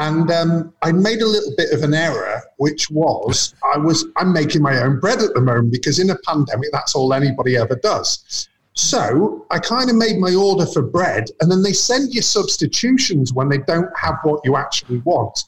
And 0.00 0.30
um, 0.30 0.74
I 0.82 0.90
made 0.90 1.20
a 1.22 1.26
little 1.26 1.52
bit 1.56 1.72
of 1.72 1.82
an 1.82 1.94
error, 1.94 2.42
which 2.56 2.90
was 2.90 3.54
I 3.74 3.78
was 3.78 4.06
I'm 4.16 4.32
making 4.32 4.62
my 4.62 4.80
own 4.82 4.98
bread 4.98 5.20
at 5.20 5.34
the 5.34 5.40
moment 5.40 5.70
because 5.70 5.98
in 5.98 6.10
a 6.10 6.16
pandemic 6.26 6.70
that's 6.72 6.94
all 6.94 7.12
anybody 7.12 7.56
ever 7.56 7.76
does. 7.76 8.48
So 8.74 9.46
I 9.50 9.58
kind 9.58 9.90
of 9.90 9.96
made 9.96 10.18
my 10.18 10.34
order 10.34 10.66
for 10.66 10.82
bread, 10.82 11.30
and 11.40 11.50
then 11.50 11.62
they 11.62 11.74
send 11.74 12.14
you 12.14 12.22
substitutions 12.22 13.32
when 13.32 13.48
they 13.48 13.58
don't 13.58 13.90
have 13.96 14.16
what 14.24 14.40
you 14.44 14.56
actually 14.56 14.98
want. 14.98 15.44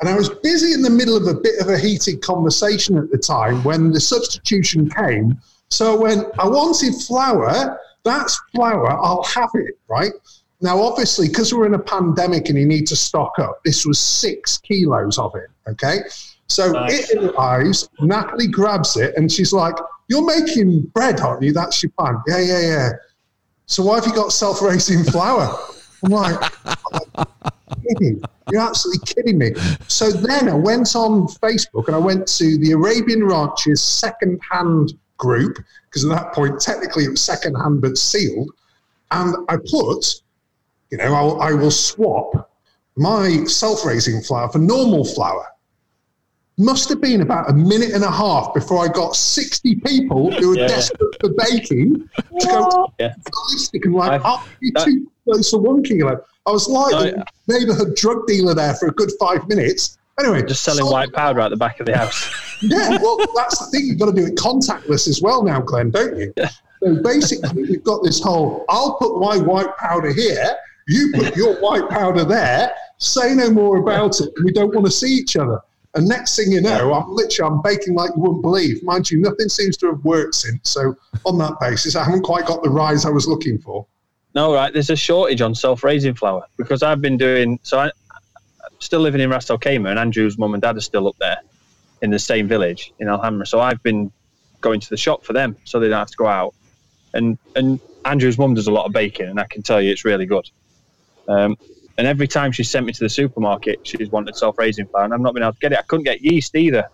And 0.00 0.08
I 0.08 0.16
was 0.16 0.28
busy 0.28 0.72
in 0.72 0.82
the 0.82 0.90
middle 0.90 1.16
of 1.16 1.26
a 1.28 1.38
bit 1.38 1.60
of 1.60 1.68
a 1.68 1.78
heated 1.78 2.20
conversation 2.20 2.98
at 2.98 3.10
the 3.10 3.18
time 3.18 3.62
when 3.64 3.92
the 3.92 4.00
substitution 4.00 4.90
came. 4.90 5.38
So 5.70 6.00
went, 6.00 6.26
I 6.38 6.48
wanted 6.48 6.94
flour. 7.06 7.78
That's 8.02 8.40
flour. 8.54 8.90
I'll 8.90 9.22
have 9.24 9.50
it, 9.54 9.78
right? 9.88 10.12
Now, 10.60 10.80
obviously, 10.80 11.28
because 11.28 11.52
we're 11.52 11.66
in 11.66 11.74
a 11.74 11.78
pandemic 11.78 12.48
and 12.48 12.58
you 12.58 12.66
need 12.66 12.86
to 12.86 12.96
stock 12.96 13.38
up, 13.38 13.60
this 13.64 13.84
was 13.84 13.98
six 13.98 14.58
kilos 14.58 15.18
of 15.18 15.34
it, 15.34 15.50
okay? 15.68 15.98
So 16.46 16.72
Nice. 16.72 17.10
it 17.10 17.22
arrives, 17.22 17.88
Natalie 18.00 18.46
grabs 18.46 18.96
it, 18.96 19.14
and 19.16 19.30
she's 19.30 19.52
like, 19.52 19.74
You're 20.08 20.24
making 20.24 20.82
bread, 20.94 21.20
aren't 21.20 21.42
you? 21.42 21.52
That's 21.52 21.82
your 21.82 21.90
plan. 21.98 22.22
Yeah, 22.26 22.40
yeah, 22.40 22.60
yeah. 22.60 22.90
So 23.66 23.82
why 23.82 23.96
have 23.96 24.06
you 24.06 24.14
got 24.14 24.32
self 24.32 24.60
raising 24.62 25.02
flour? 25.12 25.58
I'm 26.04 26.10
like, 26.10 26.52
kidding. 27.88 28.22
You're 28.50 28.60
absolutely 28.60 29.06
kidding 29.06 29.38
me. 29.38 29.54
So 29.88 30.10
then 30.10 30.48
I 30.48 30.54
went 30.54 30.94
on 30.94 31.26
Facebook 31.28 31.86
and 31.86 31.96
I 31.96 31.98
went 31.98 32.26
to 32.28 32.58
the 32.58 32.72
Arabian 32.72 33.24
Ranches 33.24 33.82
second 33.82 34.40
hand 34.50 34.92
group, 35.16 35.56
because 35.88 36.04
at 36.04 36.10
that 36.10 36.32
point, 36.34 36.60
technically 36.60 37.04
it 37.04 37.10
was 37.10 37.22
second 37.22 37.54
hand 37.54 37.80
but 37.80 37.96
sealed. 37.96 38.50
And 39.10 39.34
I 39.48 39.56
put, 39.56 40.04
you 40.90 40.98
know, 40.98 41.12
I'll, 41.14 41.40
I 41.40 41.52
will 41.52 41.70
swap 41.70 42.50
my 42.96 43.44
self 43.44 43.84
raising 43.84 44.20
flour 44.22 44.48
for 44.50 44.58
normal 44.58 45.04
flour. 45.04 45.46
Must 46.56 46.88
have 46.90 47.00
been 47.00 47.20
about 47.20 47.50
a 47.50 47.52
minute 47.52 47.90
and 47.90 48.04
a 48.04 48.10
half 48.10 48.54
before 48.54 48.84
I 48.84 48.88
got 48.88 49.16
60 49.16 49.74
people 49.80 50.30
who 50.30 50.50
were 50.50 50.56
Yeah. 50.58 50.68
desperate 50.68 51.16
for 51.20 51.30
baking 51.36 52.08
to 52.40 52.46
go 52.46 52.92
Yeah. 53.00 53.14
ballistic 53.32 53.84
and 53.86 53.94
like, 53.94 54.12
I've- 54.12 54.24
I'll 54.24 54.38
give 54.38 54.46
you 54.60 54.72
that- 54.74 54.84
two 54.84 55.10
kilos 55.24 55.50
for 55.50 55.58
one 55.58 55.82
kilo. 55.82 56.20
I 56.46 56.50
was 56.52 56.68
like 56.68 56.94
oh, 56.94 57.04
No, 57.16 57.22
a 57.56 57.58
neighborhood 57.58 57.96
drug 57.96 58.26
dealer 58.28 58.54
there 58.54 58.74
for 58.74 58.86
a 58.88 58.92
good 58.92 59.10
five 59.18 59.48
minutes. 59.48 59.98
Anyway, 60.20 60.44
Just 60.46 60.62
selling 60.62 60.84
so- 60.84 60.92
white 60.92 61.12
powder 61.12 61.40
at 61.40 61.48
the 61.50 61.56
back 61.56 61.80
of 61.80 61.86
the 61.86 61.96
house. 61.96 62.30
Yeah, 62.62 62.96
well, 63.02 63.18
that's 63.36 63.58
the 63.58 63.66
thing. 63.72 63.86
You've 63.88 63.98
got 63.98 64.06
to 64.06 64.12
do 64.12 64.24
it 64.26 64.36
contactless 64.36 65.06
as 65.08 65.20
well 65.20 65.42
now, 65.42 65.60
Glenn, 65.60 65.90
don't 65.90 66.16
you? 66.16 66.32
So 66.82 67.02
basically, 67.02 67.62
we've 67.64 67.82
got 67.84 68.02
this 68.04 68.22
whole 68.22 68.64
I'll 68.70 68.94
put 68.94 69.18
my 69.20 69.36
white 69.38 69.76
powder 69.76 70.12
here, 70.14 70.54
you 70.86 71.12
put 71.14 71.36
your 71.36 71.60
white 71.60 71.88
powder 71.88 72.24
there, 72.24 72.72
say 72.98 73.34
no 73.34 73.50
more 73.50 73.78
about 73.78 74.20
it, 74.20 74.30
we 74.42 74.52
don't 74.52 74.74
want 74.74 74.86
to 74.86 74.92
see 74.92 75.12
each 75.12 75.36
other. 75.36 75.60
And 75.94 76.08
next 76.08 76.36
thing 76.36 76.50
you 76.50 76.60
know, 76.60 76.92
I'm 76.92 77.14
literally 77.14 77.52
I'm 77.52 77.62
baking 77.62 77.94
like 77.94 78.10
you 78.16 78.22
wouldn't 78.22 78.42
believe. 78.42 78.82
Mind 78.82 79.10
you, 79.10 79.20
nothing 79.20 79.48
seems 79.48 79.76
to 79.78 79.86
have 79.86 80.04
worked 80.04 80.34
since. 80.34 80.68
So 80.68 80.96
on 81.24 81.38
that 81.38 81.54
basis, 81.60 81.94
I 81.94 82.04
haven't 82.04 82.22
quite 82.22 82.46
got 82.46 82.64
the 82.64 82.70
rise 82.70 83.06
I 83.06 83.10
was 83.10 83.28
looking 83.28 83.58
for. 83.58 83.86
No, 84.34 84.52
right. 84.52 84.72
There's 84.72 84.90
a 84.90 84.96
shortage 84.96 85.40
on 85.40 85.54
self-raising 85.54 86.14
flour 86.14 86.44
because 86.56 86.82
I've 86.82 87.00
been 87.00 87.16
doing. 87.16 87.60
So 87.62 87.78
I, 87.78 87.84
I'm 87.84 88.80
still 88.80 89.00
living 89.00 89.20
in 89.20 89.30
Ras 89.30 89.48
and 89.48 89.86
Andrew's 89.86 90.36
mum 90.36 90.54
and 90.54 90.62
dad 90.62 90.76
are 90.76 90.80
still 90.80 91.06
up 91.06 91.16
there 91.20 91.38
in 92.02 92.10
the 92.10 92.18
same 92.18 92.48
village 92.48 92.92
in 92.98 93.08
Al 93.08 93.20
Hamra. 93.20 93.46
So 93.46 93.60
I've 93.60 93.82
been 93.84 94.10
going 94.60 94.80
to 94.80 94.90
the 94.90 94.96
shop 94.96 95.24
for 95.24 95.32
them, 95.32 95.56
so 95.64 95.78
they 95.78 95.88
don't 95.88 95.98
have 95.98 96.10
to 96.10 96.16
go 96.16 96.26
out. 96.26 96.54
And 97.12 97.38
and 97.54 97.78
Andrew's 98.04 98.36
mum 98.36 98.54
does 98.54 98.66
a 98.66 98.72
lot 98.72 98.86
of 98.86 98.92
baking, 98.92 99.28
and 99.28 99.38
I 99.38 99.44
can 99.44 99.62
tell 99.62 99.80
you 99.80 99.92
it's 99.92 100.04
really 100.04 100.26
good. 100.26 100.50
Um, 101.28 101.56
and 101.96 102.06
every 102.06 102.26
time 102.26 102.50
she 102.52 102.64
sent 102.64 102.86
me 102.86 102.92
to 102.92 103.00
the 103.00 103.08
supermarket, 103.08 103.80
she's 103.86 104.10
wanted 104.10 104.36
self-raising 104.36 104.86
flour, 104.88 105.04
and 105.04 105.14
I've 105.14 105.20
not 105.20 105.34
been 105.34 105.42
able 105.42 105.52
to 105.52 105.58
get 105.60 105.72
it. 105.72 105.78
I 105.78 105.82
couldn't 105.82 106.04
get 106.04 106.22
yeast 106.22 106.56
either. 106.56 106.88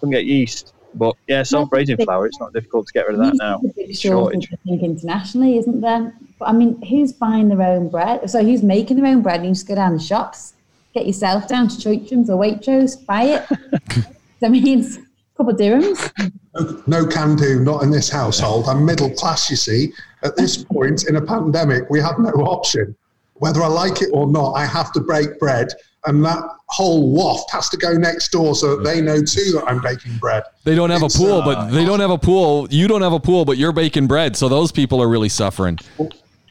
Couldn't 0.00 0.12
get 0.12 0.24
yeast. 0.24 0.74
But 0.94 1.14
yeah, 1.28 1.44
self-raising 1.44 1.98
flour. 1.98 2.26
It's 2.26 2.40
not 2.40 2.52
difficult 2.52 2.88
to 2.88 2.92
get 2.92 3.06
rid 3.06 3.14
of 3.14 3.20
that 3.20 3.34
now. 3.36 3.60
is 3.62 3.70
a 3.70 3.74
big 3.74 3.96
Shortage. 3.96 4.44
shortage, 4.44 4.48
I 4.52 4.56
think, 4.68 4.82
internationally, 4.82 5.56
isn't 5.58 5.80
there? 5.80 6.12
But 6.38 6.48
I 6.48 6.52
mean, 6.52 6.82
who's 6.82 7.12
buying 7.12 7.48
their 7.48 7.62
own 7.62 7.88
bread? 7.88 8.28
So 8.28 8.42
who's 8.42 8.62
making 8.62 8.96
their 8.96 9.06
own 9.06 9.22
bread? 9.22 9.36
And 9.36 9.46
you 9.46 9.54
just 9.54 9.68
go 9.68 9.76
down 9.76 9.92
the 9.92 10.02
shops, 10.02 10.54
get 10.94 11.06
yourself 11.06 11.46
down 11.46 11.68
to 11.68 11.76
Choithrams 11.76 12.28
or 12.28 12.36
Waitrose, 12.36 13.04
buy 13.06 13.22
it. 13.24 13.46
I 14.42 14.48
mean, 14.48 14.80
it's 14.80 14.96
a 14.96 15.00
couple 15.36 15.52
of 15.52 15.60
dirhams. 15.60 16.32
No, 16.54 16.82
no 16.86 17.06
can 17.06 17.36
do, 17.36 17.60
not 17.60 17.82
in 17.82 17.90
this 17.90 18.10
household. 18.10 18.66
I'm 18.66 18.84
middle 18.84 19.10
class, 19.10 19.48
you 19.48 19.56
see. 19.56 19.92
At 20.24 20.36
this 20.36 20.64
point 20.64 21.08
in 21.08 21.16
a 21.16 21.22
pandemic, 21.22 21.88
we 21.88 22.00
have 22.00 22.18
no 22.18 22.30
option. 22.30 22.96
Whether 23.40 23.62
I 23.62 23.68
like 23.68 24.02
it 24.02 24.10
or 24.12 24.26
not, 24.26 24.52
I 24.52 24.66
have 24.66 24.92
to 24.92 25.00
break 25.00 25.38
bread, 25.38 25.68
and 26.04 26.22
that 26.26 26.42
whole 26.68 27.10
waft 27.10 27.50
has 27.52 27.70
to 27.70 27.78
go 27.78 27.94
next 27.94 28.28
door 28.32 28.54
so 28.54 28.76
that 28.76 28.84
they 28.84 29.00
know 29.00 29.22
too 29.22 29.52
that 29.52 29.64
I'm 29.66 29.80
baking 29.80 30.18
bread. 30.18 30.42
They 30.64 30.74
don't 30.74 30.90
have 30.90 31.02
a 31.02 31.08
pool, 31.08 31.40
uh, 31.40 31.44
but 31.44 31.70
they 31.70 31.86
don't 31.86 32.00
have 32.00 32.10
a 32.10 32.18
pool. 32.18 32.68
You 32.70 32.86
don't 32.86 33.00
have 33.00 33.14
a 33.14 33.18
pool, 33.18 33.46
but 33.46 33.56
you're 33.56 33.72
baking 33.72 34.06
bread. 34.06 34.36
So 34.36 34.50
those 34.50 34.72
people 34.72 35.02
are 35.02 35.08
really 35.08 35.30
suffering. 35.30 35.78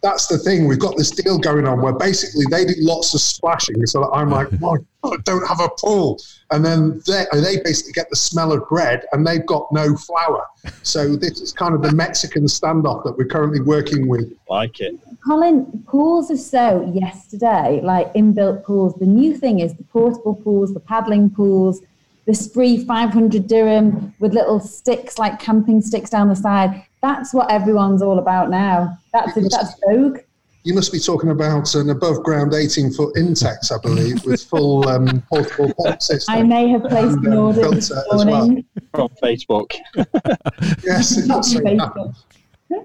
That's 0.02 0.28
the 0.28 0.38
thing. 0.38 0.68
We've 0.68 0.80
got 0.80 0.98
this 0.98 1.12
deal 1.12 1.38
going 1.38 1.68
on 1.68 1.82
where 1.82 1.94
basically 1.94 2.46
they 2.50 2.66
do 2.66 2.74
lots 2.80 3.14
of 3.14 3.22
splashing. 3.22 3.86
So 3.86 4.02
that 4.02 4.10
I'm 4.10 4.30
like, 4.30 4.52
my 4.60 4.78
God, 5.04 5.20
I 5.20 5.22
don't 5.24 5.48
have 5.48 5.60
a 5.60 5.70
pool. 5.70 6.20
And 6.52 6.64
then 6.66 7.02
they, 7.08 7.26
they 7.34 7.58
basically 7.64 7.94
get 7.94 8.10
the 8.10 8.16
smell 8.16 8.52
of 8.52 8.68
bread 8.68 9.06
and 9.12 9.26
they've 9.26 9.46
got 9.46 9.72
no 9.72 9.96
flour. 9.96 10.46
So 10.84 11.16
this 11.16 11.42
is 11.42 11.54
kind 11.54 11.74
of 11.74 11.82
the 11.82 11.92
Mexican 11.92 12.46
standoff 12.46 13.04
that 13.04 13.18
we're 13.18 13.28
currently 13.28 13.62
working 13.62 14.08
with. 14.08 14.34
Like 14.50 14.80
it. 14.80 14.96
Colin, 15.26 15.84
pools 15.88 16.32
are 16.32 16.38
so 16.38 16.92
yesterday, 16.94 17.82
like 17.84 18.14
inbuilt 18.14 18.64
pools. 18.64 18.96
The 18.96 19.06
new 19.06 19.38
thing 19.38 19.60
is 19.60 19.76
the 19.76 19.84
portable 19.84 20.36
pools, 20.36 20.74
the 20.74 20.80
paddling 20.80 21.30
pools, 21.30 21.82
the 22.26 22.34
spree 22.34 22.84
500 22.86 23.48
dirham 23.48 24.14
with 24.20 24.34
little 24.34 24.60
sticks 24.60 25.18
like 25.18 25.40
camping 25.40 25.82
sticks 25.82 26.10
down 26.10 26.30
the 26.30 26.36
side. 26.36 26.86
That's 27.02 27.34
what 27.34 27.50
everyone's 27.52 28.02
all 28.02 28.20
about 28.20 28.50
now. 28.50 28.98
That's 29.14 29.34
that's 29.36 29.76
vogue. 29.88 30.20
You 30.66 30.74
must 30.74 30.92
be 30.92 31.00
talking 31.00 31.30
about 31.30 31.74
an 31.76 31.90
above 31.90 32.22
ground 32.24 32.54
18 32.54 32.92
foot 32.92 33.16
Intex, 33.16 33.72
I 33.72 33.82
believe, 33.82 34.24
with 34.26 34.44
full 34.44 34.88
um, 34.90 35.24
portable 35.32 35.74
pump 35.76 36.02
system. 36.02 36.36
I 36.36 36.44
may 36.44 36.68
have 36.68 36.84
placed 36.84 37.18
And, 37.18 37.28
an 37.28 37.34
um, 37.34 37.40
order 37.40 37.70
this 37.72 37.88
filter 37.88 38.04
as 38.14 38.26
well. 38.26 38.38
morning. 38.40 38.66
From 38.94 39.08
Facebook. 39.24 39.72
Yes, 40.84 41.18
it 41.18 41.28
Not 41.28 41.46
so 41.46 41.60
Facebook. 41.60 42.16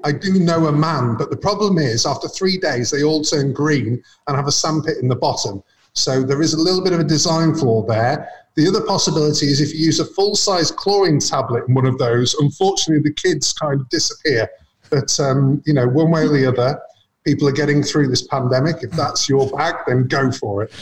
I 0.05 0.13
do 0.13 0.35
know 0.39 0.67
a 0.67 0.73
man, 0.73 1.17
but 1.19 1.31
the 1.31 1.37
problem 1.37 1.79
is 1.79 2.07
after 2.07 2.29
three 2.29 2.59
days, 2.59 2.91
they 2.91 3.03
all 3.03 3.23
turn 3.23 3.53
green 3.53 4.03
and 4.29 4.37
have 4.37 4.47
a 4.47 4.53
sandpit 4.53 4.99
in 4.99 5.09
the 5.09 5.17
bottom. 5.17 5.63
So 5.95 6.23
there 6.23 6.43
is 6.43 6.55
a 6.55 6.61
little 6.61 6.83
bit 6.83 6.93
of 6.93 7.01
a 7.01 7.05
design 7.05 7.55
flaw 7.55 7.85
there. 7.87 8.29
The 8.57 8.69
other 8.69 8.83
possibility 8.83 9.47
is 9.47 9.61
if 9.61 9.73
you 9.73 9.81
use 9.81 9.99
a 9.99 10.05
full 10.05 10.37
size 10.37 10.71
chlorine 10.71 11.19
tablet 11.19 11.65
in 11.67 11.75
one 11.75 11.87
of 11.87 11.99
those, 11.99 12.35
unfortunately, 12.35 13.03
the 13.03 13.15
kids 13.15 13.53
kind 13.53 13.81
of 13.81 13.89
disappear. 13.89 14.49
But, 14.91 15.19
um, 15.19 15.61
you 15.67 15.75
know, 15.75 15.89
one 15.89 16.11
way 16.11 16.25
or 16.25 16.29
the 16.29 16.47
other, 16.47 16.81
people 17.25 17.49
are 17.49 17.53
getting 17.53 17.83
through 17.83 18.09
this 18.09 18.23
pandemic. 18.23 18.83
If 18.83 18.93
that's 18.93 19.29
your 19.29 19.51
bag, 19.51 19.75
then 19.87 20.07
go 20.07 20.31
for 20.31 20.63
it. 20.63 20.73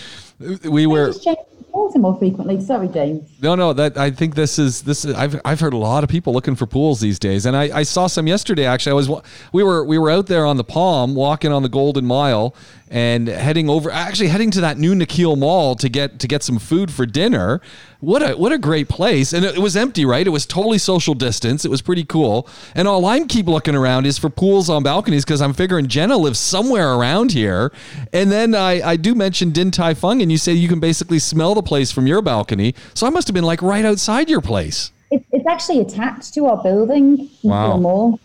We 0.65 0.87
were 0.87 1.09
Just 1.09 1.25
change 1.25 1.39
the 1.57 1.65
water 1.71 1.99
more 1.99 2.19
frequently. 2.19 2.61
Sorry, 2.61 2.89
James. 2.89 3.31
No, 3.41 3.55
no, 3.55 3.73
that 3.73 3.97
I 3.97 4.11
think 4.11 4.35
this 4.35 4.59
is 4.59 4.83
this 4.83 5.05
is 5.05 5.15
I've 5.15 5.41
I've 5.45 5.61
heard 5.61 5.73
a 5.73 5.77
lot 5.79 6.03
of 6.03 6.11
people 6.11 6.33
looking 6.33 6.57
for 6.57 6.67
pools 6.67 7.01
these 7.01 7.19
days, 7.21 7.47
and 7.47 7.57
I, 7.57 7.79
I 7.79 7.83
saw 7.85 8.09
some 8.09 8.27
yesterday. 8.27 8.65
Actually, 8.67 8.93
I 8.93 8.95
was 8.95 9.23
we 9.53 9.63
were 9.63 9.85
we 9.85 9.99
were 9.99 10.11
out 10.11 10.27
there 10.27 10.45
on 10.45 10.57
the 10.57 10.65
Palm, 10.65 11.15
walking 11.15 11.53
on 11.53 11.63
the 11.63 11.69
Golden 11.69 12.05
Mile, 12.05 12.57
and 12.93 13.27
heading 13.27 13.71
over 13.71 13.91
actually 13.91 14.29
heading 14.29 14.51
to 14.51 14.61
that 14.61 14.77
new 14.77 14.95
Nakheel 14.95 15.37
Mall 15.37 15.75
to 15.77 15.89
get 15.89 16.19
to 16.21 16.29
get 16.29 16.43
some 16.43 16.59
food 16.59 16.93
for 16.93 17.07
dinner. 17.07 17.61
What 18.01 18.23
a 18.23 18.37
what 18.37 18.53
a 18.53 18.59
great 18.59 18.89
place, 18.89 19.33
and 19.33 19.45
it, 19.47 19.57
it 19.57 19.61
was 19.61 19.77
empty, 19.77 20.05
right? 20.05 20.27
It 20.27 20.31
was 20.31 20.45
totally 20.45 20.77
social 20.77 21.15
distance. 21.15 21.65
It 21.65 21.71
was 21.71 21.81
pretty 21.81 22.05
cool, 22.05 22.47
and 22.75 22.87
all 22.87 23.07
I'm 23.07 23.27
keep 23.27 23.47
looking 23.47 23.75
around 23.75 24.07
is 24.07 24.19
for 24.19 24.29
pools 24.29 24.69
on 24.69 24.83
balconies 24.83 25.25
because 25.25 25.41
I'm 25.41 25.55
figuring 25.55 25.87
Jenna 25.87 26.19
lives 26.19 26.39
somewhere 26.39 26.93
around 26.93 27.33
here, 27.33 27.73
and 28.13 28.31
then 28.31 28.55
I 28.55 28.83
I 28.87 28.97
do 28.97 29.15
mention 29.15 29.51
Din 29.53 29.71
Tai 29.71 29.95
Fung, 29.95 30.21
and 30.21 30.31
you 30.31 30.37
say 30.37 30.53
you 30.53 30.69
can 30.69 30.81
basically 30.81 31.19
smell 31.19 31.55
the 31.55 31.63
place 31.63 31.91
from 31.91 32.07
your 32.07 32.21
balcony, 32.21 32.75
so 32.93 33.07
I 33.07 33.11
must 33.11 33.27
have 33.29 33.35
been 33.35 33.45
like 33.45 33.63
right 33.63 33.85
outside 33.87 34.29
your 34.29 34.43
place. 34.43 34.93
It's, 35.11 35.25
it's 35.33 35.47
actually 35.47 35.81
attached 35.81 36.35
to 36.35 36.47
our 36.47 36.63
building, 36.63 37.31
Wow. 37.43 37.71
wow. 37.71 37.77
Mall. 37.79 38.21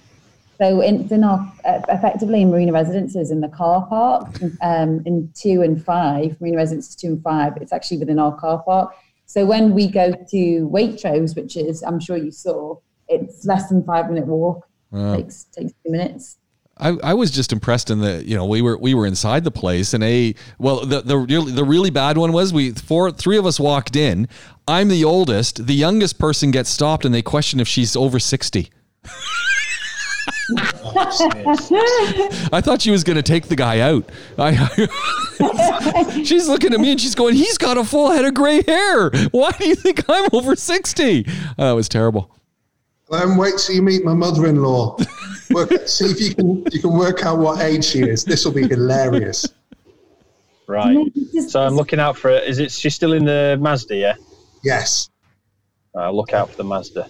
So 0.57 0.81
in, 0.81 1.07
in 1.11 1.23
our 1.23 1.39
uh, 1.65 1.81
effectively 1.89 2.41
in 2.41 2.49
Marina 2.49 2.71
Residences 2.71 3.29
in 3.29 3.41
the 3.41 3.47
car 3.47 3.85
park 3.87 4.27
um, 4.61 5.03
in 5.05 5.31
two 5.35 5.61
and 5.61 5.83
five, 5.83 6.39
Marina 6.41 6.57
Residences 6.57 6.95
two 6.95 7.09
and 7.09 7.23
five. 7.23 7.53
It's 7.57 7.71
actually 7.71 7.99
within 7.99 8.17
our 8.17 8.35
car 8.35 8.63
park. 8.63 8.93
So 9.25 9.45
when 9.45 9.73
we 9.73 9.87
go 9.87 10.11
to 10.11 10.69
Waitrose, 10.69 11.35
which 11.35 11.57
is 11.57 11.83
I'm 11.83 11.99
sure 11.99 12.17
you 12.17 12.31
saw, 12.31 12.77
it's 13.07 13.45
less 13.45 13.69
than 13.69 13.83
five 13.83 14.09
minute 14.09 14.25
walk. 14.25 14.67
Takes 14.93 15.43
takes 15.45 15.73
two 15.85 15.91
minutes. 15.91 16.37
I, 16.79 16.89
I 17.03 17.13
was 17.13 17.31
just 17.31 17.51
impressed 17.51 17.89
in 17.89 17.99
the 17.99 18.23
you 18.23 18.35
know 18.35 18.45
we 18.45 18.61
were 18.61 18.77
we 18.77 18.93
were 18.93 19.05
inside 19.05 19.43
the 19.43 19.51
place 19.51 19.93
and 19.93 20.03
a 20.03 20.35
well 20.59 20.85
the 20.85 21.01
the 21.01 21.17
really, 21.17 21.51
the 21.51 21.63
really 21.63 21.89
bad 21.89 22.17
one 22.17 22.31
was 22.31 22.53
we 22.53 22.71
four 22.71 23.11
three 23.11 23.37
of 23.37 23.45
us 23.45 23.59
walked 23.59 23.95
in 23.95 24.27
I'm 24.67 24.87
the 24.87 25.03
oldest 25.03 25.65
the 25.65 25.73
youngest 25.73 26.19
person 26.19 26.51
gets 26.51 26.69
stopped 26.69 27.03
and 27.03 27.13
they 27.13 27.23
question 27.23 27.59
if 27.59 27.67
she's 27.67 27.95
over 27.95 28.19
60 28.19 28.69
I 32.53 32.61
thought 32.63 32.81
she 32.81 32.91
was 32.91 33.03
going 33.03 33.17
to 33.17 33.23
take 33.23 33.47
the 33.47 33.55
guy 33.55 33.79
out 33.81 34.09
I, 34.37 34.53
she's 36.23 36.47
looking 36.47 36.73
at 36.73 36.79
me 36.79 36.91
and 36.91 37.01
she's 37.01 37.15
going 37.15 37.35
he's 37.35 37.57
got 37.57 37.77
a 37.77 37.83
full 37.83 38.11
head 38.11 38.23
of 38.23 38.33
gray 38.33 38.61
hair 38.63 39.09
why 39.31 39.51
do 39.51 39.67
you 39.67 39.75
think 39.75 40.05
I'm 40.07 40.29
over 40.31 40.55
60 40.55 41.25
Uh, 41.27 41.33
that 41.57 41.71
was 41.73 41.89
terrible 41.89 42.31
Then 43.09 43.35
wait 43.35 43.55
till 43.57 43.75
you 43.75 43.81
meet 43.81 44.03
my 44.05 44.13
mother-in-law. 44.13 44.97
Work, 45.51 45.71
see 45.87 46.05
if 46.05 46.19
you 46.21 46.35
can 46.35 46.65
you 46.71 46.81
can 46.81 46.93
work 46.93 47.25
out 47.25 47.39
what 47.39 47.61
age 47.61 47.85
she 47.85 47.99
is. 48.01 48.23
This 48.25 48.43
will 48.43 48.51
be 48.53 48.67
hilarious. 48.67 49.45
Right. 50.67 51.07
So 51.47 51.61
I'm 51.61 51.75
looking 51.75 51.99
out 52.01 52.17
for 52.17 52.29
it. 52.31 52.43
Is 52.43 52.59
it? 52.59 52.69
She's 52.71 52.93
still 52.93 53.13
in 53.13 53.23
the 53.23 53.57
Mazda, 53.61 53.95
yeah. 53.95 54.15
Yes. 54.63 55.09
Uh, 55.95 56.11
look 56.11 56.33
out 56.33 56.49
for 56.49 56.57
the 56.57 56.65
Mazda. 56.65 57.07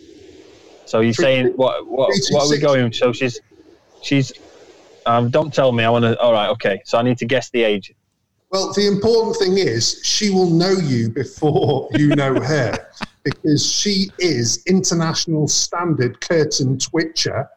So 0.87 1.01
you're 1.01 1.13
saying 1.13 1.47
what? 1.55 1.87
What? 1.87 2.13
Three, 2.13 2.21
two, 2.29 2.33
What 2.35 2.47
are 2.47 2.49
we 2.49 2.59
going? 2.59 2.91
So 2.93 3.11
she's, 3.13 3.39
she's. 4.01 4.31
Um, 5.05 5.29
don't 5.29 5.53
tell 5.53 5.71
me. 5.71 5.83
I 5.83 5.89
want 5.89 6.03
to. 6.03 6.19
All 6.19 6.33
right. 6.33 6.49
Okay. 6.49 6.81
So 6.85 6.97
I 6.97 7.01
need 7.01 7.17
to 7.19 7.25
guess 7.25 7.49
the 7.49 7.63
age. 7.63 7.93
Well, 8.49 8.71
the 8.73 8.87
important 8.87 9.35
thing 9.37 9.57
is 9.57 9.99
she 10.03 10.29
will 10.29 10.49
know 10.49 10.71
you 10.71 11.09
before 11.09 11.89
you 11.93 12.07
know 12.15 12.33
her 12.41 12.73
because 13.23 13.69
she 13.69 14.09
is 14.19 14.63
international 14.67 15.49
standard 15.49 16.21
curtain 16.21 16.79
twitcher, 16.79 17.49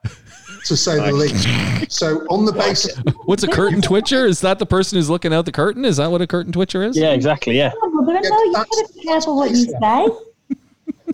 to 0.65 0.77
say 0.77 0.97
the 0.97 1.13
least. 1.13 1.93
So 1.93 2.27
on 2.27 2.45
the 2.45 2.53
basis, 2.53 2.99
what's 3.27 3.45
a 3.45 3.49
curtain 3.49 3.81
twitcher 3.81 4.27
is 4.27 4.41
that 4.41 4.59
the 4.59 4.67
person 4.67 4.97
who's 4.99 5.09
looking 5.09 5.33
out 5.33 5.45
the 5.45 5.53
curtain 5.53 5.85
is 5.85 5.99
that 5.99 6.11
what 6.11 6.21
a 6.23 6.27
curtain 6.27 6.51
twitcher 6.53 6.83
is 6.83 6.97
Yeah. 6.97 7.13
Exactly. 7.13 7.57
Yeah. 7.57 7.71
Oh, 7.81 7.89
mother-in-law, 7.91 8.37
you 8.37 8.53
that's- 8.53 8.69
gotta 8.77 8.93
be 8.93 9.01
careful 9.05 9.37
what 9.37 9.51
you 9.53 9.57
say. 9.81 10.09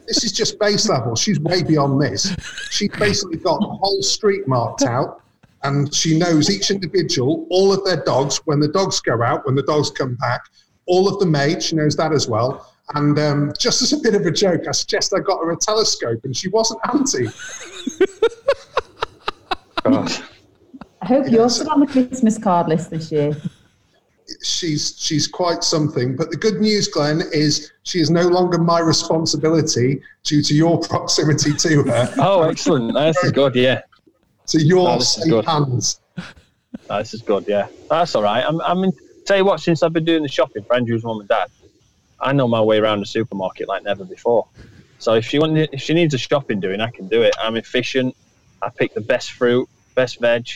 This 0.06 0.24
is 0.24 0.32
just 0.32 0.58
base 0.58 0.88
level. 0.88 1.14
She's 1.16 1.40
way 1.40 1.62
beyond 1.62 2.00
this. 2.00 2.34
She's 2.70 2.90
basically 2.90 3.38
got 3.38 3.60
the 3.60 3.66
whole 3.66 4.02
street 4.02 4.46
marked 4.46 4.82
out. 4.82 5.22
And 5.62 5.92
she 5.92 6.18
knows 6.18 6.48
each 6.50 6.70
individual, 6.70 7.46
all 7.50 7.72
of 7.72 7.84
their 7.84 8.04
dogs, 8.04 8.40
when 8.44 8.60
the 8.60 8.68
dogs 8.68 9.00
go 9.00 9.22
out, 9.22 9.46
when 9.46 9.54
the 9.54 9.62
dogs 9.62 9.90
come 9.90 10.14
back, 10.16 10.42
all 10.86 11.08
of 11.08 11.18
the 11.18 11.26
mates. 11.26 11.66
she 11.66 11.76
knows 11.76 11.96
that 11.96 12.12
as 12.12 12.28
well. 12.28 12.72
And 12.94 13.18
um, 13.18 13.52
just 13.58 13.82
as 13.82 13.92
a 13.92 13.98
bit 13.98 14.14
of 14.14 14.24
a 14.26 14.30
joke, 14.30 14.68
I 14.68 14.72
suggest 14.72 15.12
I 15.16 15.20
got 15.20 15.42
her 15.42 15.50
a 15.50 15.56
telescope 15.56 16.20
and 16.24 16.36
she 16.36 16.48
wasn't 16.48 16.80
anti. 16.92 17.26
God. 19.82 20.12
I 21.02 21.06
hope 21.06 21.30
you're 21.30 21.48
still 21.50 21.70
on 21.70 21.80
the 21.80 21.86
Christmas 21.86 22.38
card 22.38 22.68
list 22.68 22.90
this 22.90 23.10
year. 23.12 23.36
She's, 24.42 24.94
she's 24.98 25.26
quite 25.26 25.64
something. 25.64 26.16
But 26.16 26.30
the 26.30 26.36
good 26.36 26.60
news, 26.60 26.88
Glenn, 26.88 27.22
is 27.32 27.72
she 27.82 28.00
is 28.00 28.10
no 28.10 28.22
longer 28.28 28.58
my 28.58 28.80
responsibility 28.80 30.00
due 30.24 30.42
to 30.42 30.54
your 30.54 30.78
proximity 30.88 31.52
to 31.54 31.82
her. 31.84 32.14
Oh, 32.18 32.42
excellent. 32.42 32.96
Ah, 32.96 33.06
this 33.06 33.24
is 33.24 33.32
good. 33.32 33.54
Yeah. 33.54 33.82
To 34.48 34.60
your 34.62 34.88
Oh, 34.88 34.98
this 34.98 35.16
is 35.16 35.22
safe 35.24 35.30
good. 35.30 35.44
hands. 35.44 36.00
Oh, 36.88 36.98
this 36.98 37.14
is 37.14 37.22
good. 37.22 37.44
Yeah. 37.48 37.66
That's 37.90 38.14
all 38.14 38.22
right. 38.22 38.44
I'm. 38.46 38.60
I'm. 38.60 38.84
In, 38.84 38.92
tell 39.24 39.36
you 39.38 39.44
what. 39.44 39.60
Since 39.60 39.82
I've 39.82 39.92
been 39.92 40.04
doing 40.04 40.22
the 40.22 40.28
shopping 40.28 40.62
for 40.62 40.74
Andrew's 40.76 41.02
mum 41.02 41.18
and 41.20 41.28
dad, 41.28 41.48
I 42.20 42.32
know 42.32 42.46
my 42.46 42.60
way 42.60 42.78
around 42.78 43.00
the 43.00 43.06
supermarket 43.06 43.66
like 43.68 43.82
never 43.82 44.04
before. 44.04 44.46
So 44.98 45.14
if 45.14 45.24
she 45.26 45.38
want, 45.38 45.56
if 45.58 45.80
she 45.82 45.94
needs 45.94 46.14
a 46.14 46.18
shopping 46.18 46.60
doing, 46.60 46.80
I 46.80 46.90
can 46.90 47.08
do 47.08 47.22
it. 47.22 47.34
I'm 47.42 47.56
efficient. 47.56 48.16
I 48.62 48.68
pick 48.68 48.94
the 48.94 49.00
best 49.00 49.32
fruit, 49.32 49.68
best 49.94 50.20
veg. 50.20 50.46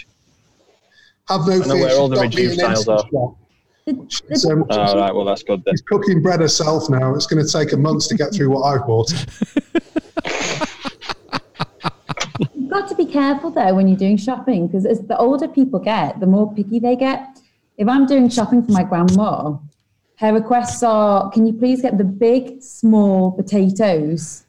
Have 1.29 1.47
no 1.47 1.53
I 1.53 1.57
know 1.59 1.63
fear. 1.75 1.83
where 1.87 1.97
all 1.99 2.09
the 2.09 2.21
reduced 2.21 2.61
an 2.61 2.75
styles 2.77 2.89
are. 2.89 2.99
shop. 3.11 3.37
The- 3.93 4.07
She's, 4.09 4.43
the- 4.43 4.53
um, 4.53 4.65
All 4.71 4.97
right. 4.97 5.15
Well, 5.15 5.25
that's 5.25 5.43
good 5.43 5.63
then. 5.65 5.75
She's 5.75 5.83
cooking 5.83 6.23
bread 6.23 6.41
herself 6.41 6.89
now. 6.91 7.15
It's 7.15 7.27
going 7.27 7.45
to 7.45 7.51
take 7.51 7.73
a 7.73 7.77
month 7.77 8.09
to 8.09 8.17
get 8.17 8.33
through 8.35 8.51
what 8.51 8.63
I've 8.63 8.87
bought. 8.87 9.11
You've 12.55 12.71
got 12.71 12.89
to 12.89 12.95
be 12.95 13.07
careful 13.07 13.51
though 13.51 13.75
when 13.75 13.89
you're 13.89 13.99
doing 13.99 14.17
shopping 14.17 14.67
because 14.67 14.87
as 14.87 15.01
the 15.07 15.17
older 15.19 15.49
people 15.49 15.81
get, 15.81 16.21
the 16.21 16.27
more 16.27 16.53
picky 16.55 16.79
they 16.79 16.97
get. 16.97 17.39
If 17.77 17.89
I'm 17.89 18.07
doing 18.07 18.29
shopping 18.29 18.63
for 18.65 18.73
my 18.73 18.83
grandma, 18.85 19.57
her 20.17 20.33
requests 20.35 20.83
are, 20.83 21.31
"Can 21.31 21.47
you 21.47 21.53
please 21.55 21.83
get 21.83 21.97
the 21.99 22.05
big, 22.05 22.63
small 22.63 23.33
potatoes, 23.33 24.45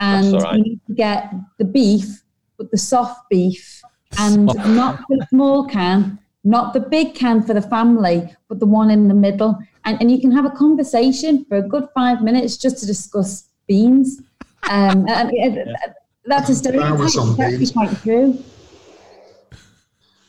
and 0.00 0.32
That's 0.32 0.34
all 0.44 0.50
right. 0.50 0.56
you 0.58 0.62
need 0.62 0.80
to 0.86 0.94
get 0.94 1.32
the 1.58 1.64
beef, 1.64 2.22
but 2.56 2.70
the 2.70 2.78
soft 2.78 3.28
beef, 3.28 3.82
and 4.18 4.46
not 4.46 5.00
the 5.08 5.26
small 5.28 5.64
can, 5.66 6.18
not 6.44 6.72
the 6.72 6.80
big 6.80 7.14
can 7.14 7.42
for 7.42 7.54
the 7.54 7.62
family, 7.62 8.34
but 8.48 8.60
the 8.60 8.66
one 8.66 8.90
in 8.90 9.08
the 9.08 9.14
middle." 9.14 9.58
And 9.84 10.00
and 10.00 10.10
you 10.10 10.20
can 10.20 10.32
have 10.32 10.44
a 10.44 10.50
conversation 10.50 11.44
for 11.46 11.58
a 11.58 11.62
good 11.62 11.88
five 11.94 12.22
minutes 12.22 12.56
just 12.56 12.78
to 12.78 12.86
discuss 12.86 13.48
beans. 13.66 14.20
Um, 14.70 15.06
and, 15.08 15.30
and 15.30 15.76
that's 16.24 16.48
a 16.50 16.54
stereotype. 16.54 16.92
Hours 16.92 17.16
on 17.16 17.40
actually 17.40 17.70
quite 17.70 17.96
true. 18.02 18.42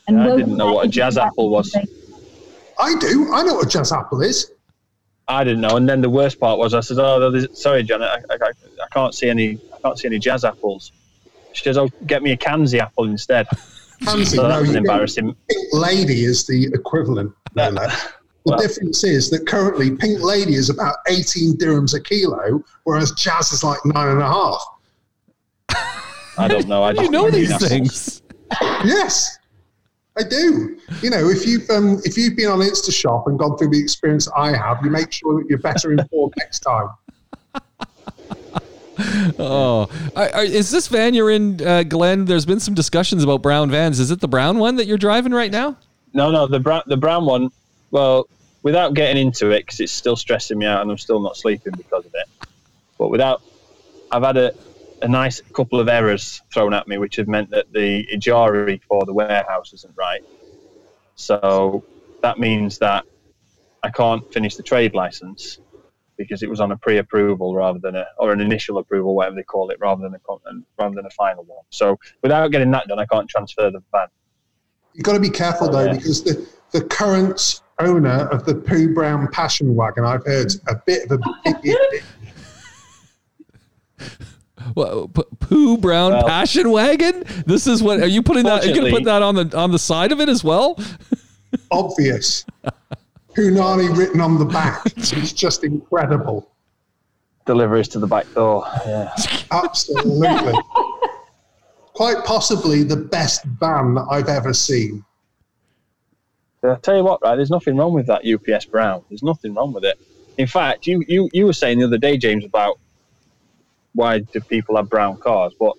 And 0.08 0.18
Yeah, 0.18 0.34
I 0.34 0.38
didn't 0.38 0.58
know 0.58 0.74
what 0.74 0.86
a 0.86 0.90
jazz 0.90 1.18
apple 1.18 1.50
was. 1.50 1.76
I 2.80 2.96
do. 3.00 3.34
I 3.34 3.44
know 3.44 3.56
what 3.56 3.68
a 3.68 3.70
jazz 3.70 3.92
apple 3.92 4.22
is. 4.22 4.52
I 5.28 5.44
didn't 5.44 5.62
know. 5.62 5.78
And 5.78 5.88
then 5.88 6.02
the 6.02 6.10
worst 6.10 6.40
part 6.40 6.58
was, 6.58 6.74
I 6.74 6.80
said, 6.80 6.98
"Oh, 7.00 7.46
sorry, 7.54 7.84
Janet, 7.84 8.10
I, 8.10 8.34
I, 8.34 8.50
I 8.50 8.88
can't 8.92 9.14
see 9.14 9.30
any. 9.30 9.60
I 9.74 9.80
can't 9.82 10.00
see 10.00 10.08
any 10.08 10.20
jazz 10.20 10.44
apples." 10.44 10.92
She 11.54 11.64
says, 11.64 11.78
"Oh, 11.78 11.90
get 12.08 12.24
me 12.24 12.32
a 12.32 12.38
Kanzi 12.38 12.80
apple 12.80 13.06
instead." 13.06 13.48
Fancy, 14.04 14.38
So 14.38 14.48
no, 14.48 14.60
you 14.60 14.72
an 14.72 14.78
embarrassing. 14.78 15.36
Pink 15.50 15.68
Lady 15.74 16.24
is 16.24 16.46
the 16.48 16.66
equivalent. 16.74 17.34
No, 17.56 17.70
no. 17.70 17.88
The 18.46 18.52
Well- 18.52 18.60
difference 18.60 19.04
is 19.04 19.30
that 19.32 19.46
currently 19.46 19.92
Pink 19.98 20.22
Lady 20.22 20.56
is 20.56 20.70
about 20.70 20.96
18 21.10 21.58
dirhams 21.58 21.94
a 21.94 22.00
kilo, 22.02 22.64
whereas 22.86 23.12
Jazz 23.12 23.52
is 23.52 23.66
like 23.66 23.80
nine 23.86 24.08
and 24.08 24.22
a 24.22 24.28
half. 24.28 24.64
I 26.38 26.48
don't 26.48 26.68
know. 26.70 26.82
I 26.82 26.94
just 26.94 27.04
You 27.04 27.12
know 27.12 27.30
these 27.30 27.52
it 27.52 27.60
things. 27.60 28.22
Yes, 28.86 29.38
I 30.18 30.24
do. 30.24 30.80
You 31.02 31.10
know, 31.10 31.28
if 31.30 31.46
you've 31.46 31.70
um, 31.70 32.00
if 32.06 32.18
you've 32.18 32.38
been 32.38 32.48
on 32.48 32.60
InstaShop 32.60 33.28
and 33.28 33.38
gone 33.38 33.58
through 33.58 33.70
the 33.72 33.80
experience 33.80 34.30
I 34.36 34.56
have, 34.56 34.80
you 34.86 34.90
make 34.90 35.12
sure 35.12 35.38
that 35.42 35.50
you're 35.50 35.60
better 35.60 35.92
informed 35.92 36.34
next 36.38 36.60
time. 36.60 36.88
Oh, 39.42 39.88
is 40.16 40.72
this 40.72 40.88
van 40.88 41.14
you're 41.14 41.32
in, 41.32 41.66
uh, 41.66 41.84
Glenn? 41.84 42.26
There's 42.26 42.46
been 42.46 42.60
some 42.60 42.74
discussions 42.74 43.24
about 43.24 43.42
brown 43.42 43.72
vans. 43.72 44.00
Is 44.00 44.12
it 44.12 44.20
the 44.20 44.28
brown 44.28 44.58
one 44.60 44.76
that 44.76 44.86
you're 44.86 44.98
driving 44.98 45.32
right 45.32 45.52
now? 45.52 45.78
No, 46.14 46.30
no, 46.32 46.48
the 46.48 46.60
brown 46.60 46.84
the 46.88 46.98
brown 46.98 47.26
one. 47.26 47.50
Well, 47.92 48.28
without 48.62 48.94
getting 48.94 49.28
into 49.28 49.52
it, 49.52 49.66
because 49.66 49.80
it's 49.80 49.92
still 49.92 50.16
stressing 50.16 50.58
me 50.58 50.66
out, 50.66 50.82
and 50.82 50.92
I'm 50.92 50.98
still 50.98 51.22
not 51.22 51.38
sleeping 51.38 51.74
because 51.78 52.06
of 52.06 52.14
it. 52.14 52.28
But 52.98 53.10
without, 53.10 53.42
I've 54.12 54.24
had 54.24 54.38
a, 54.38 54.54
a 55.02 55.08
nice 55.08 55.42
couple 55.54 55.80
of 55.80 55.88
errors 55.88 56.42
thrown 56.52 56.74
at 56.74 56.88
me, 56.88 56.98
which 56.98 57.16
have 57.16 57.28
meant 57.28 57.50
that 57.52 57.72
the 57.72 58.06
Ejari 58.14 58.82
for 58.84 59.06
the 59.06 59.14
warehouse 59.14 59.74
isn't 59.74 59.96
right. 59.96 60.24
So 61.16 61.84
that 62.22 62.38
means 62.40 62.80
that 62.80 63.06
I 63.84 63.90
can't 63.90 64.32
finish 64.34 64.56
the 64.56 64.64
trade 64.64 64.94
license 64.94 65.60
because 66.20 66.44
it 66.44 66.50
was 66.50 66.60
on 66.60 66.72
a 66.72 66.78
pre-approval 66.78 67.56
rather 67.56 67.80
than 67.80 67.96
a 67.96 68.06
or 68.20 68.32
an 68.32 68.42
initial 68.42 68.78
approval, 68.78 69.16
whatever 69.16 69.36
they 69.38 69.44
call 69.44 69.70
it, 69.72 69.78
rather 69.80 70.04
than 70.04 70.14
a 70.14 70.20
rather 70.78 70.94
than 70.94 71.06
a 71.08 71.10
final 71.12 71.44
one. 71.46 71.64
So 71.72 71.98
without 72.22 72.52
getting 72.52 72.70
that 72.72 72.88
done, 72.88 73.00
I 73.00 73.06
can't 73.08 73.28
transfer 73.28 73.72
the 73.72 73.82
van. 73.92 74.08
You've 74.94 75.04
got 75.06 75.14
to 75.14 75.20
be 75.20 75.30
careful 75.30 75.70
Oh, 75.70 75.72
though, 75.72 75.86
yeah. 75.86 75.94
because 75.94 76.24
the, 76.24 76.48
the 76.72 76.84
current 76.84 77.62
owner 77.80 78.28
of 78.32 78.46
the 78.46 78.54
Pooh 78.56 78.94
Brown 78.94 79.30
Passion 79.32 79.74
Wagon, 79.74 80.04
I've 80.04 80.26
heard 80.26 80.52
a 80.68 80.76
bit 80.86 81.10
of 81.10 81.20
a 81.46 81.54
big, 81.64 81.76
Well, 84.76 85.08
P- 85.08 85.24
Pooh 85.40 85.78
Brown 85.78 86.12
Well- 86.12 86.28
Passion 86.28 86.70
Wagon. 86.70 87.24
This 87.46 87.66
is 87.66 87.82
what 87.82 88.02
are 88.02 88.08
you 88.08 88.22
putting 88.22 88.44
that? 88.44 88.64
Are 88.64 88.68
you 88.68 88.76
gonna 88.76 88.92
put 88.92 89.06
that 89.06 89.22
on 89.22 89.36
the 89.36 89.58
on 89.58 89.72
the 89.72 89.80
side 89.80 90.12
of 90.12 90.20
it 90.20 90.28
as 90.30 90.44
well? 90.44 90.78
obvious. 91.72 92.46
Punani 93.36 93.96
written 93.96 94.22
on 94.22 94.38
the 94.38 94.46
back. 94.46 94.84
It's 94.98 95.34
just 95.34 95.64
incredible. 95.64 96.52
Deliveries 97.46 97.88
to 97.90 98.00
the 98.00 98.08
back 98.08 98.32
door. 98.34 98.66
Yeah. 98.86 99.14
Absolutely. 99.52 100.54
Quite 101.94 102.24
possibly 102.26 102.84
the 102.84 102.96
best 102.96 103.44
van 103.44 103.96
that 103.96 104.06
I've 104.10 104.30
ever 104.30 104.54
seen. 104.54 105.04
I 106.64 106.76
tell 106.76 106.98
you 106.98 107.04
what, 107.04 107.22
right? 107.22 107.36
There's 107.36 107.50
nothing 107.50 107.78
wrong 107.78 107.94
with 107.94 108.08
that 108.08 108.22
UPS 108.26 108.66
Brown. 108.66 109.04
There's 109.10 109.24
nothing 109.24 109.54
wrong 109.54 109.74
with 109.74 109.86
it. 109.86 109.98
In 110.38 110.48
fact, 110.48 110.88
you 110.88 111.04
you 111.08 111.30
you 111.34 111.46
were 111.46 111.54
saying 111.54 111.80
the 111.80 111.86
other 111.86 111.98
day, 111.98 112.18
James, 112.18 112.46
about 112.46 112.80
why 113.94 114.20
do 114.20 114.40
people 114.42 114.76
have 114.76 114.90
brown 114.90 115.18
cars? 115.18 115.54
But 115.60 115.74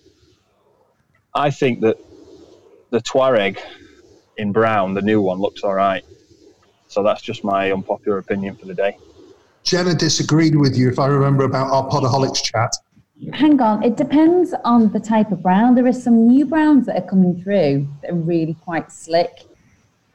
I 1.35 1.51
think 1.51 1.81
that 1.81 1.97
the 2.91 3.01
Touareg 3.01 3.59
in 4.37 4.53
brown, 4.53 4.95
the 4.95 5.03
new 5.03 5.21
one, 5.21 5.39
looks 5.39 5.63
all 5.63 5.75
right. 5.75 6.05
So 6.91 7.05
that's 7.05 7.23
just 7.23 7.45
my 7.45 7.71
unpopular 7.71 8.19
opinion 8.19 8.57
for 8.57 8.67
the 8.67 8.75
day. 8.75 8.99
Jenna 9.63 9.95
disagreed 9.95 10.57
with 10.57 10.77
you, 10.77 10.89
if 10.89 10.99
I 10.99 11.07
remember, 11.07 11.45
about 11.45 11.71
our 11.71 11.89
Podaholics 11.89 12.43
chat. 12.43 12.75
Hang 13.33 13.61
on, 13.61 13.85
it 13.85 13.97
depends 13.97 14.55
on 14.65 14.91
the 14.93 14.99
type 14.99 15.31
of 15.31 15.41
brown. 15.41 15.77
There 15.77 15.87
are 15.87 15.93
some 15.93 16.27
new 16.27 16.45
browns 16.45 16.87
that 16.87 16.97
are 16.97 17.07
coming 17.07 17.41
through 17.41 17.87
that 18.03 18.11
are 18.11 18.15
really 18.15 18.55
quite 18.65 18.91
slick, 18.91 19.45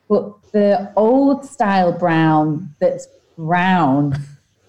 but 0.09 0.33
the 0.51 0.91
old 0.97 1.45
style 1.45 1.93
brown 1.93 2.75
that's 2.79 3.07
brown 3.37 4.19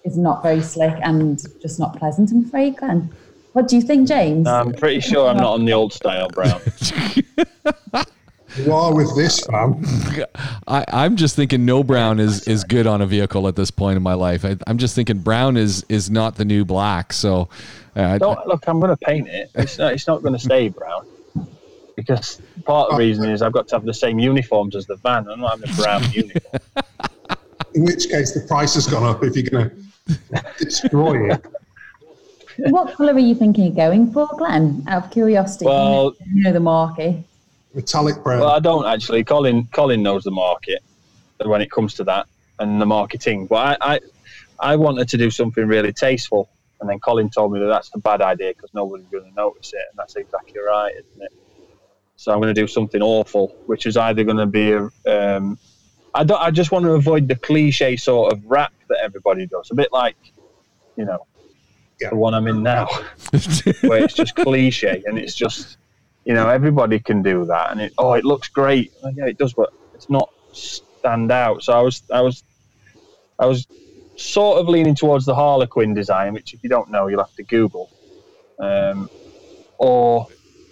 is 0.05 0.17
not 0.17 0.41
very 0.43 0.61
slick 0.61 0.97
and 1.03 1.43
just 1.61 1.77
not 1.77 1.97
pleasant. 1.97 2.31
I'm 2.31 2.45
afraid, 2.45 2.77
Glenn. 2.77 3.13
What 3.51 3.67
do 3.67 3.75
you 3.75 3.81
think, 3.81 4.07
James? 4.07 4.47
I'm 4.47 4.71
pretty 4.71 5.01
sure 5.01 5.27
I'm 5.27 5.37
not 5.37 5.55
on 5.55 5.65
the 5.65 5.73
old 5.73 5.91
style 5.91 6.29
brown. 6.29 6.61
You 8.57 8.73
are 8.73 8.93
with 8.93 9.15
this 9.15 9.39
fan. 9.41 9.83
I, 10.67 10.83
I'm 10.91 11.15
just 11.15 11.35
thinking 11.35 11.65
no 11.65 11.83
brown 11.83 12.19
is, 12.19 12.47
is 12.47 12.63
good 12.63 12.87
on 12.87 13.01
a 13.01 13.05
vehicle 13.05 13.47
at 13.47 13.55
this 13.55 13.69
point 13.71 13.97
in 13.97 14.03
my 14.03 14.13
life. 14.15 14.43
I, 14.45 14.57
I'm 14.65 14.77
just 14.77 14.95
thinking 14.95 15.19
brown 15.19 15.57
is 15.57 15.85
is 15.89 16.09
not 16.09 16.35
the 16.35 16.45
new 16.45 16.65
black. 16.65 17.13
So, 17.13 17.49
uh, 17.95 18.17
Don't 18.17 18.47
look. 18.47 18.67
I'm 18.67 18.79
going 18.79 18.95
to 18.95 18.97
paint 18.97 19.27
it. 19.27 19.51
It's 19.55 19.77
not. 19.77 19.93
It's 19.93 20.07
not 20.07 20.21
going 20.21 20.33
to 20.33 20.39
stay 20.39 20.69
brown 20.69 21.05
because 21.95 22.41
part 22.65 22.89
of 22.89 22.97
the 22.97 23.03
reason 23.03 23.29
is 23.29 23.41
I've 23.41 23.53
got 23.53 23.67
to 23.69 23.75
have 23.75 23.85
the 23.85 23.93
same 23.93 24.17
uniforms 24.19 24.75
as 24.75 24.85
the 24.87 24.95
van. 24.97 25.27
I'm 25.27 25.39
not 25.41 25.59
having 25.59 25.69
a 25.69 25.75
brown 25.75 26.03
uniform. 26.11 26.61
In 27.75 27.83
which 27.85 28.09
case, 28.09 28.33
the 28.33 28.41
price 28.47 28.73
has 28.73 28.87
gone 28.87 29.03
up 29.03 29.23
if 29.23 29.35
you're 29.35 29.49
going 29.49 29.69
to 30.07 30.65
destroy 30.65 31.31
it. 31.31 31.45
what 32.71 32.95
colour 32.95 33.13
are 33.13 33.19
you 33.19 33.35
thinking 33.35 33.67
of 33.67 33.75
going 33.75 34.11
for, 34.11 34.27
Glenn? 34.37 34.83
Out 34.87 35.05
of 35.05 35.11
curiosity, 35.11 35.65
Well- 35.65 36.15
you 36.33 36.43
know 36.43 36.53
the 36.53 36.59
market. 36.59 37.17
Metallic 37.77 38.21
brown. 38.23 38.39
Well, 38.41 38.49
I 38.49 38.59
don't 38.59 38.85
actually. 38.87 39.23
Colin 39.23 39.67
Colin 39.71 40.01
knows 40.03 40.23
the 40.23 40.31
market 40.31 40.81
when 41.45 41.61
it 41.61 41.69
comes 41.71 41.93
to 41.95 42.03
that 42.05 42.25
and 42.59 42.81
the 42.81 42.85
marketing. 42.87 43.45
But 43.45 43.79
I 43.81 43.93
I, 43.93 43.99
I 44.59 44.75
wanted 44.75 45.07
to 45.09 45.17
do 45.17 45.29
something 45.29 45.65
really 45.67 45.93
tasteful, 45.93 46.49
and 46.81 46.89
then 46.89 46.99
Colin 46.99 47.29
told 47.29 47.53
me 47.53 47.59
that 47.59 47.67
that's 47.67 47.91
a 47.93 47.99
bad 47.99 48.21
idea 48.21 48.53
because 48.55 48.71
nobody's 48.73 49.05
going 49.07 49.25
to 49.25 49.33
notice 49.35 49.73
it, 49.73 49.81
and 49.91 49.97
that's 49.97 50.15
exactly 50.15 50.59
right, 50.59 50.91
isn't 50.97 51.21
it? 51.21 51.31
So 52.15 52.31
I'm 52.33 52.39
going 52.41 52.53
to 52.53 52.59
do 52.59 52.65
something 52.67 53.01
awful, 53.01 53.55
which 53.67 53.85
is 53.85 53.95
either 53.95 54.23
going 54.23 54.37
to 54.37 54.47
be 54.47 54.71
a. 54.71 54.89
Um, 55.05 55.59
I 56.15 56.23
don't. 56.23 56.41
I 56.41 56.49
just 56.49 56.71
want 56.71 56.83
to 56.85 56.93
avoid 56.93 57.27
the 57.27 57.35
cliche 57.35 57.95
sort 57.95 58.33
of 58.33 58.43
rap 58.45 58.73
that 58.89 58.97
everybody 59.03 59.45
does. 59.45 59.69
A 59.69 59.75
bit 59.75 59.89
like, 59.93 60.17
you 60.95 61.05
know, 61.05 61.27
Yeah. 62.01 62.09
the 62.09 62.15
one 62.15 62.33
I'm 62.33 62.47
in 62.47 62.63
now, 62.63 62.87
where 63.81 64.03
it's 64.03 64.15
just 64.15 64.35
cliche 64.35 65.03
and 65.05 65.19
it's 65.19 65.35
just 65.35 65.77
you 66.27 66.33
know 66.33 66.49
everybody 66.49 66.99
can 66.99 67.21
do 67.21 67.45
that 67.45 67.71
and 67.71 67.79
it 67.79 67.93
oh 67.97 68.11
it 68.13 68.25
looks 68.25 68.49
great 68.49 68.91
Well, 69.01 69.13
yeah 69.15 69.27
it 69.27 69.37
does 69.37 69.53
but 69.53 69.71
it's 69.93 70.09
not 70.09 70.29
stand 70.51 71.31
out 71.31 71.63
so 71.63 71.71
i 71.71 71.81
was 71.81 72.03
i 72.13 72.19
was 72.19 72.43
i 73.39 73.45
was 73.45 73.65
sort 74.17 74.59
of 74.59 74.67
leaning 74.67 74.93
towards 74.93 75.25
the 75.25 75.33
harlequin 75.33 75.93
design 75.93 76.33
which 76.33 76.53
if 76.53 76.61
you 76.63 76.69
don't 76.69 76.91
know 76.91 77.07
you'll 77.07 77.23
have 77.23 77.35
to 77.35 77.43
google 77.43 77.89
um, 78.59 79.09
or 79.77 80.27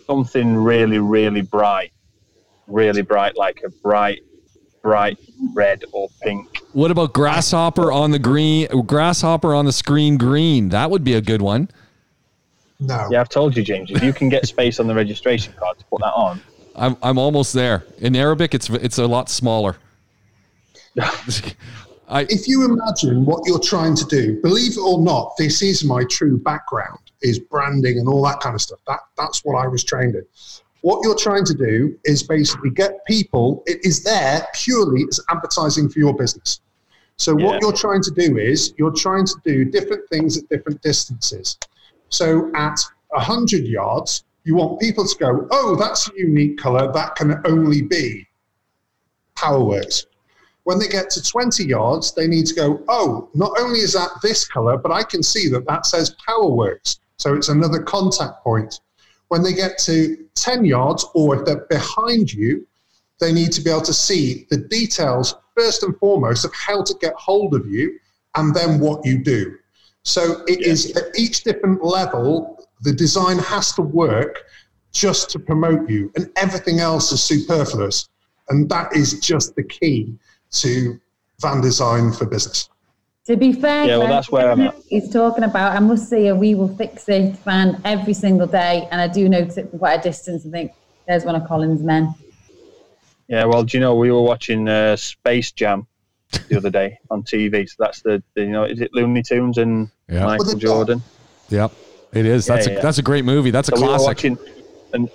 something 0.08 0.58
really 0.58 1.00
really 1.00 1.42
bright 1.42 1.94
really 2.68 3.02
bright 3.02 3.38
like 3.38 3.62
a 3.64 3.70
bright 3.82 4.24
bright 4.82 5.18
red 5.54 5.86
or 5.94 6.10
pink 6.22 6.50
what 6.74 6.92
about 6.92 7.14
grasshopper 7.14 7.90
on 7.90 8.12
the 8.12 8.20
green? 8.20 8.68
Grasshopper 8.86 9.56
on 9.56 9.64
the 9.64 9.72
screen 9.72 10.18
green. 10.18 10.68
That 10.70 10.92
would 10.92 11.06
be 11.06 11.14
a 11.14 11.22
good 11.22 11.42
one. 11.42 11.70
No. 12.80 13.08
yeah 13.12 13.22
i've 13.22 13.30
told 13.30 13.56
you 13.56 13.64
james 13.64 13.90
if 13.92 14.04
you 14.04 14.12
can 14.14 14.30
get 14.30 14.46
space 14.46 14.80
on 14.80 14.88
the 14.88 14.96
registration 14.96 15.54
card 15.54 15.78
to 15.78 15.86
put 15.86 16.00
that 16.02 16.14
on 16.14 16.42
I'm 16.76 16.98
I'm 17.02 17.18
almost 17.18 17.54
there. 17.54 17.86
In 18.00 18.16
Arabic, 18.16 18.54
it's 18.54 18.70
it's 18.70 18.98
a 18.98 19.08
lot 19.08 19.30
smaller. 19.30 19.78
I 22.08 22.22
If 22.30 22.48
you 22.48 22.66
imagine 22.66 23.26
what 23.26 23.42
you're 23.46 23.60
trying 23.60 23.96
to 23.96 24.06
do, 24.06 24.40
believe 24.42 24.74
it 24.74 24.82
or 24.82 25.02
not, 25.02 25.34
this 25.38 25.62
is 25.62 25.84
my 25.84 26.04
true 26.04 26.38
background, 26.38 27.00
is 27.22 27.40
branding 27.40 27.98
and 27.98 28.08
all 28.08 28.24
that 28.26 28.40
kind 28.42 28.54
of 28.56 28.62
stuff. 28.62 28.80
That 28.88 29.00
that's 29.18 29.44
what 29.44 29.56
I 29.56 29.68
was 29.68 29.84
trained 29.84 30.16
in. 30.16 30.26
What 30.82 31.04
you're 31.04 31.16
trying 31.16 31.46
to 31.46 31.54
do 31.56 31.98
is 32.04 32.22
basically 32.22 32.70
get 32.70 33.04
people, 33.08 33.64
it 33.66 33.84
is 33.84 34.04
there 34.04 34.46
purely 34.54 35.04
as 35.10 35.20
advertising 35.30 35.90
for 35.90 35.98
your 36.00 36.14
business. 36.14 36.60
So 37.18 37.36
Yeah. 37.38 37.46
what 37.46 37.62
you're 37.62 37.74
trying 37.74 38.04
to 38.04 38.12
do 38.12 38.38
is 38.38 38.74
you're 38.78 38.92
trying 38.92 39.26
to 39.26 39.36
do 39.44 39.66
different 39.66 40.08
things 40.10 40.38
at 40.38 40.48
different 40.50 40.82
distances. 40.84 41.58
So 42.16 42.50
at 42.56 42.80
100 43.10 43.66
yards, 43.66 44.24
you 44.46 44.56
want 44.56 44.80
people 44.80 45.06
to 45.06 45.18
go, 45.18 45.48
oh, 45.52 45.76
that's 45.76 46.08
a 46.08 46.12
unique 46.16 46.58
color. 46.58 46.90
That 46.94 47.16
can 47.16 47.42
only 47.46 47.82
be 47.82 48.26
Powerworks. 49.36 50.06
When 50.64 50.80
they 50.80 50.88
get 50.88 51.10
to 51.10 51.22
20 51.22 51.66
yards, 51.66 52.14
they 52.14 52.26
need 52.28 52.46
to 52.46 52.56
go, 52.56 52.82
oh, 52.88 53.30
not 53.34 53.52
only 53.60 53.80
is 53.80 53.92
that 53.94 54.12
this 54.24 54.48
color, 54.48 54.78
but 54.78 54.94
I 54.94 55.04
can 55.04 55.22
see 55.22 55.50
that 55.50 55.68
that 55.68 55.86
says 55.86 56.16
Powerworks. 56.26 57.00
So 57.18 57.34
it's 57.34 57.50
another 57.50 57.82
contact 57.82 58.42
point. 58.46 58.80
When 59.28 59.44
they 59.44 59.54
get 59.54 59.78
to 59.80 60.16
10 60.36 60.64
yards, 60.64 61.06
or 61.16 61.36
if 61.36 61.46
they're 61.46 61.66
behind 61.70 62.32
you, 62.32 62.66
they 63.20 63.34
need 63.34 63.52
to 63.52 63.62
be 63.62 63.70
able 63.70 63.82
to 63.82 63.94
see 63.94 64.48
the 64.50 64.58
details, 64.58 65.36
first 65.54 65.84
and 65.84 65.98
foremost, 65.98 66.46
of 66.46 66.54
how 66.54 66.82
to 66.82 66.96
get 67.02 67.14
hold 67.16 67.56
of 67.56 67.68
you 67.68 68.00
and 68.36 68.56
then 68.56 68.80
what 68.80 69.06
you 69.06 69.22
do. 69.22 69.58
So 70.06 70.44
it 70.48 70.62
is 70.62 70.96
at 70.96 71.18
each 71.18 71.44
different 71.44 71.84
level, 71.84 72.68
the 72.82 72.94
design 72.94 73.40
has 73.40 73.74
to 73.74 73.82
work 73.82 74.44
just 74.94 75.30
to 75.32 75.40
promote 75.40 75.90
you, 75.90 76.12
and 76.16 76.32
everything 76.38 76.80
else 76.80 77.12
is 77.12 77.22
superfluous. 77.22 78.08
And 78.50 78.70
that 78.70 78.96
is 78.96 79.20
just 79.20 79.56
the 79.56 79.64
key 79.64 80.16
to 80.52 81.00
van 81.42 81.60
design 81.60 82.14
for 82.14 82.26
business. 82.26 82.70
To 83.26 83.36
be 83.36 83.52
fair, 83.52 83.88
Yeah, 83.88 83.98
well, 83.98 84.08
that's 84.08 84.32
where 84.32 84.52
I'm 84.52 84.62
at. 84.62 84.76
He's 84.88 85.12
talking 85.12 85.44
about, 85.44 85.76
I 85.76 85.80
must 85.80 86.08
see 86.08 86.28
a 86.28 86.36
we 86.36 86.54
will 86.54 86.74
fix 86.78 87.10
it 87.10 87.36
van 87.40 87.82
every 87.84 88.14
single 88.14 88.46
day. 88.46 88.88
And 88.92 89.02
I 89.02 89.08
do 89.08 89.28
notice 89.28 89.58
it 89.58 89.72
from 89.72 89.80
quite 89.80 90.00
a 90.00 90.04
distance 90.04 90.44
and 90.44 90.54
think, 90.54 90.72
there's 91.08 91.26
one 91.26 91.36
of 91.36 91.48
Colin's 91.48 91.82
men. 91.82 92.14
Yeah, 93.28 93.46
well, 93.46 93.64
do 93.64 93.78
you 93.78 93.82
know 93.82 93.96
we 93.96 94.12
were 94.12 94.22
watching 94.22 94.70
uh, 94.70 94.96
Space 94.96 95.52
Jam 95.52 95.88
the 96.50 96.58
other 96.58 96.70
day 96.70 96.98
on 97.10 97.24
TV? 97.24 97.68
So 97.68 97.76
that's 97.80 98.02
the, 98.02 98.22
the 98.36 98.42
you 98.42 98.52
know 98.52 98.64
is 98.64 98.82
it 98.82 98.92
Looney 98.94 99.24
Tunes 99.24 99.58
and 99.58 99.90
Yeah. 100.10 100.26
Michael 100.26 100.46
With 100.46 100.54
the 100.54 100.60
Jordan? 100.60 101.02
Yep, 101.50 101.72
it 102.14 102.26
is. 102.26 102.48
That's 102.48 102.68
Yeah, 102.68 102.74
a 102.74 102.76
yeah. 102.76 102.82
that's 102.82 102.98
a 102.98 103.04
great 103.04 103.26
movie. 103.26 103.52
That's 103.52 103.70
a 103.70 103.76
So 103.76 103.82
we 103.82 103.88
classic. 103.88 104.06
watching, 104.08 104.38
and 104.94 105.10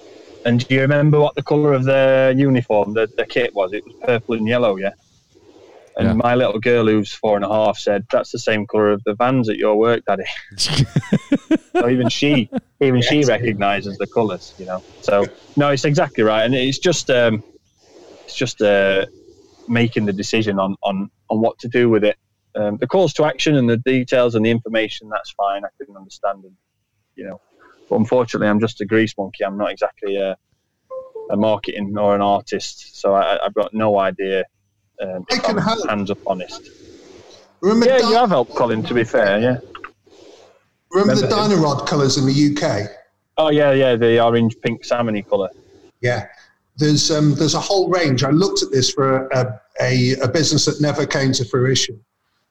and 0.44 0.66
do 0.66 0.74
you 0.74 0.80
remember 0.80 1.20
what 1.20 1.34
the 1.34 1.42
colour 1.42 1.72
of 1.72 1.84
their 1.84 2.30
uniform, 2.32 2.94
the, 2.94 3.10
the 3.16 3.26
kit 3.26 3.54
was? 3.54 3.72
It 3.72 3.84
was 3.84 3.94
purple 4.02 4.36
and 4.36 4.46
yellow, 4.48 4.76
yeah. 4.76 4.92
And 5.96 6.06
Yeah. 6.08 6.12
my 6.14 6.34
little 6.34 6.58
girl, 6.60 6.86
who's 6.86 7.12
four 7.12 7.36
and 7.36 7.44
a 7.44 7.48
half, 7.48 7.76
said 7.76 8.06
that's 8.10 8.30
the 8.30 8.38
same 8.38 8.66
colour 8.66 8.92
of 8.92 9.02
the 9.04 9.14
vans 9.14 9.50
at 9.50 9.56
your 9.56 9.76
work, 9.76 10.02
Daddy. 10.06 10.24
so 10.56 11.88
even 11.88 12.08
she, 12.08 12.48
even 12.80 13.02
she 13.02 13.24
recognises 13.24 13.98
the 13.98 14.06
colours, 14.06 14.54
you 14.56 14.64
know. 14.66 14.82
So 15.00 15.26
no, 15.56 15.70
it's 15.70 15.84
exactly 15.84 16.24
right, 16.24 16.44
and 16.44 16.54
it's 16.54 16.78
just, 16.78 17.10
um, 17.10 17.42
it's 18.24 18.34
just 18.34 18.62
uh, 18.62 19.04
making 19.68 20.06
the 20.06 20.12
decision 20.12 20.58
on 20.58 20.76
on 20.82 21.10
on 21.28 21.40
what 21.40 21.58
to 21.60 21.68
do 21.68 21.88
with 21.88 22.04
it. 22.04 22.16
Um, 22.56 22.78
the 22.78 22.86
calls 22.86 23.12
to 23.14 23.24
action 23.24 23.54
and 23.56 23.68
the 23.70 23.76
details 23.76 24.34
and 24.34 24.44
the 24.44 24.50
information, 24.50 25.08
that's 25.08 25.30
fine. 25.30 25.62
I 25.64 25.68
can 25.84 25.96
understand, 25.96 26.44
and 26.44 26.54
you 27.16 27.24
know. 27.28 27.40
But 27.88 27.96
unfortunately, 27.96 28.48
I'm 28.48 28.60
just 28.60 28.80
a 28.80 28.84
grease 28.84 29.14
monkey. 29.18 29.44
I'm 29.44 29.56
not 29.56 29.70
exactly 29.72 30.16
a, 30.16 30.36
a 31.30 31.36
marketing 31.36 31.96
or 31.98 32.14
an 32.14 32.22
artist, 32.22 33.00
so 33.00 33.14
I, 33.14 33.44
I've 33.44 33.54
got 33.54 33.74
no 33.74 33.98
idea. 33.98 34.44
Um, 35.00 35.24
I 35.30 35.38
can 35.38 35.56
help. 35.58 35.88
hands 35.88 36.10
up 36.10 36.18
honest. 36.26 36.68
Remember, 37.62 37.86
Yeah, 37.86 37.98
Di- 37.98 38.08
you 38.10 38.14
have 38.16 38.28
helped, 38.30 38.54
Colin. 38.54 38.82
To 38.84 38.94
be 38.94 39.04
fair, 39.04 39.40
yeah. 39.40 39.58
remember 40.92 41.14
the 41.20 41.26
remember 41.26 41.54
him. 41.54 41.60
Dyno-Rod 41.60 41.86
colours 41.88 42.16
in 42.16 42.26
the 42.26 42.56
UK? 42.56 42.90
Oh 43.36 43.48
yeah, 43.50 43.72
yeah, 43.72 43.96
the 43.96 44.22
orange, 44.22 44.56
pink, 44.62 44.82
salmony 44.84 45.26
colour. 45.28 45.48
Yeah. 46.00 46.26
There's 46.80 47.10
um, 47.10 47.34
there's 47.34 47.54
a 47.54 47.60
whole 47.60 47.90
range. 47.90 48.24
I 48.24 48.30
looked 48.30 48.62
at 48.62 48.72
this 48.72 48.90
for 48.90 49.26
a, 49.28 49.60
a, 49.80 50.14
a 50.22 50.28
business 50.28 50.64
that 50.64 50.80
never 50.80 51.06
came 51.06 51.30
to 51.32 51.44
fruition, 51.44 52.02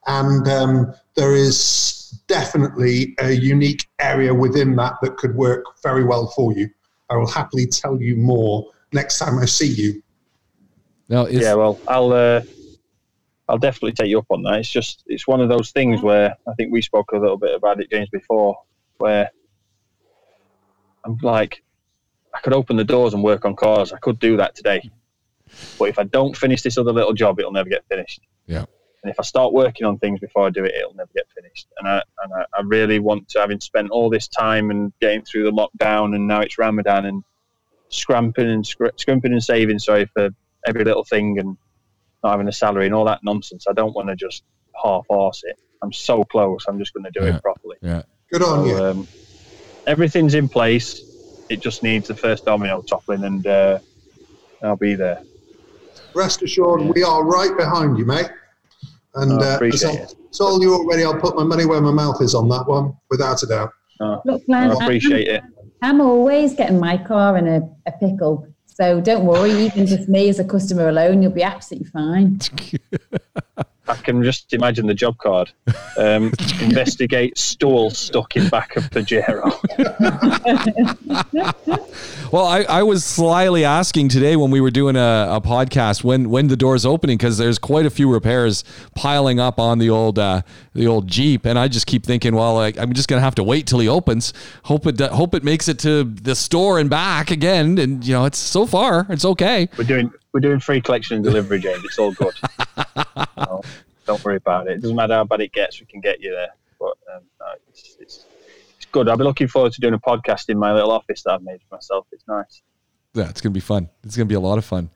and 0.06 0.46
um, 0.48 0.94
there 1.16 1.34
is 1.34 2.22
definitely 2.28 3.16
a 3.18 3.32
unique 3.32 3.88
area 3.98 4.32
within 4.32 4.76
that 4.76 4.94
that 5.02 5.16
could 5.16 5.34
work 5.34 5.64
very 5.82 6.04
well 6.04 6.28
for 6.28 6.52
you. 6.52 6.70
I 7.10 7.16
will 7.16 7.26
happily 7.26 7.66
tell 7.66 8.00
you 8.00 8.14
more 8.14 8.70
next 8.92 9.18
time 9.18 9.38
I 9.38 9.46
see 9.46 9.66
you. 9.66 10.00
No, 11.08 11.24
it's, 11.24 11.42
yeah, 11.42 11.54
well, 11.54 11.80
I'll 11.88 12.12
uh, 12.12 12.42
I'll 13.48 13.58
definitely 13.58 13.92
take 13.92 14.10
you 14.10 14.20
up 14.20 14.30
on 14.30 14.44
that. 14.44 14.60
It's 14.60 14.70
just 14.70 15.02
it's 15.06 15.26
one 15.26 15.40
of 15.40 15.48
those 15.48 15.72
things 15.72 16.02
where 16.02 16.36
I 16.46 16.54
think 16.54 16.72
we 16.72 16.82
spoke 16.82 17.10
a 17.10 17.18
little 17.18 17.36
bit 17.36 17.52
about 17.52 17.80
it, 17.80 17.90
James, 17.90 18.08
before, 18.10 18.56
where 18.98 19.28
I'm 21.04 21.18
like, 21.20 21.64
I 22.34 22.40
could 22.40 22.52
open 22.54 22.76
the 22.76 22.84
doors 22.84 23.14
and 23.14 23.22
work 23.22 23.44
on 23.44 23.56
cars. 23.56 23.92
I 23.92 23.98
could 23.98 24.18
do 24.18 24.36
that 24.36 24.54
today, 24.54 24.88
but 25.78 25.88
if 25.88 25.98
I 25.98 26.04
don't 26.04 26.36
finish 26.36 26.62
this 26.62 26.78
other 26.78 26.92
little 26.92 27.12
job, 27.12 27.38
it'll 27.40 27.52
never 27.52 27.68
get 27.68 27.84
finished. 27.88 28.20
Yeah. 28.46 28.64
And 29.02 29.10
if 29.10 29.18
I 29.18 29.22
start 29.22 29.52
working 29.54 29.86
on 29.86 29.98
things 29.98 30.20
before 30.20 30.46
I 30.46 30.50
do 30.50 30.62
it, 30.64 30.74
it'll 30.78 30.94
never 30.94 31.10
get 31.14 31.24
finished. 31.34 31.66
And 31.78 31.88
I 31.88 32.02
and 32.22 32.32
I, 32.34 32.44
I 32.58 32.60
really 32.64 32.98
want 32.98 33.28
to, 33.30 33.40
having 33.40 33.58
spent 33.60 33.90
all 33.90 34.10
this 34.10 34.28
time 34.28 34.70
and 34.70 34.92
getting 35.00 35.22
through 35.22 35.44
the 35.44 35.50
lockdown, 35.52 36.14
and 36.14 36.28
now 36.28 36.40
it's 36.40 36.58
Ramadan 36.58 37.06
and 37.06 37.24
scramping 37.88 38.48
and 38.48 38.66
scr- 38.66 38.94
scrimping 38.96 39.32
and 39.32 39.42
saving, 39.42 39.78
sorry 39.78 40.06
for 40.14 40.28
every 40.66 40.84
little 40.84 41.04
thing 41.04 41.38
and 41.38 41.56
not 42.22 42.32
having 42.32 42.46
a 42.48 42.52
salary 42.52 42.84
and 42.86 42.94
all 42.94 43.06
that 43.06 43.20
nonsense. 43.24 43.64
I 43.68 43.72
don't 43.72 43.94
want 43.94 44.08
to 44.08 44.16
just 44.16 44.44
half 44.84 45.06
arse 45.10 45.42
it. 45.44 45.58
I'm 45.82 45.92
so 45.92 46.22
close. 46.22 46.66
I'm 46.68 46.78
just 46.78 46.92
going 46.92 47.04
to 47.04 47.10
do 47.10 47.24
Yeah. 47.24 47.36
it 47.36 47.42
properly. 47.42 47.76
yeah. 47.80 48.02
Good 48.30 48.42
on 48.42 48.66
you. 48.66 48.76
Um, 48.76 49.08
everything's 49.86 50.34
in 50.34 50.48
place. 50.48 51.02
It 51.50 51.60
just 51.60 51.82
needs 51.82 52.06
the 52.06 52.14
first 52.14 52.44
domino 52.44 52.80
toppling, 52.80 53.24
and 53.24 53.44
uh, 53.44 53.80
I'll 54.62 54.76
be 54.76 54.94
there. 54.94 55.20
Rest 56.14 56.42
assured, 56.42 56.82
we 56.82 57.02
are 57.02 57.24
right 57.24 57.56
behind 57.56 57.98
you, 57.98 58.06
mate. 58.06 58.30
And 59.16 59.32
Oh, 59.32 59.40
uh, 59.44 59.56
appreciate 59.56 59.98
as 59.98 60.14
I 60.14 60.36
told 60.36 60.62
you 60.62 60.74
already, 60.74 61.04
I'll 61.04 61.18
put 61.18 61.34
my 61.34 61.42
money 61.42 61.66
where 61.66 61.80
my 61.80 61.90
mouth 61.90 62.22
is 62.22 62.36
on 62.36 62.48
that 62.50 62.68
one, 62.68 62.96
without 63.10 63.42
a 63.42 63.46
doubt. 63.46 63.72
Look, 64.24 64.46
Glenn, 64.46 64.70
I 64.70 64.74
appreciate 64.74 65.26
it. 65.26 65.42
I'm 65.82 66.00
always 66.00 66.54
getting 66.54 66.78
my 66.78 66.96
car 66.96 67.36
in 67.36 67.48
a, 67.48 67.68
a 67.86 67.92
pickle. 67.92 68.46
So 68.66 69.00
don't 69.00 69.26
worry, 69.26 69.50
even 69.50 69.86
just 69.86 70.08
me 70.08 70.28
as 70.28 70.38
a 70.38 70.44
customer 70.44 70.88
alone, 70.88 71.20
you'll 71.20 71.32
be 71.32 71.42
absolutely 71.42 71.90
fine. 71.90 72.38
I 73.90 73.96
can 73.96 74.22
just 74.22 74.52
imagine 74.52 74.86
the 74.86 74.94
job 74.94 75.18
card. 75.18 75.50
Um, 75.96 76.32
investigate 76.60 77.36
stool 77.36 77.90
stuck 77.90 78.36
in 78.36 78.48
back 78.48 78.76
of 78.76 78.84
Pajero. 78.90 79.50
Well, 82.32 82.46
I, 82.46 82.60
I 82.62 82.84
was 82.84 83.04
slyly 83.04 83.64
asking 83.64 84.08
today 84.08 84.36
when 84.36 84.52
we 84.52 84.60
were 84.60 84.70
doing 84.70 84.94
a, 84.94 85.26
a 85.30 85.40
podcast 85.40 86.04
when 86.04 86.30
when 86.30 86.46
the 86.46 86.56
door's 86.56 86.86
opening 86.86 87.18
because 87.18 87.38
there's 87.38 87.58
quite 87.58 87.86
a 87.86 87.90
few 87.90 88.08
repairs 88.08 88.62
piling 88.94 89.40
up 89.40 89.58
on 89.58 89.78
the 89.78 89.90
old 89.90 90.16
uh, 90.16 90.42
the 90.72 90.86
old 90.86 91.08
Jeep, 91.08 91.44
and 91.44 91.58
I 91.58 91.66
just 91.66 91.88
keep 91.88 92.06
thinking, 92.06 92.36
well, 92.36 92.54
like, 92.54 92.78
I'm 92.78 92.92
just 92.92 93.08
gonna 93.08 93.20
have 93.20 93.34
to 93.34 93.42
wait 93.42 93.66
till 93.66 93.80
he 93.80 93.88
opens. 93.88 94.32
Hope 94.64 94.86
it 94.86 95.00
hope 95.00 95.34
it 95.34 95.42
makes 95.42 95.66
it 95.66 95.80
to 95.80 96.04
the 96.04 96.36
store 96.36 96.78
and 96.78 96.88
back 96.88 97.32
again, 97.32 97.78
and 97.78 98.06
you 98.06 98.14
know, 98.14 98.26
it's 98.26 98.38
so 98.38 98.64
far 98.64 99.08
it's 99.10 99.24
okay. 99.24 99.68
We're 99.76 99.82
doing 99.82 100.12
we're 100.32 100.40
doing 100.40 100.60
free 100.60 100.80
collection 100.80 101.16
and 101.16 101.24
delivery, 101.24 101.58
James. 101.66 101.84
It's 101.84 101.98
all 101.98 102.12
good. 102.12 102.34
So, 103.38 103.62
don't 104.06 104.24
worry 104.24 104.36
about 104.36 104.68
it. 104.68 104.74
It 104.74 104.82
doesn't 104.82 104.96
matter 104.96 105.14
how 105.14 105.24
bad 105.24 105.40
it 105.40 105.52
gets. 105.52 105.80
We 105.80 105.86
can 105.86 106.00
get 106.00 106.20
you 106.20 106.30
there. 106.32 106.54
But 106.78 106.96
um, 107.14 107.22
no, 107.40 107.46
it's, 107.68 107.96
it's 108.00 108.24
it's 108.76 108.86
good. 108.86 109.08
I'll 109.08 109.16
be 109.16 109.24
looking 109.24 109.48
forward 109.48 109.72
to 109.72 109.80
doing 109.80 109.94
a 109.94 109.98
podcast 109.98 110.48
in 110.48 110.58
my 110.58 110.72
little 110.72 110.90
office 110.90 111.22
that 111.24 111.34
I've 111.34 111.42
made 111.42 111.60
for 111.68 111.76
myself. 111.76 112.06
It's 112.12 112.26
nice. 112.26 112.62
Yeah, 113.14 113.28
it's 113.28 113.40
gonna 113.40 113.52
be 113.52 113.60
fun. 113.60 113.88
It's 114.04 114.16
gonna 114.16 114.26
be 114.26 114.34
a 114.34 114.40
lot 114.40 114.58
of 114.58 114.64
fun. 114.64 114.90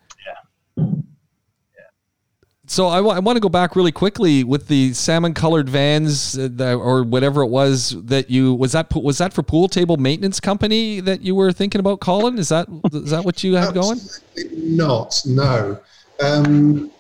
Yeah. 2.65 2.71
So 2.71 2.87
I 2.87 3.01
want 3.01 3.37
to 3.37 3.41
go 3.41 3.49
back 3.49 3.77
really 3.77 3.93
quickly 3.93 4.43
with 4.43 4.69
the 4.69 4.93
salmon-colored 4.95 5.69
vans, 5.69 6.39
uh, 6.39 6.49
the, 6.51 6.75
or 6.75 7.03
whatever 7.03 7.43
it 7.43 7.49
was 7.49 7.91
that 8.05 8.31
you 8.31 8.55
was 8.55 8.73
that 8.73 8.93
was 8.95 9.19
that 9.19 9.33
for 9.33 9.43
pool 9.43 9.69
table 9.69 9.97
maintenance 9.97 10.41
company 10.41 11.01
that 11.01 11.21
you 11.21 11.35
were 11.35 11.53
thinking 11.53 11.79
about, 11.79 12.01
Colin? 12.01 12.39
Is 12.39 12.49
that 12.49 12.67
is 12.93 13.11
that 13.11 13.25
what 13.25 13.45
you 13.45 13.55
had 13.55 13.75
going? 13.75 14.01
Not, 14.53 15.21
no. 15.27 15.79
Um, 16.23 16.91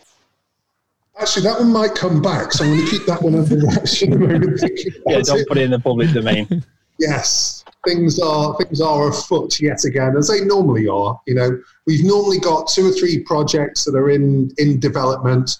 actually, 1.19 1.45
that 1.45 1.59
one 1.59 1.73
might 1.73 1.95
come 1.95 2.21
back, 2.21 2.53
so 2.53 2.65
I'm 2.65 2.71
going 2.71 2.85
to 2.85 2.91
keep 2.91 3.07
that 3.07 3.23
one 3.23 3.35
under 3.35 3.67
wraps 3.67 3.99
for 3.99 4.07
the 4.07 4.19
moment. 4.19 4.61
thinking 4.61 4.93
Yeah, 5.07 5.21
don't 5.21 5.41
it. 5.41 5.49
put 5.49 5.57
it 5.57 5.62
in 5.62 5.71
the 5.71 5.79
public 5.81 6.11
domain. 6.12 6.65
Yes, 6.99 7.64
things 7.84 8.18
are 8.20 8.57
things 8.57 8.80
are 8.80 9.09
afoot 9.09 9.61
yet 9.61 9.84
again, 9.84 10.16
as 10.16 10.28
they 10.28 10.45
normally 10.45 10.88
are. 10.88 11.20
You 11.26 11.34
know, 11.34 11.59
we've 11.86 12.05
normally 12.05 12.38
got 12.38 12.68
two 12.68 12.88
or 12.88 12.92
three 12.92 13.20
projects 13.20 13.84
that 13.84 13.95
are 13.95 14.11
in 14.11 14.51
in 14.59 14.78
development. 14.80 15.57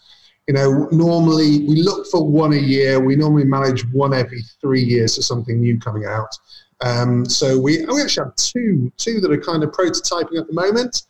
You 0.47 0.55
know, 0.55 0.89
normally 0.93 1.65
we 1.67 1.83
look 1.83 2.07
for 2.09 2.27
one 2.27 2.53
a 2.53 2.59
year. 2.59 3.01
We 3.01 3.17
normally 3.17 3.45
manage 3.45 3.85
one 3.93 4.13
every 4.13 4.43
three 4.61 4.83
years 4.83 5.17
for 5.17 5.23
something 5.23 5.61
new 5.61 5.79
coming 5.79 6.05
out. 6.05 6.37
Um, 6.81 7.25
so 7.25 7.59
we 7.59 7.85
we 7.87 8.03
actually 8.03 8.27
have 8.27 8.37
two 8.37 8.93
two 8.97 9.21
that 9.21 9.33
are 9.33 9.41
kind 9.41 9.65
of 9.65 9.71
prototyping 9.71 10.39
at 10.39 10.47
the 10.47 10.53
moment. 10.53 11.03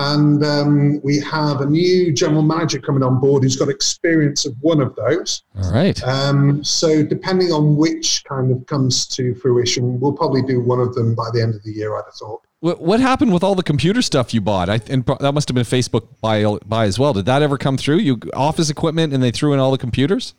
And 0.00 0.44
um, 0.44 1.00
we 1.02 1.18
have 1.20 1.60
a 1.60 1.66
new 1.66 2.12
general 2.12 2.42
manager 2.42 2.78
coming 2.80 3.02
on 3.02 3.18
board 3.20 3.42
who's 3.42 3.56
got 3.56 3.68
experience 3.68 4.46
of 4.46 4.54
one 4.60 4.80
of 4.80 4.94
those. 4.94 5.42
All 5.60 5.72
right. 5.72 6.00
Um, 6.04 6.62
so 6.62 7.02
depending 7.02 7.50
on 7.50 7.76
which 7.76 8.22
kind 8.24 8.52
of 8.52 8.64
comes 8.66 9.06
to 9.08 9.34
fruition, 9.34 9.98
we'll 9.98 10.12
probably 10.12 10.42
do 10.42 10.60
one 10.60 10.78
of 10.78 10.94
them 10.94 11.16
by 11.16 11.28
the 11.32 11.42
end 11.42 11.56
of 11.56 11.64
the 11.64 11.72
year. 11.72 11.96
I'd 11.96 12.04
have 12.04 12.14
thought. 12.14 12.42
What, 12.60 12.98
happened 13.00 13.32
with 13.32 13.44
all 13.44 13.54
the 13.54 13.62
computer 13.62 14.02
stuff 14.02 14.34
you 14.34 14.40
bought? 14.40 14.68
I 14.68 14.80
and 14.88 15.04
that 15.20 15.32
must 15.32 15.48
have 15.48 15.54
been 15.54 15.64
Facebook 15.64 16.08
buy 16.20 16.44
buy 16.66 16.86
as 16.86 16.98
well. 16.98 17.12
Did 17.12 17.26
that 17.26 17.40
ever 17.40 17.56
come 17.56 17.76
through? 17.76 17.98
You 17.98 18.18
office 18.34 18.68
equipment 18.68 19.12
and 19.12 19.22
they 19.22 19.30
threw 19.30 19.52
in 19.52 19.60
all 19.60 19.70
the 19.70 19.78
computers? 19.78 20.34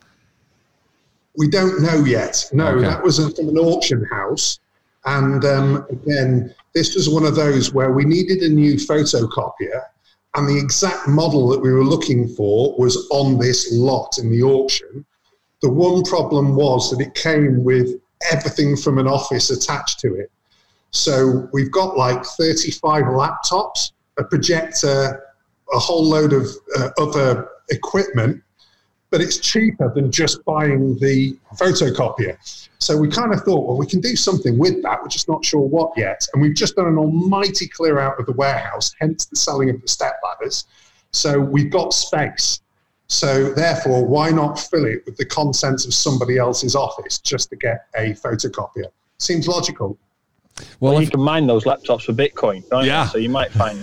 We 1.38 1.48
don't 1.48 1.82
know 1.82 2.04
yet. 2.04 2.46
No, 2.52 2.66
Okay. 2.68 2.82
that 2.82 3.02
was 3.02 3.16
from 3.16 3.48
an 3.48 3.56
auction 3.56 4.04
house, 4.10 4.58
and 5.04 5.44
um, 5.44 5.86
again, 5.90 6.54
this 6.74 6.94
was 6.94 7.08
one 7.08 7.24
of 7.24 7.34
those 7.34 7.72
where 7.72 7.92
we 7.92 8.04
needed 8.04 8.42
a 8.42 8.48
new 8.48 8.74
photocopier, 8.74 9.82
and 10.36 10.48
the 10.48 10.58
exact 10.58 11.08
model 11.08 11.48
that 11.48 11.58
we 11.58 11.72
were 11.72 11.84
looking 11.84 12.28
for 12.28 12.76
was 12.78 13.08
on 13.10 13.38
this 13.38 13.72
lot 13.72 14.18
in 14.18 14.30
the 14.30 14.42
auction. 14.42 15.04
The 15.62 15.70
one 15.70 16.02
problem 16.04 16.54
was 16.54 16.90
that 16.90 17.00
it 17.04 17.14
came 17.14 17.64
with 17.64 18.00
everything 18.30 18.76
from 18.76 18.98
an 18.98 19.06
office 19.06 19.50
attached 19.50 19.98
to 20.00 20.14
it. 20.14 20.30
So 20.90 21.48
we've 21.52 21.70
got 21.70 21.96
like 21.96 22.24
35 22.24 23.04
laptops, 23.04 23.92
a 24.18 24.24
projector, 24.24 25.22
a 25.72 25.78
whole 25.78 26.04
load 26.04 26.32
of 26.32 26.48
uh, 26.76 26.90
other 26.98 27.48
equipment, 27.70 28.42
but 29.10 29.20
it's 29.20 29.38
cheaper 29.38 29.92
than 29.92 30.10
just 30.10 30.44
buying 30.44 30.96
the 30.98 31.36
photocopier. 31.56 32.36
So 32.78 32.96
we 32.96 33.08
kind 33.08 33.34
of 33.34 33.42
thought, 33.42 33.66
well, 33.66 33.76
we 33.76 33.86
can 33.86 34.00
do 34.00 34.16
something 34.16 34.56
with 34.56 34.82
that. 34.82 35.02
We're 35.02 35.08
just 35.08 35.28
not 35.28 35.44
sure 35.44 35.60
what 35.60 35.92
yet. 35.96 36.26
And 36.32 36.40
we've 36.42 36.54
just 36.54 36.76
done 36.76 36.86
an 36.86 36.96
almighty 36.96 37.68
clear 37.68 37.98
out 37.98 38.18
of 38.18 38.26
the 38.26 38.32
warehouse, 38.32 38.94
hence 39.00 39.26
the 39.26 39.36
selling 39.36 39.68
of 39.70 39.80
the 39.82 39.88
step 39.88 40.14
ladders. 40.24 40.66
So 41.12 41.40
we've 41.40 41.70
got 41.70 41.92
space. 41.92 42.60
So 43.08 43.52
therefore, 43.52 44.06
why 44.06 44.30
not 44.30 44.58
fill 44.58 44.84
it 44.84 45.02
with 45.04 45.16
the 45.16 45.24
contents 45.26 45.84
of 45.84 45.92
somebody 45.92 46.38
else's 46.38 46.76
office 46.76 47.18
just 47.18 47.50
to 47.50 47.56
get 47.56 47.86
a 47.96 48.12
photocopier? 48.12 48.86
Seems 49.18 49.48
logical. 49.48 49.98
Well, 50.78 50.92
Well, 50.92 50.98
if, 51.00 51.06
you 51.06 51.10
can 51.10 51.20
mine 51.20 51.46
those 51.48 51.64
laptops 51.64 52.02
for 52.04 52.12
Bitcoin, 52.12 52.68
can't 52.70 52.86
Yeah. 52.86 53.04
you? 53.04 53.10
So 53.10 53.18
you 53.18 53.28
might 53.30 53.50
find 53.50 53.82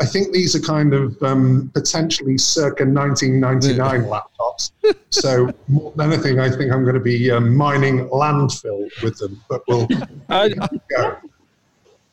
I 0.00 0.06
think 0.06 0.32
these 0.32 0.54
are 0.54 0.60
kind 0.60 0.94
of 0.94 1.20
um, 1.22 1.70
potentially 1.74 2.38
circa 2.38 2.84
1999 2.84 4.04
laptops. 4.04 4.70
So 5.10 5.52
more 5.66 5.92
than 5.96 6.12
anything, 6.12 6.40
I 6.40 6.48
think 6.50 6.72
I'm 6.72 6.82
going 6.82 6.94
to 6.94 7.00
be 7.00 7.30
um, 7.30 7.54
mining 7.54 8.08
landfill 8.08 8.88
with 9.02 9.18
them. 9.18 9.42
But 9.48 9.62
we'll 9.68 9.88
I, 10.28 10.48
go. 10.90 11.16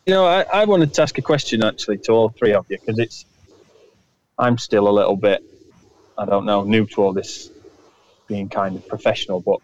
you 0.05 0.13
know, 0.13 0.25
I, 0.25 0.41
I 0.43 0.65
wanted 0.65 0.93
to 0.95 1.01
ask 1.01 1.17
a 1.17 1.21
question 1.21 1.63
actually 1.63 1.99
to 1.99 2.11
all 2.11 2.29
three 2.29 2.53
of 2.53 2.65
you 2.69 2.77
because 2.79 2.99
it's 2.99 3.25
I'm 4.37 4.57
still 4.57 4.87
a 4.87 4.91
little 4.91 5.15
bit 5.15 5.43
I 6.17 6.25
don't 6.25 6.45
know 6.45 6.63
new 6.63 6.85
to 6.87 7.01
all 7.01 7.13
this 7.13 7.51
being 8.27 8.49
kind 8.49 8.75
of 8.75 8.87
professional, 8.87 9.39
but 9.39 9.59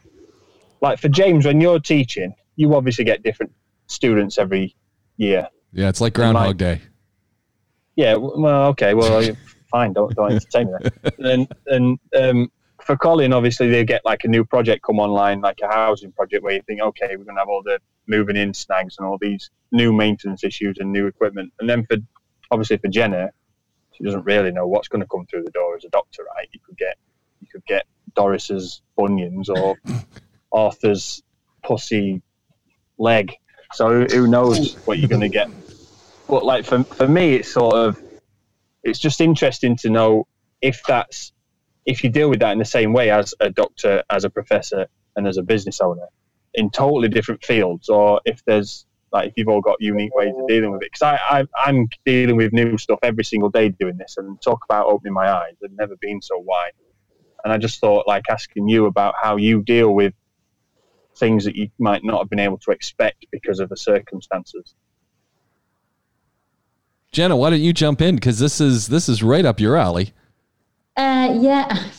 like 0.81 0.99
for 0.99 1.09
James, 1.09 1.45
when 1.45 1.61
you're 1.61 1.79
teaching, 1.79 2.35
you 2.55 2.75
obviously 2.75 3.05
get 3.05 3.23
different 3.23 3.51
students 3.87 4.37
every 4.37 4.75
year. 5.17 5.47
Yeah, 5.73 5.89
it's 5.89 6.01
like 6.01 6.13
Groundhog 6.13 6.57
Day. 6.57 6.81
Yeah, 8.01 8.15
well, 8.15 8.67
okay, 8.69 8.93
well, 8.93 9.21
fine, 9.69 9.93
don't 9.93 10.13
don't 10.15 10.31
entertain 10.31 10.67
me. 10.73 10.89
Then, 11.19 11.47
and 11.67 11.99
um, 12.19 12.51
for 12.85 12.97
Colin, 12.97 13.31
obviously 13.33 13.69
they 13.69 13.85
get 13.85 14.01
like 14.05 14.23
a 14.23 14.27
new 14.27 14.43
project 14.43 14.83
come 14.83 14.99
online, 14.99 15.39
like 15.41 15.59
a 15.61 15.67
housing 15.67 16.11
project, 16.11 16.43
where 16.43 16.53
you 16.55 16.61
think, 16.67 16.81
okay, 16.81 17.15
we're 17.15 17.25
gonna 17.25 17.39
have 17.39 17.49
all 17.49 17.61
the 17.63 17.77
moving 18.07 18.35
in 18.35 18.53
snags 18.53 18.95
and 18.97 19.07
all 19.07 19.17
these 19.21 19.51
new 19.71 19.93
maintenance 19.93 20.43
issues 20.43 20.77
and 20.79 20.91
new 20.91 21.05
equipment. 21.07 21.53
And 21.59 21.69
then 21.69 21.85
for 21.85 21.97
obviously 22.49 22.77
for 22.77 22.87
Jenna, 22.87 23.29
she 23.93 24.03
doesn't 24.03 24.23
really 24.25 24.51
know 24.51 24.67
what's 24.67 24.87
going 24.87 25.01
to 25.01 25.07
come 25.07 25.25
through 25.27 25.43
the 25.43 25.51
door 25.51 25.75
as 25.77 25.83
a 25.85 25.89
doctor, 25.89 26.23
right? 26.35 26.47
You 26.51 26.59
could 26.65 26.77
get 26.77 26.97
you 27.39 27.47
could 27.51 27.65
get 27.67 27.85
Doris's 28.15 28.81
bunions 28.97 29.47
or 29.49 29.77
Arthur's 30.51 31.21
pussy 31.63 32.21
leg. 32.97 33.31
So 33.73 33.89
who- 33.89 34.07
who 34.15 34.27
knows 34.27 34.73
what 34.85 34.97
you're 34.99 35.07
going 35.07 35.21
to 35.21 35.29
get? 35.29 35.49
But 36.31 36.45
like 36.45 36.63
for 36.63 36.85
for 36.85 37.09
me, 37.09 37.35
it's 37.35 37.51
sort 37.51 37.75
of 37.75 38.01
it's 38.83 38.99
just 38.99 39.19
interesting 39.19 39.75
to 39.77 39.89
know 39.89 40.27
if 40.61 40.81
that's 40.87 41.33
if 41.85 42.05
you 42.05 42.09
deal 42.09 42.29
with 42.29 42.39
that 42.39 42.53
in 42.53 42.57
the 42.59 42.63
same 42.63 42.93
way 42.93 43.11
as 43.11 43.35
a 43.41 43.49
doctor, 43.49 44.01
as 44.09 44.23
a 44.23 44.29
professor, 44.29 44.87
and 45.17 45.27
as 45.27 45.35
a 45.35 45.43
business 45.43 45.81
owner 45.81 46.07
in 46.53 46.69
totally 46.69 47.09
different 47.09 47.43
fields, 47.43 47.89
or 47.89 48.21
if 48.23 48.43
there's 48.45 48.85
like 49.11 49.27
if 49.27 49.33
you've 49.35 49.49
all 49.49 49.59
got 49.59 49.75
unique 49.81 50.15
ways 50.15 50.33
of 50.37 50.47
dealing 50.47 50.71
with 50.71 50.81
it. 50.83 50.91
Because 50.93 51.01
I, 51.01 51.41
I 51.41 51.47
I'm 51.69 51.89
dealing 52.05 52.37
with 52.37 52.53
new 52.53 52.77
stuff 52.77 52.99
every 53.03 53.25
single 53.25 53.49
day 53.49 53.67
doing 53.67 53.97
this, 53.97 54.15
and 54.17 54.41
talk 54.41 54.63
about 54.63 54.85
opening 54.87 55.13
my 55.13 55.29
eyes. 55.29 55.55
I've 55.61 55.73
never 55.73 55.97
been 55.99 56.21
so 56.21 56.37
wide, 56.37 56.71
and 57.43 57.51
I 57.51 57.57
just 57.57 57.81
thought 57.81 58.07
like 58.07 58.29
asking 58.29 58.69
you 58.69 58.85
about 58.85 59.15
how 59.21 59.35
you 59.35 59.63
deal 59.63 59.93
with 59.93 60.13
things 61.17 61.43
that 61.43 61.57
you 61.57 61.69
might 61.77 62.05
not 62.05 62.19
have 62.19 62.29
been 62.29 62.39
able 62.39 62.59
to 62.59 62.71
expect 62.71 63.25
because 63.31 63.59
of 63.59 63.67
the 63.67 63.75
circumstances. 63.75 64.75
Jenna, 67.11 67.35
why 67.35 67.49
don't 67.49 67.61
you 67.61 67.73
jump 67.73 68.01
in? 68.01 68.15
Because 68.15 68.39
this 68.39 68.61
is 68.61 68.87
this 68.87 69.09
is 69.09 69.21
right 69.21 69.45
up 69.45 69.59
your 69.59 69.75
alley. 69.75 70.13
Uh, 70.95 71.37
yeah. 71.39 71.89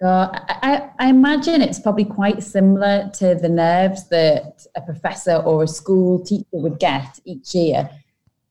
God, 0.00 0.40
I, 0.48 0.90
I 0.98 1.08
imagine 1.08 1.62
it's 1.62 1.78
probably 1.78 2.04
quite 2.04 2.42
similar 2.42 3.10
to 3.14 3.34
the 3.36 3.48
nerves 3.48 4.08
that 4.08 4.66
a 4.76 4.80
professor 4.80 5.36
or 5.36 5.62
a 5.62 5.68
school 5.68 6.24
teacher 6.24 6.46
would 6.52 6.78
get 6.78 7.20
each 7.24 7.54
year. 7.54 7.88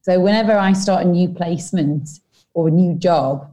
So 0.02 0.20
whenever 0.20 0.54
I 0.54 0.74
start 0.74 1.06
a 1.06 1.08
new 1.08 1.30
placement 1.30 2.10
or 2.54 2.70
a 2.70 2.72
new 2.72 2.96
job, 2.96 3.50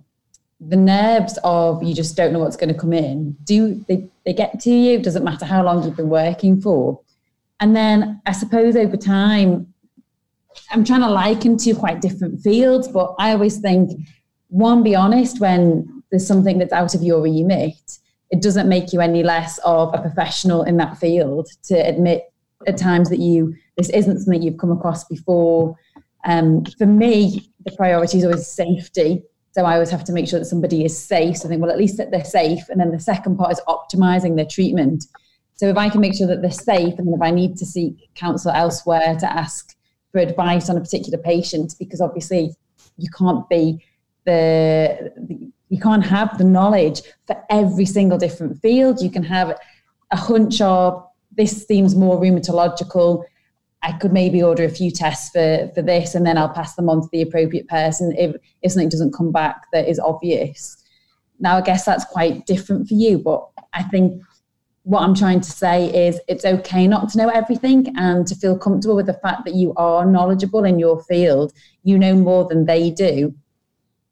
the 0.60 0.76
nerves 0.76 1.38
of 1.44 1.82
you 1.82 1.94
just 1.94 2.16
don't 2.16 2.32
know 2.32 2.38
what's 2.38 2.56
going 2.56 2.72
to 2.72 2.78
come 2.78 2.92
in, 2.92 3.32
do 3.44 3.84
they, 3.88 4.08
they 4.24 4.32
get 4.32 4.60
to 4.60 4.70
you? 4.70 5.00
Doesn't 5.00 5.24
matter 5.24 5.44
how 5.44 5.64
long 5.64 5.82
you've 5.82 5.96
been 5.96 6.08
working 6.08 6.60
for. 6.60 7.00
And 7.60 7.74
then 7.74 8.20
I 8.26 8.32
suppose 8.32 8.76
over 8.76 8.96
time, 8.96 9.69
I'm 10.70 10.84
trying 10.84 11.00
to 11.00 11.10
liken 11.10 11.56
to 11.58 11.74
quite 11.74 12.00
different 12.00 12.40
fields, 12.40 12.88
but 12.88 13.14
I 13.18 13.32
always 13.32 13.58
think 13.58 13.90
one, 14.48 14.82
be 14.82 14.94
honest 14.94 15.40
when 15.40 16.02
there's 16.10 16.26
something 16.26 16.58
that's 16.58 16.72
out 16.72 16.94
of 16.94 17.02
your 17.02 17.22
remit. 17.22 17.98
It 18.30 18.42
doesn't 18.42 18.68
make 18.68 18.92
you 18.92 19.00
any 19.00 19.22
less 19.22 19.58
of 19.58 19.92
a 19.94 19.98
professional 20.00 20.62
in 20.62 20.76
that 20.76 20.98
field 20.98 21.48
to 21.64 21.74
admit 21.74 22.32
at 22.66 22.76
times 22.76 23.08
that 23.10 23.18
you 23.18 23.54
this 23.76 23.88
isn't 23.90 24.20
something 24.20 24.42
you've 24.42 24.58
come 24.58 24.72
across 24.72 25.04
before. 25.04 25.76
Um, 26.24 26.64
for 26.78 26.86
me, 26.86 27.50
the 27.64 27.72
priority 27.72 28.18
is 28.18 28.24
always 28.24 28.46
safety. 28.46 29.22
So 29.52 29.64
I 29.64 29.74
always 29.74 29.90
have 29.90 30.04
to 30.04 30.12
make 30.12 30.28
sure 30.28 30.38
that 30.38 30.44
somebody 30.44 30.84
is 30.84 30.96
safe. 30.96 31.38
So 31.38 31.48
I 31.48 31.48
think, 31.48 31.62
well, 31.62 31.70
at 31.70 31.78
least 31.78 31.96
that 31.96 32.10
they're 32.10 32.24
safe. 32.24 32.68
And 32.68 32.78
then 32.78 32.92
the 32.92 33.00
second 33.00 33.36
part 33.36 33.52
is 33.52 33.60
optimizing 33.66 34.36
their 34.36 34.46
treatment. 34.46 35.06
So 35.54 35.68
if 35.68 35.76
I 35.76 35.88
can 35.88 36.00
make 36.00 36.14
sure 36.14 36.26
that 36.26 36.42
they're 36.42 36.50
safe, 36.50 36.98
and 36.98 37.12
if 37.12 37.20
I 37.20 37.30
need 37.30 37.56
to 37.56 37.66
seek 37.66 38.08
counsel 38.14 38.52
elsewhere 38.52 39.16
to 39.18 39.32
ask 39.32 39.74
for 40.12 40.18
advice 40.18 40.68
on 40.68 40.76
a 40.76 40.80
particular 40.80 41.18
patient, 41.18 41.74
because 41.78 42.00
obviously 42.00 42.54
you 42.96 43.08
can't 43.16 43.48
be 43.48 43.82
the, 44.24 45.12
the 45.16 45.50
you 45.68 45.78
can't 45.78 46.04
have 46.04 46.36
the 46.36 46.44
knowledge 46.44 47.02
for 47.26 47.42
every 47.48 47.86
single 47.86 48.18
different 48.18 48.60
field. 48.60 49.00
You 49.00 49.10
can 49.10 49.22
have 49.22 49.56
a 50.10 50.16
hunch 50.16 50.60
of 50.60 51.06
this 51.36 51.66
seems 51.66 51.94
more 51.94 52.20
rheumatological. 52.20 53.24
I 53.82 53.92
could 53.92 54.12
maybe 54.12 54.42
order 54.42 54.64
a 54.64 54.68
few 54.68 54.90
tests 54.90 55.30
for, 55.30 55.70
for 55.74 55.80
this 55.80 56.14
and 56.14 56.26
then 56.26 56.36
I'll 56.36 56.48
pass 56.48 56.74
them 56.74 56.90
on 56.90 57.02
to 57.02 57.08
the 57.12 57.22
appropriate 57.22 57.68
person 57.68 58.14
if, 58.18 58.34
if 58.62 58.72
something 58.72 58.88
doesn't 58.88 59.14
come 59.14 59.32
back 59.32 59.66
that 59.72 59.88
is 59.88 60.00
obvious. 60.00 60.76
Now, 61.38 61.56
I 61.56 61.62
guess 61.62 61.84
that's 61.84 62.04
quite 62.04 62.46
different 62.46 62.88
for 62.88 62.94
you, 62.94 63.18
but 63.18 63.48
I 63.72 63.84
think 63.84 64.22
what 64.90 65.04
I'm 65.04 65.14
trying 65.14 65.40
to 65.40 65.50
say 65.52 66.08
is 66.08 66.18
it's 66.26 66.44
okay 66.44 66.88
not 66.88 67.10
to 67.10 67.18
know 67.18 67.28
everything 67.28 67.94
and 67.96 68.26
to 68.26 68.34
feel 68.34 68.58
comfortable 68.58 68.96
with 68.96 69.06
the 69.06 69.14
fact 69.14 69.44
that 69.44 69.54
you 69.54 69.72
are 69.76 70.04
knowledgeable 70.04 70.64
in 70.64 70.80
your 70.80 71.00
field. 71.04 71.52
You 71.84 71.96
know 71.96 72.16
more 72.16 72.48
than 72.48 72.64
they 72.64 72.90
do. 72.90 73.32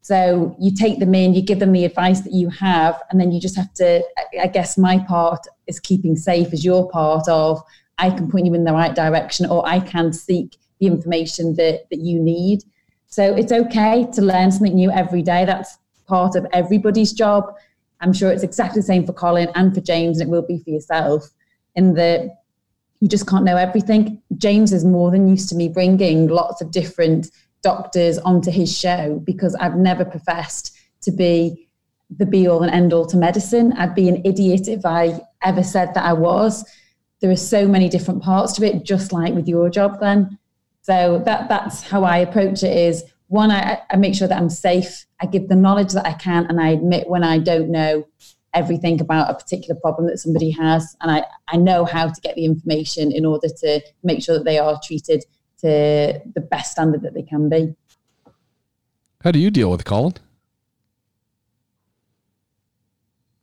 So 0.01 0.55
you 0.57 0.73
take 0.73 0.99
them 0.99 1.13
in, 1.13 1.33
you 1.33 1.41
give 1.41 1.59
them 1.59 1.73
the 1.73 1.83
advice 1.83 2.21
that 2.21 2.31
you 2.31 2.49
have, 2.51 2.97
and 3.09 3.19
then 3.19 3.33
you 3.33 3.41
just 3.41 3.57
have 3.57 3.73
to. 3.73 4.01
I 4.41 4.47
guess 4.47 4.77
my 4.77 4.99
part 4.99 5.45
is 5.67 5.81
keeping 5.81 6.15
safe 6.15 6.53
as 6.53 6.63
your 6.63 6.89
part 6.89 7.27
of. 7.27 7.61
I 7.97 8.09
can 8.09 8.31
point 8.31 8.45
you 8.45 8.53
in 8.53 8.63
the 8.63 8.71
right 8.71 8.95
direction, 8.95 9.47
or 9.47 9.67
I 9.67 9.81
can 9.81 10.13
seek 10.13 10.55
the 10.79 10.87
information 10.87 11.55
that 11.55 11.89
that 11.89 11.99
you 11.99 12.21
need. 12.21 12.63
So 13.07 13.35
it's 13.35 13.51
okay 13.51 14.07
to 14.13 14.21
learn 14.21 14.49
something 14.49 14.75
new 14.75 14.91
every 14.91 15.23
day. 15.23 15.43
That's 15.43 15.77
part 16.07 16.37
of 16.37 16.47
everybody's 16.53 17.11
job. 17.11 17.53
I'm 18.01 18.13
sure 18.13 18.31
it's 18.31 18.43
exactly 18.43 18.81
the 18.81 18.85
same 18.85 19.05
for 19.05 19.13
Colin 19.13 19.49
and 19.55 19.73
for 19.73 19.81
James, 19.81 20.19
and 20.19 20.29
it 20.29 20.31
will 20.31 20.45
be 20.45 20.59
for 20.59 20.69
yourself. 20.69 21.29
In 21.75 21.93
that 21.93 22.39
you 22.99 23.07
just 23.07 23.27
can't 23.27 23.45
know 23.45 23.57
everything. 23.57 24.21
James 24.37 24.73
is 24.73 24.83
more 24.83 25.11
than 25.11 25.29
used 25.29 25.49
to 25.49 25.55
me 25.55 25.69
bringing 25.69 26.27
lots 26.27 26.61
of 26.61 26.71
different 26.71 27.31
doctors 27.61 28.17
onto 28.19 28.51
his 28.51 28.75
show 28.75 29.21
because 29.23 29.55
I've 29.55 29.75
never 29.75 30.05
professed 30.05 30.77
to 31.01 31.11
be 31.11 31.67
the 32.17 32.25
be 32.25 32.47
all 32.47 32.63
and 32.63 32.73
end 32.73 32.91
all 32.91 33.05
to 33.05 33.17
medicine. 33.17 33.73
I'd 33.73 33.95
be 33.95 34.09
an 34.09 34.21
idiot 34.25 34.67
if 34.67 34.85
I 34.85 35.21
ever 35.43 35.63
said 35.63 35.93
that 35.93 36.03
I 36.03 36.13
was. 36.13 36.65
There 37.21 37.31
are 37.31 37.35
so 37.35 37.67
many 37.67 37.89
different 37.89 38.23
parts 38.23 38.53
to 38.53 38.65
it, 38.65 38.83
just 38.83 39.13
like 39.13 39.33
with 39.33 39.47
your 39.47 39.69
job, 39.69 39.99
Glenn. 39.99 40.37
So 40.81 41.21
that 41.25 41.49
that's 41.49 41.83
how 41.83 42.03
I 42.03 42.17
approach 42.17 42.63
it 42.63 42.75
is 42.75 43.03
one, 43.29 43.51
I, 43.51 43.79
I 43.89 43.95
make 43.95 44.15
sure 44.15 44.27
that 44.27 44.37
I'm 44.37 44.49
safe. 44.49 45.05
I 45.21 45.27
give 45.27 45.47
the 45.47 45.55
knowledge 45.55 45.93
that 45.93 46.05
I 46.05 46.13
can 46.13 46.47
and 46.47 46.59
I 46.59 46.69
admit 46.69 47.07
when 47.07 47.23
I 47.23 47.37
don't 47.37 47.69
know 47.69 48.07
everything 48.55 48.99
about 48.99 49.29
a 49.29 49.35
particular 49.35 49.79
problem 49.79 50.07
that 50.07 50.17
somebody 50.17 50.49
has. 50.49 50.97
And 50.99 51.11
I, 51.11 51.23
I 51.47 51.57
know 51.57 51.85
how 51.85 52.07
to 52.07 52.21
get 52.21 52.35
the 52.35 52.45
information 52.45 53.11
in 53.11 53.25
order 53.25 53.47
to 53.47 53.81
make 54.03 54.23
sure 54.23 54.35
that 54.37 54.45
they 54.45 54.57
are 54.57 54.79
treated 54.83 55.23
to 55.59 56.19
the 56.33 56.41
best 56.41 56.71
standard 56.71 57.03
that 57.03 57.13
they 57.13 57.21
can 57.21 57.49
be. 57.49 57.75
How 59.23 59.31
do 59.31 59.37
you 59.37 59.51
deal 59.51 59.69
with 59.69 59.81
it, 59.81 59.85
Colin? 59.85 60.15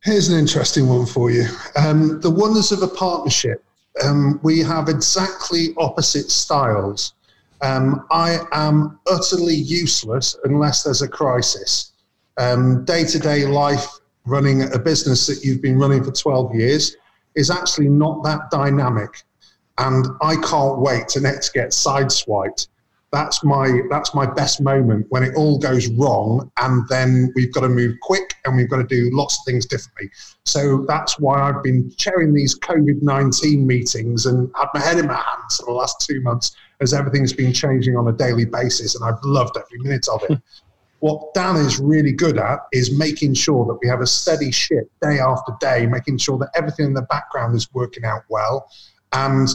Here's 0.03 0.27
an 0.27 0.37
interesting 0.37 0.89
one 0.89 1.05
for 1.05 1.31
you. 1.31 1.45
Um, 1.77 2.19
the 2.19 2.29
wonders 2.29 2.71
of 2.71 2.81
a 2.81 2.87
partnership. 2.87 3.63
Um, 4.03 4.39
we 4.43 4.59
have 4.59 4.89
exactly 4.89 5.73
opposite 5.77 6.29
styles. 6.29 7.13
Um, 7.61 8.05
I 8.11 8.39
am 8.51 8.99
utterly 9.07 9.55
useless 9.55 10.37
unless 10.43 10.83
there's 10.83 11.01
a 11.01 11.07
crisis. 11.07 11.93
Day 12.37 13.03
to 13.03 13.19
day 13.19 13.45
life, 13.45 13.87
running 14.25 14.71
a 14.73 14.79
business 14.79 15.25
that 15.27 15.43
you've 15.43 15.61
been 15.61 15.79
running 15.79 16.03
for 16.03 16.11
12 16.11 16.53
years, 16.53 16.95
is 17.35 17.49
actually 17.49 17.89
not 17.89 18.23
that 18.23 18.51
dynamic. 18.51 19.23
And 19.79 20.05
I 20.21 20.35
can't 20.37 20.79
wait 20.79 21.07
to 21.09 21.21
next 21.21 21.53
get 21.53 21.69
sideswiped. 21.69 22.67
That's 23.11 23.43
my 23.43 23.81
that's 23.89 24.13
my 24.13 24.25
best 24.25 24.59
moment 24.59 25.05
when 25.09 25.23
it 25.23 25.33
all 25.35 25.57
goes 25.57 25.87
wrong, 25.87 26.51
and 26.57 26.87
then 26.89 27.31
we've 27.35 27.53
got 27.53 27.61
to 27.61 27.69
move 27.69 27.95
quick 28.01 28.33
and 28.43 28.57
we've 28.57 28.69
got 28.69 28.77
to 28.77 28.83
do 28.83 29.09
lots 29.13 29.39
of 29.39 29.45
things 29.45 29.65
differently. 29.65 30.11
So 30.45 30.83
that's 30.87 31.17
why 31.17 31.39
I've 31.39 31.63
been 31.63 31.89
chairing 31.95 32.33
these 32.33 32.59
COVID 32.59 33.01
nineteen 33.01 33.65
meetings 33.65 34.25
and 34.25 34.51
had 34.55 34.67
my 34.73 34.81
head 34.81 34.97
in 34.99 35.07
my 35.07 35.13
hands 35.13 35.57
for 35.57 35.67
the 35.67 35.71
last 35.71 36.05
two 36.05 36.19
months 36.21 36.55
as 36.79 36.93
everything's 36.93 37.33
been 37.33 37.53
changing 37.53 37.95
on 37.95 38.07
a 38.07 38.13
daily 38.13 38.45
basis, 38.45 38.95
and 38.95 39.03
I've 39.03 39.21
loved 39.23 39.57
every 39.57 39.79
minute 39.79 40.07
of 40.11 40.21
it. 40.29 40.39
what 40.99 41.33
Dan 41.33 41.57
is 41.57 41.79
really 41.79 42.11
good 42.11 42.37
at 42.37 42.59
is 42.71 42.97
making 42.97 43.35
sure 43.35 43.65
that 43.65 43.77
we 43.81 43.87
have 43.87 44.01
a 44.01 44.07
steady 44.07 44.51
ship 44.51 44.89
day 45.01 45.19
after 45.19 45.53
day, 45.59 45.85
making 45.85 46.17
sure 46.17 46.37
that 46.39 46.49
everything 46.55 46.87
in 46.87 46.93
the 46.93 47.03
background 47.03 47.55
is 47.55 47.71
working 47.73 48.03
out 48.03 48.23
well. 48.29 48.69
And 49.13 49.47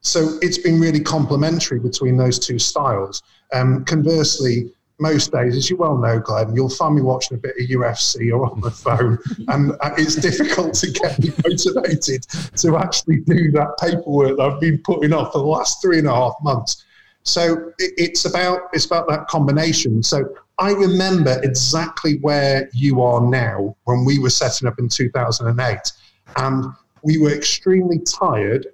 so 0.00 0.38
it's 0.40 0.58
been 0.58 0.80
really 0.80 1.00
complementary 1.00 1.78
between 1.78 2.16
those 2.16 2.38
two 2.38 2.58
styles. 2.58 3.22
Um, 3.52 3.84
conversely, 3.84 4.72
most 4.98 5.32
days, 5.32 5.56
as 5.56 5.70
you 5.70 5.76
well 5.76 5.96
know, 5.96 6.18
Glenn, 6.18 6.54
you'll 6.54 6.68
find 6.68 6.96
me 6.96 7.02
watching 7.02 7.36
a 7.36 7.40
bit 7.40 7.54
of 7.58 7.66
UFC 7.68 8.32
or 8.32 8.50
on 8.50 8.60
the 8.60 8.70
phone, 8.70 9.18
and 9.48 9.72
it's 9.96 10.16
difficult 10.16 10.74
to 10.74 10.90
get 10.90 11.18
me 11.18 11.32
motivated 11.46 12.22
to 12.56 12.76
actually 12.76 13.20
do 13.20 13.50
that 13.52 13.76
paperwork 13.80 14.36
that 14.36 14.42
I've 14.42 14.60
been 14.60 14.78
putting 14.78 15.12
off 15.12 15.32
for 15.32 15.38
the 15.38 15.46
last 15.46 15.80
three 15.80 15.98
and 15.98 16.08
a 16.08 16.14
half 16.14 16.34
months. 16.42 16.84
So 17.22 17.72
it's 17.78 18.24
about 18.24 18.62
it's 18.72 18.86
about 18.86 19.08
that 19.08 19.28
combination. 19.28 20.02
So 20.02 20.34
I 20.58 20.72
remember 20.72 21.38
exactly 21.42 22.18
where 22.20 22.68
you 22.72 23.02
are 23.02 23.20
now 23.20 23.76
when 23.84 24.04
we 24.04 24.18
were 24.18 24.30
setting 24.30 24.66
up 24.66 24.78
in 24.78 24.88
2008, 24.88 25.92
and 26.36 26.64
we 27.02 27.18
were 27.18 27.30
extremely 27.30 28.00
tired, 28.00 28.66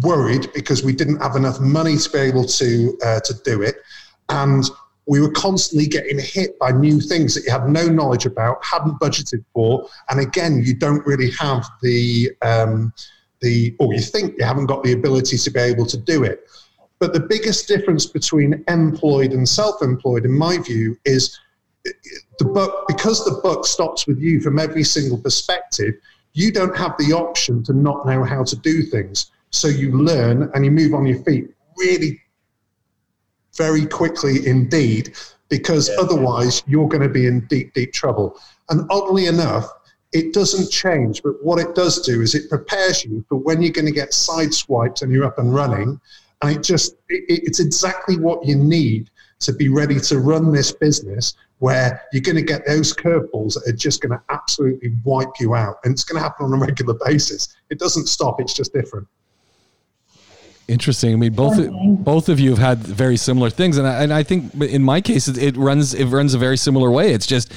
worried 0.00 0.50
because 0.54 0.82
we 0.82 0.92
didn't 0.92 1.18
have 1.18 1.36
enough 1.36 1.60
money 1.60 1.96
to 1.96 2.10
be 2.10 2.18
able 2.18 2.44
to 2.44 2.98
uh, 3.04 3.20
to 3.20 3.34
do 3.44 3.62
it, 3.62 3.76
and 4.30 4.64
we 5.06 5.20
were 5.20 5.30
constantly 5.32 5.86
getting 5.86 6.18
hit 6.18 6.58
by 6.58 6.70
new 6.70 7.00
things 7.00 7.34
that 7.34 7.44
you 7.44 7.50
had 7.50 7.68
no 7.68 7.86
knowledge 7.88 8.26
about, 8.26 8.64
hadn't 8.64 8.98
budgeted 9.00 9.44
for, 9.52 9.88
and 10.08 10.20
again, 10.20 10.62
you 10.64 10.74
don't 10.74 11.04
really 11.06 11.30
have 11.32 11.66
the 11.82 12.30
um, 12.42 12.92
the 13.40 13.74
or 13.78 13.92
you 13.94 14.00
think 14.00 14.34
you 14.38 14.44
haven't 14.44 14.66
got 14.66 14.82
the 14.82 14.92
ability 14.92 15.36
to 15.38 15.50
be 15.50 15.60
able 15.60 15.86
to 15.86 15.96
do 15.96 16.24
it. 16.24 16.48
But 16.98 17.14
the 17.14 17.20
biggest 17.20 17.66
difference 17.66 18.04
between 18.04 18.62
employed 18.68 19.32
and 19.32 19.48
self-employed, 19.48 20.26
in 20.26 20.32
my 20.32 20.58
view, 20.58 20.98
is 21.06 21.38
the 22.38 22.44
book 22.44 22.84
because 22.86 23.24
the 23.24 23.40
book 23.42 23.66
stops 23.66 24.06
with 24.06 24.18
you 24.18 24.40
from 24.40 24.58
every 24.58 24.84
single 24.84 25.16
perspective. 25.16 25.94
You 26.34 26.52
don't 26.52 26.76
have 26.76 26.94
the 26.98 27.14
option 27.14 27.64
to 27.64 27.72
not 27.72 28.06
know 28.06 28.22
how 28.22 28.44
to 28.44 28.56
do 28.56 28.82
things. 28.82 29.30
So 29.50 29.66
you 29.66 29.92
learn 29.92 30.50
and 30.54 30.64
you 30.64 30.70
move 30.70 30.94
on 30.94 31.06
your 31.06 31.22
feet 31.24 31.50
really 31.76 32.20
very 33.64 33.84
quickly 33.84 34.46
indeed, 34.46 35.04
because 35.50 35.88
yeah. 35.88 35.96
otherwise 36.02 36.62
you're 36.66 36.88
going 36.88 37.02
to 37.02 37.14
be 37.20 37.26
in 37.26 37.46
deep, 37.48 37.74
deep 37.74 37.92
trouble. 37.92 38.40
And 38.70 38.86
oddly 38.88 39.26
enough, 39.26 39.66
it 40.12 40.32
doesn't 40.32 40.70
change, 40.70 41.22
but 41.22 41.34
what 41.44 41.58
it 41.58 41.74
does 41.74 42.00
do 42.00 42.22
is 42.22 42.34
it 42.34 42.48
prepares 42.48 43.04
you 43.04 43.22
for 43.28 43.36
when 43.36 43.60
you're 43.60 43.78
going 43.80 43.92
to 43.92 44.00
get 44.02 44.12
sideswiped 44.12 45.02
and 45.02 45.12
you're 45.12 45.26
up 45.26 45.38
and 45.38 45.54
running. 45.54 46.00
And 46.40 46.56
it 46.56 46.62
just, 46.62 46.94
it, 47.10 47.40
it's 47.46 47.60
exactly 47.60 48.16
what 48.16 48.46
you 48.46 48.56
need 48.56 49.10
to 49.40 49.52
be 49.52 49.68
ready 49.68 50.00
to 50.00 50.18
run 50.18 50.52
this 50.52 50.72
business 50.72 51.34
where 51.58 52.02
you're 52.12 52.22
going 52.22 52.36
to 52.36 52.42
get 52.54 52.66
those 52.66 52.94
curveballs 52.94 53.54
that 53.54 53.64
are 53.68 53.76
just 53.76 54.00
going 54.00 54.12
to 54.18 54.22
absolutely 54.30 54.90
wipe 55.04 55.34
you 55.38 55.54
out. 55.54 55.76
And 55.84 55.92
it's 55.92 56.04
going 56.04 56.18
to 56.18 56.22
happen 56.22 56.46
on 56.46 56.54
a 56.54 56.56
regular 56.56 56.96
basis. 57.04 57.54
It 57.68 57.78
doesn't 57.78 58.06
stop, 58.06 58.40
it's 58.40 58.54
just 58.54 58.72
different. 58.72 59.06
Interesting. 60.70 61.12
I 61.12 61.16
mean, 61.16 61.32
both 61.32 61.58
both 62.04 62.28
of 62.28 62.38
you 62.38 62.50
have 62.50 62.58
had 62.58 62.78
very 62.78 63.16
similar 63.16 63.50
things, 63.50 63.76
and 63.76 63.88
I, 63.88 64.04
and 64.04 64.12
I 64.12 64.22
think 64.22 64.54
in 64.54 64.84
my 64.84 65.00
case, 65.00 65.26
it, 65.26 65.36
it 65.36 65.56
runs 65.56 65.94
it 65.94 66.04
runs 66.04 66.32
a 66.32 66.38
very 66.38 66.56
similar 66.56 66.92
way. 66.92 67.12
It's 67.12 67.26
just 67.26 67.52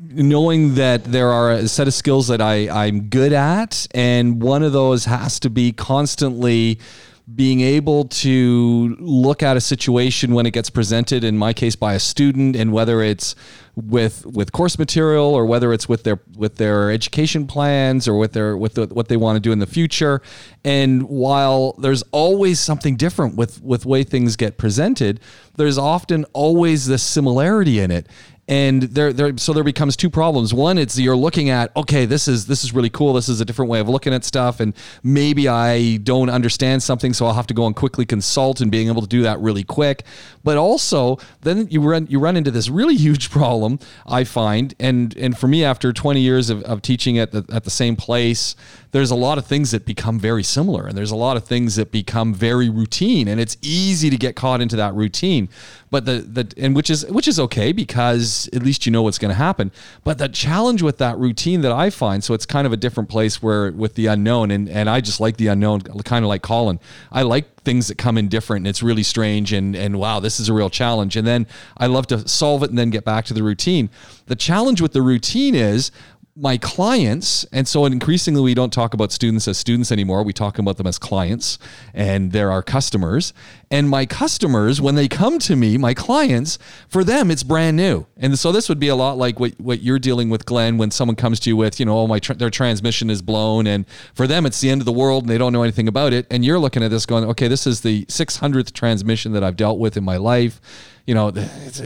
knowing 0.00 0.76
that 0.76 1.04
there 1.04 1.30
are 1.30 1.50
a 1.52 1.68
set 1.68 1.86
of 1.86 1.92
skills 1.92 2.28
that 2.28 2.40
I 2.40 2.70
I'm 2.70 3.08
good 3.08 3.34
at, 3.34 3.86
and 3.90 4.42
one 4.42 4.62
of 4.62 4.72
those 4.72 5.04
has 5.04 5.38
to 5.40 5.50
be 5.50 5.72
constantly 5.72 6.78
being 7.34 7.60
able 7.60 8.04
to 8.04 8.96
look 9.00 9.42
at 9.42 9.56
a 9.56 9.60
situation 9.60 10.32
when 10.32 10.46
it 10.46 10.52
gets 10.52 10.70
presented 10.70 11.24
in 11.24 11.36
my 11.36 11.52
case 11.52 11.74
by 11.74 11.94
a 11.94 11.98
student 11.98 12.54
and 12.54 12.72
whether 12.72 13.02
it's 13.02 13.34
with 13.74 14.24
with 14.26 14.52
course 14.52 14.78
material 14.78 15.34
or 15.34 15.44
whether 15.44 15.72
it's 15.72 15.88
with 15.88 16.04
their 16.04 16.20
with 16.36 16.56
their 16.56 16.90
education 16.90 17.46
plans 17.46 18.06
or 18.06 18.16
with 18.16 18.32
their 18.32 18.56
with 18.56 18.74
the, 18.74 18.86
what 18.86 19.08
they 19.08 19.16
want 19.16 19.36
to 19.36 19.40
do 19.40 19.50
in 19.50 19.58
the 19.58 19.66
future. 19.66 20.22
And 20.64 21.02
while 21.08 21.72
there's 21.78 22.04
always 22.12 22.60
something 22.60 22.96
different 22.96 23.34
with 23.34 23.60
with 23.60 23.84
way 23.84 24.04
things 24.04 24.36
get 24.36 24.56
presented 24.56 25.20
there's 25.56 25.78
often 25.78 26.24
always 26.32 26.86
this 26.86 27.02
similarity 27.02 27.80
in 27.80 27.90
it 27.90 28.06
and 28.48 28.82
there 28.82 29.12
there 29.12 29.36
so 29.36 29.52
there 29.52 29.64
becomes 29.64 29.96
two 29.96 30.08
problems. 30.08 30.54
One 30.54 30.78
it's 30.78 30.98
you're 30.98 31.16
looking 31.16 31.50
at 31.50 31.74
okay 31.76 32.04
this 32.04 32.28
is 32.28 32.46
this 32.46 32.62
is 32.62 32.72
really 32.72 32.90
cool. 32.90 33.12
This 33.12 33.28
is 33.28 33.40
a 33.40 33.44
different 33.44 33.70
way 33.70 33.80
of 33.80 33.88
looking 33.88 34.14
at 34.14 34.24
stuff. 34.24 34.60
And 34.60 34.74
maybe 35.02 35.48
i 35.48 35.96
don't 35.98 36.30
understand 36.30 36.82
something 36.82 37.12
so 37.12 37.26
i'll 37.26 37.34
have 37.34 37.46
to 37.48 37.54
go 37.54 37.66
and 37.66 37.74
quickly 37.74 38.06
consult 38.06 38.60
and 38.60 38.70
being 38.70 38.88
able 38.88 39.02
to 39.02 39.08
do 39.08 39.22
that 39.22 39.40
really 39.40 39.64
quick. 39.64 40.04
But 40.44 40.56
also 40.56 41.18
then 41.42 41.66
you 41.70 41.80
run 41.80 42.06
you 42.08 42.20
run 42.20 42.36
into 42.36 42.50
this 42.50 42.68
really 42.68 42.96
huge 42.96 43.30
problem 43.38 43.78
i 44.06 44.22
find. 44.22 44.74
And 44.78 45.16
and 45.16 45.36
for 45.36 45.48
me 45.48 45.64
after 45.64 45.92
20 45.92 46.20
years 46.20 46.50
of, 46.50 46.62
of 46.62 46.82
teaching 46.82 47.18
at 47.18 47.32
the, 47.32 47.44
at 47.52 47.64
the 47.64 47.70
same 47.70 47.96
place 47.96 48.54
there's 48.92 49.10
a 49.10 49.16
lot 49.16 49.38
of 49.38 49.46
things 49.46 49.70
that 49.70 49.84
become 49.84 50.18
very 50.18 50.42
similar 50.42 50.86
and 50.86 50.96
there's 50.96 51.10
a 51.10 51.16
lot 51.16 51.36
of 51.36 51.44
things 51.44 51.76
that 51.76 51.90
become 51.90 52.32
very 52.32 52.68
routine 52.68 53.28
and 53.28 53.40
it's 53.40 53.56
easy 53.62 54.10
to 54.10 54.16
get 54.16 54.36
caught 54.36 54.60
into 54.60 54.76
that 54.76 54.94
routine 54.94 55.48
but 55.90 56.04
the 56.04 56.18
the 56.20 56.52
and 56.56 56.74
which 56.74 56.90
is 56.90 57.06
which 57.06 57.28
is 57.28 57.38
okay 57.38 57.72
because 57.72 58.48
at 58.52 58.62
least 58.62 58.86
you 58.86 58.92
know 58.92 59.02
what's 59.02 59.18
going 59.18 59.30
to 59.30 59.36
happen. 59.36 59.70
But 60.04 60.18
the 60.18 60.28
challenge 60.28 60.82
with 60.82 60.98
that 60.98 61.16
routine 61.16 61.60
that 61.60 61.72
I 61.72 61.90
find, 61.90 62.24
so 62.24 62.34
it's 62.34 62.46
kind 62.46 62.66
of 62.66 62.72
a 62.72 62.76
different 62.76 63.08
place 63.08 63.42
where 63.42 63.70
with 63.70 63.94
the 63.94 64.06
unknown, 64.06 64.50
and 64.50 64.68
and 64.68 64.90
I 64.90 65.00
just 65.00 65.20
like 65.20 65.36
the 65.36 65.46
unknown, 65.48 65.82
kind 65.82 66.24
of 66.24 66.28
like 66.28 66.42
Colin. 66.42 66.80
I 67.12 67.22
like 67.22 67.56
things 67.60 67.88
that 67.88 67.98
come 67.98 68.16
in 68.16 68.28
different 68.28 68.60
and 68.60 68.68
it's 68.68 68.80
really 68.80 69.02
strange 69.02 69.52
and 69.52 69.74
and 69.74 69.98
wow 69.98 70.20
this 70.20 70.38
is 70.38 70.48
a 70.48 70.52
real 70.52 70.70
challenge 70.70 71.16
and 71.16 71.26
then 71.26 71.44
i 71.78 71.84
love 71.84 72.06
to 72.06 72.28
solve 72.28 72.62
it 72.62 72.70
and 72.70 72.78
then 72.78 72.90
get 72.90 73.04
back 73.04 73.24
to 73.24 73.34
the 73.34 73.42
routine 73.42 73.90
the 74.26 74.36
challenge 74.36 74.80
with 74.80 74.92
the 74.92 75.02
routine 75.02 75.52
is 75.52 75.90
my 76.36 76.58
clients, 76.58 77.44
and 77.50 77.66
so 77.66 77.86
increasingly 77.86 78.42
we 78.42 78.54
don't 78.54 78.72
talk 78.72 78.92
about 78.92 79.10
students 79.10 79.48
as 79.48 79.56
students 79.56 79.90
anymore. 79.90 80.22
We 80.22 80.34
talk 80.34 80.58
about 80.58 80.76
them 80.76 80.86
as 80.86 80.98
clients, 80.98 81.58
and 81.94 82.30
they're 82.32 82.52
our 82.52 82.62
customers. 82.62 83.32
And 83.70 83.88
my 83.88 84.06
customers, 84.06 84.80
when 84.80 84.94
they 84.94 85.08
come 85.08 85.40
to 85.40 85.56
me, 85.56 85.76
my 85.76 85.92
clients, 85.92 86.56
for 86.88 87.02
them 87.02 87.30
it's 87.30 87.42
brand 87.42 87.76
new. 87.76 88.06
And 88.16 88.38
so 88.38 88.52
this 88.52 88.68
would 88.68 88.78
be 88.78 88.88
a 88.88 88.94
lot 88.94 89.18
like 89.18 89.40
what, 89.40 89.54
what 89.58 89.82
you're 89.82 89.98
dealing 89.98 90.30
with, 90.30 90.46
Glenn, 90.46 90.78
when 90.78 90.92
someone 90.92 91.16
comes 91.16 91.40
to 91.40 91.50
you 91.50 91.56
with, 91.56 91.80
you 91.80 91.86
know, 91.86 91.98
oh 91.98 92.06
my 92.06 92.20
their 92.20 92.50
transmission 92.50 93.10
is 93.10 93.22
blown, 93.22 93.66
and 93.66 93.84
for 94.14 94.26
them 94.26 94.46
it's 94.46 94.60
the 94.60 94.70
end 94.70 94.80
of 94.80 94.84
the 94.84 94.92
world, 94.92 95.24
and 95.24 95.30
they 95.30 95.38
don't 95.38 95.52
know 95.52 95.62
anything 95.62 95.88
about 95.88 96.12
it. 96.12 96.26
And 96.30 96.44
you're 96.44 96.58
looking 96.58 96.82
at 96.82 96.90
this 96.90 97.06
going, 97.06 97.24
okay, 97.24 97.48
this 97.48 97.66
is 97.66 97.80
the 97.80 98.04
600th 98.06 98.72
transmission 98.72 99.32
that 99.32 99.42
I've 99.42 99.56
dealt 99.56 99.78
with 99.78 99.96
in 99.96 100.04
my 100.04 100.16
life 100.16 100.60
you 101.06 101.14
know, 101.14 101.28
it's 101.28 101.80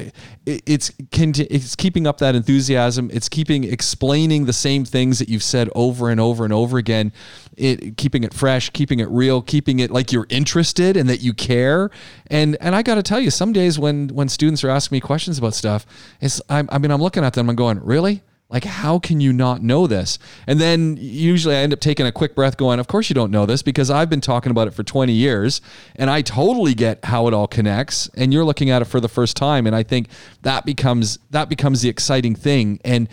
it's 0.46 0.92
it's 1.06 1.76
keeping 1.76 2.06
up 2.06 2.18
that 2.18 2.34
enthusiasm. 2.34 3.10
It's 3.12 3.28
keeping 3.28 3.64
explaining 3.64 4.46
the 4.46 4.54
same 4.54 4.86
things 4.86 5.18
that 5.18 5.28
you've 5.28 5.42
said 5.42 5.68
over 5.74 6.08
and 6.08 6.18
over 6.18 6.44
and 6.44 6.54
over 6.54 6.78
again. 6.78 7.12
It 7.60 7.96
keeping 7.96 8.24
it 8.24 8.32
fresh, 8.32 8.70
keeping 8.70 9.00
it 9.00 9.08
real, 9.10 9.42
keeping 9.42 9.80
it 9.80 9.90
like 9.90 10.12
you're 10.12 10.26
interested 10.30 10.96
and 10.96 11.08
that 11.08 11.20
you 11.20 11.34
care. 11.34 11.90
And 12.28 12.56
and 12.60 12.74
I 12.74 12.82
got 12.82 12.94
to 12.96 13.02
tell 13.02 13.20
you, 13.20 13.30
some 13.30 13.52
days 13.52 13.78
when 13.78 14.08
when 14.08 14.28
students 14.28 14.64
are 14.64 14.70
asking 14.70 14.96
me 14.96 15.00
questions 15.00 15.38
about 15.38 15.54
stuff, 15.54 15.86
it's 16.20 16.40
I, 16.48 16.64
I 16.68 16.78
mean 16.78 16.90
I'm 16.90 17.02
looking 17.02 17.24
at 17.24 17.34
them, 17.34 17.50
I'm 17.50 17.56
going, 17.56 17.78
really? 17.80 18.22
Like, 18.50 18.64
how 18.64 18.98
can 18.98 19.20
you 19.20 19.32
not 19.32 19.62
know 19.62 19.86
this? 19.86 20.18
And 20.46 20.60
then 20.60 20.96
usually 21.00 21.54
I 21.54 21.60
end 21.60 21.72
up 21.72 21.78
taking 21.78 22.04
a 22.04 22.10
quick 22.10 22.34
breath, 22.34 22.56
going, 22.56 22.80
Of 22.80 22.88
course 22.88 23.08
you 23.08 23.14
don't 23.14 23.30
know 23.30 23.46
this 23.46 23.62
because 23.62 23.90
I've 23.90 24.10
been 24.10 24.20
talking 24.20 24.50
about 24.50 24.66
it 24.66 24.74
for 24.74 24.82
20 24.82 25.12
years 25.12 25.60
and 25.94 26.10
I 26.10 26.22
totally 26.22 26.74
get 26.74 27.04
how 27.04 27.28
it 27.28 27.34
all 27.34 27.46
connects. 27.46 28.10
And 28.16 28.32
you're 28.32 28.44
looking 28.44 28.70
at 28.70 28.82
it 28.82 28.86
for 28.86 28.98
the 28.98 29.08
first 29.08 29.36
time. 29.36 29.68
And 29.68 29.76
I 29.76 29.84
think 29.84 30.08
that 30.42 30.66
becomes 30.66 31.20
that 31.30 31.48
becomes 31.48 31.80
the 31.80 31.88
exciting 31.88 32.34
thing. 32.34 32.80
And 32.84 33.08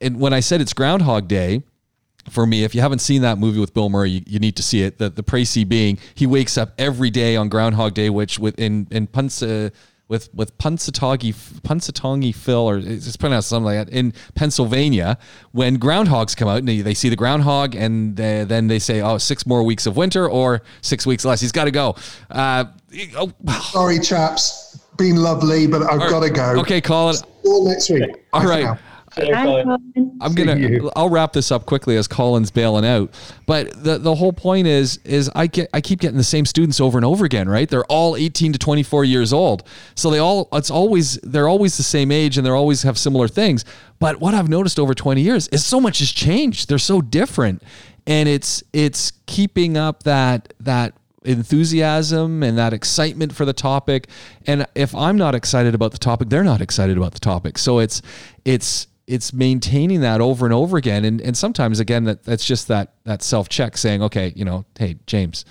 and 0.00 0.20
when 0.20 0.32
I 0.32 0.40
said 0.40 0.60
it's 0.60 0.72
Groundhog 0.72 1.26
Day, 1.26 1.62
for 2.30 2.46
me, 2.46 2.64
if 2.64 2.74
you 2.74 2.80
haven't 2.80 3.00
seen 3.00 3.22
that 3.22 3.38
movie 3.38 3.60
with 3.60 3.74
Bill 3.74 3.88
Murray, 3.88 4.10
you, 4.10 4.22
you 4.26 4.38
need 4.38 4.56
to 4.56 4.62
see 4.62 4.82
it. 4.82 4.98
The 4.98 5.10
the 5.10 5.22
précis 5.22 5.68
being 5.68 5.98
he 6.14 6.26
wakes 6.26 6.58
up 6.58 6.72
every 6.78 7.10
day 7.10 7.36
on 7.36 7.48
Groundhog 7.48 7.94
Day, 7.94 8.10
which 8.10 8.38
with 8.38 8.58
in 8.58 8.86
in 8.90 9.06
Punsa 9.06 9.72
with 10.08 10.32
with 10.34 10.56
Punxsutawney 10.58 11.32
Punxsutawney 11.62 12.34
Phil 12.34 12.58
or 12.58 12.78
it's 12.78 13.16
pronounced 13.16 13.48
something 13.48 13.64
like 13.64 13.86
that 13.86 13.92
in 13.92 14.12
Pennsylvania 14.34 15.18
when 15.52 15.78
groundhogs 15.78 16.36
come 16.36 16.48
out 16.48 16.58
and 16.58 16.68
they, 16.68 16.80
they 16.80 16.94
see 16.94 17.08
the 17.08 17.16
groundhog 17.16 17.74
and 17.74 18.16
they, 18.16 18.44
then 18.44 18.68
they 18.68 18.78
say 18.78 19.00
oh 19.00 19.18
six 19.18 19.46
more 19.46 19.62
weeks 19.64 19.86
of 19.86 19.96
winter 19.96 20.28
or 20.28 20.62
six 20.80 21.06
weeks 21.06 21.24
less 21.24 21.40
he's 21.40 21.52
got 21.52 21.64
to 21.64 21.72
go. 21.72 21.96
Uh, 22.30 22.66
oh. 23.16 23.32
Sorry, 23.72 23.98
chaps, 23.98 24.78
been 24.96 25.16
lovely, 25.16 25.66
but 25.66 25.82
I've 25.82 26.08
got 26.10 26.20
to 26.20 26.30
go. 26.30 26.60
Okay, 26.60 26.80
call 26.80 27.10
it. 27.10 27.22
next 27.44 27.90
week. 27.90 28.04
All 28.32 28.44
right. 28.44 28.78
I'm 30.20 30.34
gonna. 30.34 30.90
I'll 30.94 31.08
wrap 31.08 31.32
this 31.32 31.50
up 31.50 31.66
quickly 31.66 31.96
as 31.96 32.06
Colin's 32.06 32.50
bailing 32.50 32.84
out. 32.84 33.14
But 33.46 33.82
the 33.82 33.98
the 33.98 34.14
whole 34.14 34.32
point 34.32 34.66
is 34.66 34.98
is 35.04 35.30
I 35.34 35.46
get 35.46 35.70
I 35.72 35.80
keep 35.80 36.00
getting 36.00 36.18
the 36.18 36.24
same 36.24 36.44
students 36.44 36.80
over 36.80 36.98
and 36.98 37.04
over 37.04 37.24
again. 37.24 37.48
Right? 37.48 37.68
They're 37.68 37.84
all 37.84 38.16
18 38.16 38.52
to 38.52 38.58
24 38.58 39.04
years 39.04 39.32
old, 39.32 39.62
so 39.94 40.10
they 40.10 40.18
all 40.18 40.48
it's 40.52 40.70
always 40.70 41.16
they're 41.22 41.48
always 41.48 41.76
the 41.76 41.82
same 41.82 42.10
age 42.10 42.36
and 42.36 42.46
they 42.46 42.50
always 42.50 42.82
have 42.82 42.98
similar 42.98 43.28
things. 43.28 43.64
But 43.98 44.20
what 44.20 44.34
I've 44.34 44.48
noticed 44.48 44.78
over 44.78 44.92
20 44.94 45.22
years 45.22 45.48
is 45.48 45.64
so 45.64 45.80
much 45.80 46.00
has 46.00 46.12
changed. 46.12 46.68
They're 46.68 46.78
so 46.78 47.00
different, 47.00 47.62
and 48.06 48.28
it's 48.28 48.62
it's 48.72 49.12
keeping 49.26 49.76
up 49.76 50.02
that 50.02 50.52
that 50.60 50.94
enthusiasm 51.24 52.42
and 52.42 52.56
that 52.56 52.72
excitement 52.72 53.34
for 53.34 53.44
the 53.44 53.52
topic 53.52 54.06
and 54.46 54.64
if 54.76 54.94
i'm 54.94 55.16
not 55.16 55.34
excited 55.34 55.74
about 55.74 55.90
the 55.90 55.98
topic 55.98 56.28
they're 56.28 56.44
not 56.44 56.60
excited 56.60 56.96
about 56.96 57.14
the 57.14 57.18
topic 57.18 57.58
so 57.58 57.80
it's 57.80 58.00
it's 58.44 58.86
it's 59.06 59.32
maintaining 59.32 60.00
that 60.00 60.20
over 60.20 60.46
and 60.46 60.54
over 60.54 60.76
again 60.76 61.04
and 61.04 61.20
and 61.20 61.36
sometimes 61.36 61.80
again 61.80 62.04
that 62.04 62.24
that's 62.24 62.44
just 62.44 62.68
that 62.68 62.94
that 63.04 63.22
self 63.22 63.48
check 63.48 63.76
saying 63.76 64.02
okay 64.02 64.32
you 64.34 64.44
know 64.44 64.64
hey 64.78 64.96
James 65.06 65.44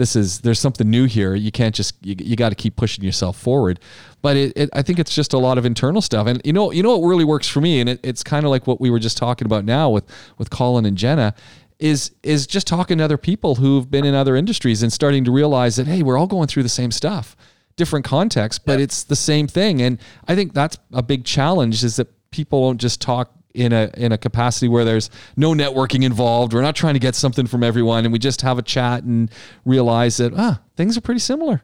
this 0.00 0.16
is 0.16 0.40
there's 0.40 0.58
something 0.58 0.88
new 0.88 1.04
here. 1.04 1.34
You 1.34 1.52
can't 1.52 1.74
just 1.74 1.94
you, 2.00 2.16
you 2.18 2.34
got 2.34 2.48
to 2.48 2.54
keep 2.54 2.74
pushing 2.74 3.04
yourself 3.04 3.38
forward. 3.38 3.80
But 4.22 4.34
it, 4.34 4.52
it, 4.56 4.70
I 4.72 4.80
think 4.80 4.98
it's 4.98 5.14
just 5.14 5.34
a 5.34 5.38
lot 5.38 5.58
of 5.58 5.66
internal 5.66 6.00
stuff. 6.00 6.26
And 6.26 6.40
you 6.42 6.54
know, 6.54 6.72
you 6.72 6.82
know 6.82 6.96
what 6.96 7.06
really 7.06 7.24
works 7.24 7.46
for 7.46 7.60
me, 7.60 7.80
and 7.80 7.90
it, 7.90 8.00
it's 8.02 8.24
kind 8.24 8.46
of 8.46 8.50
like 8.50 8.66
what 8.66 8.80
we 8.80 8.88
were 8.88 8.98
just 8.98 9.18
talking 9.18 9.44
about 9.44 9.66
now 9.66 9.90
with 9.90 10.04
with 10.38 10.48
Colin 10.48 10.86
and 10.86 10.96
Jenna, 10.96 11.34
is 11.78 12.12
is 12.22 12.46
just 12.46 12.66
talking 12.66 12.96
to 12.96 13.04
other 13.04 13.18
people 13.18 13.56
who've 13.56 13.90
been 13.90 14.06
in 14.06 14.14
other 14.14 14.36
industries 14.36 14.82
and 14.82 14.90
starting 14.90 15.22
to 15.24 15.30
realize 15.30 15.76
that 15.76 15.86
hey, 15.86 16.02
we're 16.02 16.16
all 16.16 16.26
going 16.26 16.48
through 16.48 16.62
the 16.62 16.70
same 16.70 16.90
stuff, 16.90 17.36
different 17.76 18.06
contexts, 18.06 18.58
but 18.58 18.80
it's 18.80 19.04
the 19.04 19.16
same 19.16 19.46
thing. 19.46 19.82
And 19.82 19.98
I 20.26 20.34
think 20.34 20.54
that's 20.54 20.78
a 20.94 21.02
big 21.02 21.26
challenge 21.26 21.84
is 21.84 21.96
that 21.96 22.08
people 22.30 22.62
won't 22.62 22.80
just 22.80 23.00
talk 23.00 23.32
in 23.54 23.72
a 23.72 23.90
in 23.96 24.12
a 24.12 24.18
capacity 24.18 24.68
where 24.68 24.84
there's 24.84 25.10
no 25.36 25.52
networking 25.52 26.04
involved. 26.04 26.52
We're 26.52 26.62
not 26.62 26.76
trying 26.76 26.94
to 26.94 27.00
get 27.00 27.14
something 27.14 27.46
from 27.46 27.62
everyone, 27.62 28.04
and 28.04 28.12
we 28.12 28.18
just 28.18 28.42
have 28.42 28.58
a 28.58 28.62
chat 28.62 29.02
and 29.02 29.30
realize 29.64 30.18
that 30.18 30.32
ah, 30.36 30.60
things 30.76 30.96
are 30.96 31.00
pretty 31.00 31.20
similar. 31.20 31.62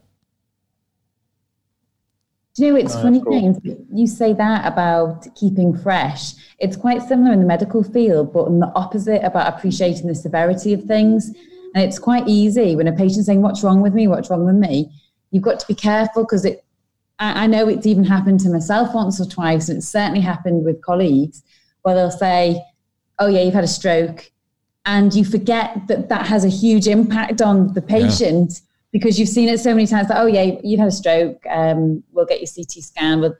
Do 2.54 2.64
you 2.64 2.72
know 2.72 2.78
it's 2.78 2.96
oh, 2.96 3.02
funny 3.02 3.20
cool. 3.20 3.38
things 3.38 3.76
you 3.92 4.06
say 4.06 4.32
that 4.32 4.66
about 4.66 5.26
keeping 5.36 5.76
fresh. 5.76 6.32
It's 6.58 6.76
quite 6.76 7.02
similar 7.02 7.32
in 7.32 7.40
the 7.40 7.46
medical 7.46 7.82
field, 7.82 8.32
but 8.32 8.46
in 8.46 8.60
the 8.60 8.72
opposite 8.74 9.22
about 9.22 9.54
appreciating 9.54 10.06
the 10.06 10.14
severity 10.14 10.72
of 10.72 10.84
things. 10.84 11.28
And 11.74 11.84
it's 11.84 11.98
quite 11.98 12.26
easy 12.26 12.74
when 12.74 12.88
a 12.88 12.92
patient's 12.92 13.26
saying, 13.26 13.42
"What's 13.42 13.62
wrong 13.62 13.82
with 13.82 13.92
me? 13.92 14.08
What's 14.08 14.30
wrong 14.30 14.44
with 14.44 14.56
me?" 14.56 14.90
You've 15.30 15.42
got 15.42 15.60
to 15.60 15.66
be 15.66 15.74
careful 15.74 16.22
because 16.22 16.44
it. 16.44 16.64
I, 17.18 17.46
know 17.46 17.68
it's 17.68 17.86
even 17.86 18.04
happened 18.04 18.40
to 18.40 18.50
myself 18.50 18.94
once 18.94 19.20
or 19.20 19.24
twice, 19.24 19.68
and 19.68 19.78
it's 19.78 19.88
certainly 19.88 20.20
happened 20.20 20.64
with 20.64 20.82
colleagues 20.82 21.42
where 21.82 21.94
they'll 21.94 22.10
say, 22.10 22.62
"Oh 23.18 23.26
yeah, 23.26 23.40
you've 23.40 23.54
had 23.54 23.64
a 23.64 23.68
stroke," 23.68 24.30
and 24.84 25.14
you 25.14 25.24
forget 25.24 25.86
that 25.88 26.08
that 26.08 26.26
has 26.26 26.44
a 26.44 26.48
huge 26.48 26.86
impact 26.86 27.40
on 27.40 27.72
the 27.72 27.82
patient 27.82 28.52
yeah. 28.52 28.58
because 28.92 29.18
you've 29.18 29.30
seen 29.30 29.48
it 29.48 29.60
so 29.60 29.74
many 29.74 29.86
times. 29.86 30.08
That 30.08 30.20
oh 30.20 30.26
yeah, 30.26 30.58
you've 30.62 30.80
had 30.80 30.88
a 30.88 30.92
stroke. 30.92 31.42
Um, 31.48 32.02
we'll 32.12 32.26
get 32.26 32.40
your 32.40 32.48
CT 32.54 32.84
scan. 32.84 33.20
We'll, 33.20 33.36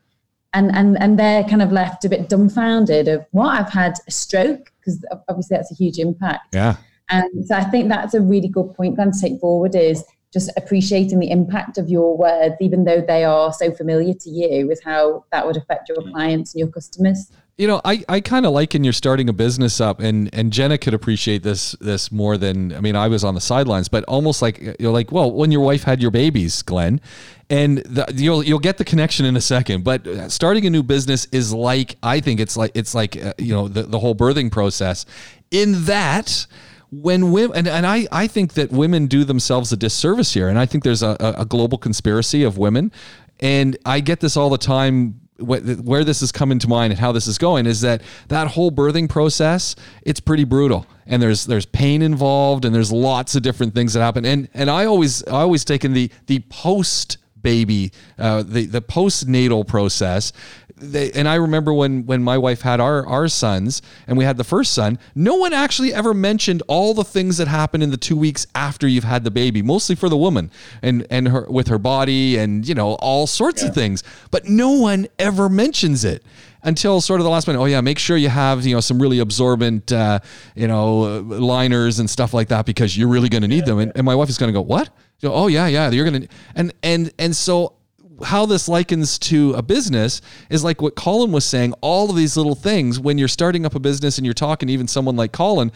and 0.54 0.74
and 0.74 0.96
and 0.98 1.18
they're 1.18 1.44
kind 1.44 1.60
of 1.60 1.70
left 1.70 2.04
a 2.04 2.08
bit 2.08 2.30
dumbfounded 2.30 3.08
of 3.08 3.26
what 3.32 3.48
I've 3.48 3.72
had 3.72 3.94
a 4.08 4.10
stroke 4.10 4.72
because 4.78 5.04
obviously 5.28 5.56
that's 5.56 5.70
a 5.70 5.74
huge 5.74 5.98
impact. 5.98 6.54
Yeah. 6.54 6.76
And 7.08 7.46
so 7.46 7.54
I 7.54 7.64
think 7.64 7.88
that's 7.88 8.14
a 8.14 8.20
really 8.20 8.48
good 8.48 8.74
point, 8.74 8.96
Glenn, 8.96 9.12
to 9.12 9.20
take 9.20 9.38
forward 9.40 9.74
is 9.74 10.04
just 10.36 10.50
appreciating 10.58 11.18
the 11.18 11.30
impact 11.30 11.78
of 11.78 11.88
your 11.88 12.14
words, 12.16 12.54
even 12.60 12.84
though 12.84 13.00
they 13.00 13.24
are 13.24 13.50
so 13.52 13.72
familiar 13.72 14.12
to 14.12 14.28
you, 14.28 14.66
with 14.66 14.82
how 14.84 15.24
that 15.32 15.46
would 15.46 15.56
affect 15.56 15.88
your 15.88 15.98
mm. 15.98 16.12
clients 16.12 16.52
and 16.52 16.60
your 16.60 16.68
customers 16.68 17.32
you 17.58 17.66
know, 17.66 17.80
I, 17.86 18.04
I 18.06 18.20
kind 18.20 18.44
of 18.44 18.52
like 18.52 18.74
in 18.74 18.84
you're 18.84 18.92
starting 18.92 19.30
a 19.30 19.32
business 19.32 19.80
up, 19.80 19.98
and 20.00 20.28
and 20.34 20.52
Jenna 20.52 20.76
could 20.76 20.92
appreciate 20.92 21.42
this 21.42 21.72
this 21.80 22.12
more 22.12 22.36
than 22.36 22.74
I 22.74 22.80
mean 22.80 22.96
I 22.96 23.08
was 23.08 23.24
on 23.24 23.34
the 23.34 23.40
sidelines, 23.40 23.88
but 23.88 24.04
almost 24.04 24.42
like 24.42 24.62
uh, 24.62 24.74
you're 24.78 24.92
like 24.92 25.10
well 25.10 25.32
when 25.32 25.50
your 25.50 25.62
wife 25.62 25.82
had 25.84 26.02
your 26.02 26.10
babies, 26.10 26.60
Glenn, 26.60 27.00
and 27.48 27.78
the, 27.78 28.12
you'll 28.14 28.42
you'll 28.42 28.58
get 28.58 28.76
the 28.76 28.84
connection 28.84 29.24
in 29.24 29.36
a 29.36 29.40
second. 29.40 29.84
But 29.84 30.06
uh, 30.06 30.28
starting 30.28 30.66
a 30.66 30.70
new 30.70 30.82
business 30.82 31.26
is 31.32 31.54
like 31.54 31.96
I 32.02 32.20
think 32.20 32.40
it's 32.40 32.58
like 32.58 32.72
it's 32.74 32.94
like 32.94 33.16
uh, 33.16 33.32
you 33.38 33.54
know 33.54 33.68
the 33.68 33.84
the 33.84 34.00
whole 34.00 34.14
birthing 34.14 34.52
process, 34.52 35.06
in 35.50 35.86
that 35.86 36.46
when 36.90 37.32
women 37.32 37.56
and, 37.56 37.68
and 37.68 37.86
I, 37.86 38.06
I 38.12 38.26
think 38.26 38.54
that 38.54 38.70
women 38.70 39.06
do 39.06 39.24
themselves 39.24 39.72
a 39.72 39.76
disservice 39.76 40.34
here 40.34 40.48
and 40.48 40.58
i 40.58 40.66
think 40.66 40.84
there's 40.84 41.02
a, 41.02 41.16
a 41.20 41.44
global 41.44 41.78
conspiracy 41.78 42.42
of 42.42 42.58
women. 42.58 42.92
And 43.40 43.76
i 43.84 44.00
get 44.00 44.20
this 44.20 44.36
all 44.36 44.50
the 44.50 44.58
time 44.58 45.20
where 45.38 46.04
this 46.04 46.22
is 46.22 46.32
coming 46.32 46.58
to 46.58 46.68
mind 46.68 46.92
and 46.92 47.00
how 47.00 47.12
this 47.12 47.26
is 47.26 47.36
going 47.38 47.66
is 47.66 47.82
that 47.82 48.02
that 48.28 48.48
whole 48.48 48.72
birthing 48.72 49.08
process 49.08 49.76
it's 50.02 50.20
pretty 50.20 50.44
brutal. 50.44 50.86
And 51.06 51.22
there's 51.22 51.46
there's 51.46 51.66
pain 51.66 52.02
involved 52.02 52.64
and 52.64 52.74
there's 52.74 52.90
lots 52.90 53.36
of 53.36 53.42
different 53.42 53.74
things 53.74 53.92
that 53.92 54.00
happen. 54.00 54.24
And 54.24 54.48
and 54.54 54.70
I 54.70 54.86
always 54.86 55.22
I 55.24 55.40
always 55.40 55.64
taken 55.64 55.92
the 55.92 56.10
the 56.26 56.40
post 56.48 57.18
baby 57.46 57.92
uh, 58.18 58.42
the 58.42 58.66
the 58.66 58.82
postnatal 58.82 59.64
process. 59.64 60.32
They, 60.78 61.12
and 61.12 61.28
I 61.28 61.36
remember 61.36 61.72
when 61.72 62.04
when 62.04 62.24
my 62.24 62.36
wife 62.36 62.60
had 62.62 62.80
our 62.80 63.06
our 63.06 63.28
sons 63.28 63.82
and 64.08 64.18
we 64.18 64.24
had 64.24 64.36
the 64.36 64.44
first 64.44 64.72
son, 64.72 64.98
no 65.14 65.36
one 65.36 65.52
actually 65.52 65.94
ever 65.94 66.12
mentioned 66.12 66.64
all 66.66 66.92
the 66.92 67.04
things 67.04 67.38
that 67.38 67.46
happen 67.46 67.82
in 67.82 67.92
the 67.92 67.96
two 67.96 68.16
weeks 68.16 68.48
after 68.54 68.88
you've 68.88 69.04
had 69.04 69.22
the 69.22 69.30
baby, 69.30 69.62
mostly 69.62 69.94
for 69.94 70.08
the 70.08 70.16
woman 70.16 70.50
and 70.82 71.06
and 71.08 71.28
her 71.28 71.46
with 71.48 71.68
her 71.68 71.78
body 71.78 72.36
and 72.36 72.66
you 72.66 72.74
know 72.74 72.94
all 72.94 73.28
sorts 73.28 73.62
yeah. 73.62 73.68
of 73.68 73.74
things, 73.76 74.02
but 74.32 74.48
no 74.48 74.72
one 74.72 75.06
ever 75.20 75.48
mentions 75.48 76.04
it 76.04 76.24
until 76.66 77.00
sort 77.00 77.20
of 77.20 77.24
the 77.24 77.30
last 77.30 77.46
minute. 77.46 77.60
Oh 77.60 77.64
yeah, 77.64 77.80
make 77.80 77.98
sure 77.98 78.18
you 78.18 78.28
have 78.28 78.66
you 78.66 78.74
know 78.74 78.80
some 78.80 79.00
really 79.00 79.20
absorbent 79.20 79.90
uh, 79.92 80.18
you 80.54 80.68
know 80.68 81.20
liners 81.20 81.98
and 82.00 82.10
stuff 82.10 82.34
like 82.34 82.48
that 82.48 82.66
because 82.66 82.98
you're 82.98 83.08
really 83.08 83.30
going 83.30 83.42
to 83.42 83.48
need 83.48 83.60
yeah, 83.60 83.66
them. 83.66 83.78
And, 83.78 83.92
and, 83.94 84.04
my 84.04 84.14
wife 84.14 84.28
is 84.28 84.36
going 84.36 84.52
to 84.52 84.52
go, 84.52 84.60
what? 84.60 84.90
oh 85.24 85.46
yeah, 85.46 85.66
yeah, 85.66 85.90
you're 85.90 86.08
going 86.08 86.22
to 86.22 86.28
and 86.54 86.74
and 86.82 87.10
and 87.18 87.34
so 87.34 87.76
how 88.24 88.46
this 88.46 88.68
likens 88.68 89.18
to 89.18 89.52
a 89.54 89.62
business 89.62 90.20
is 90.50 90.64
like 90.64 90.80
what 90.80 90.96
Colin 90.96 91.32
was 91.32 91.44
saying. 91.44 91.74
All 91.80 92.10
of 92.10 92.16
these 92.16 92.36
little 92.36 92.54
things, 92.54 92.98
when 92.98 93.18
you're 93.18 93.28
starting 93.28 93.66
up 93.66 93.74
a 93.74 93.80
business 93.80 94.18
and 94.18 94.24
you're 94.24 94.34
talking 94.34 94.68
to 94.68 94.72
even 94.72 94.88
someone 94.88 95.16
like 95.16 95.32
Colin, 95.32 95.70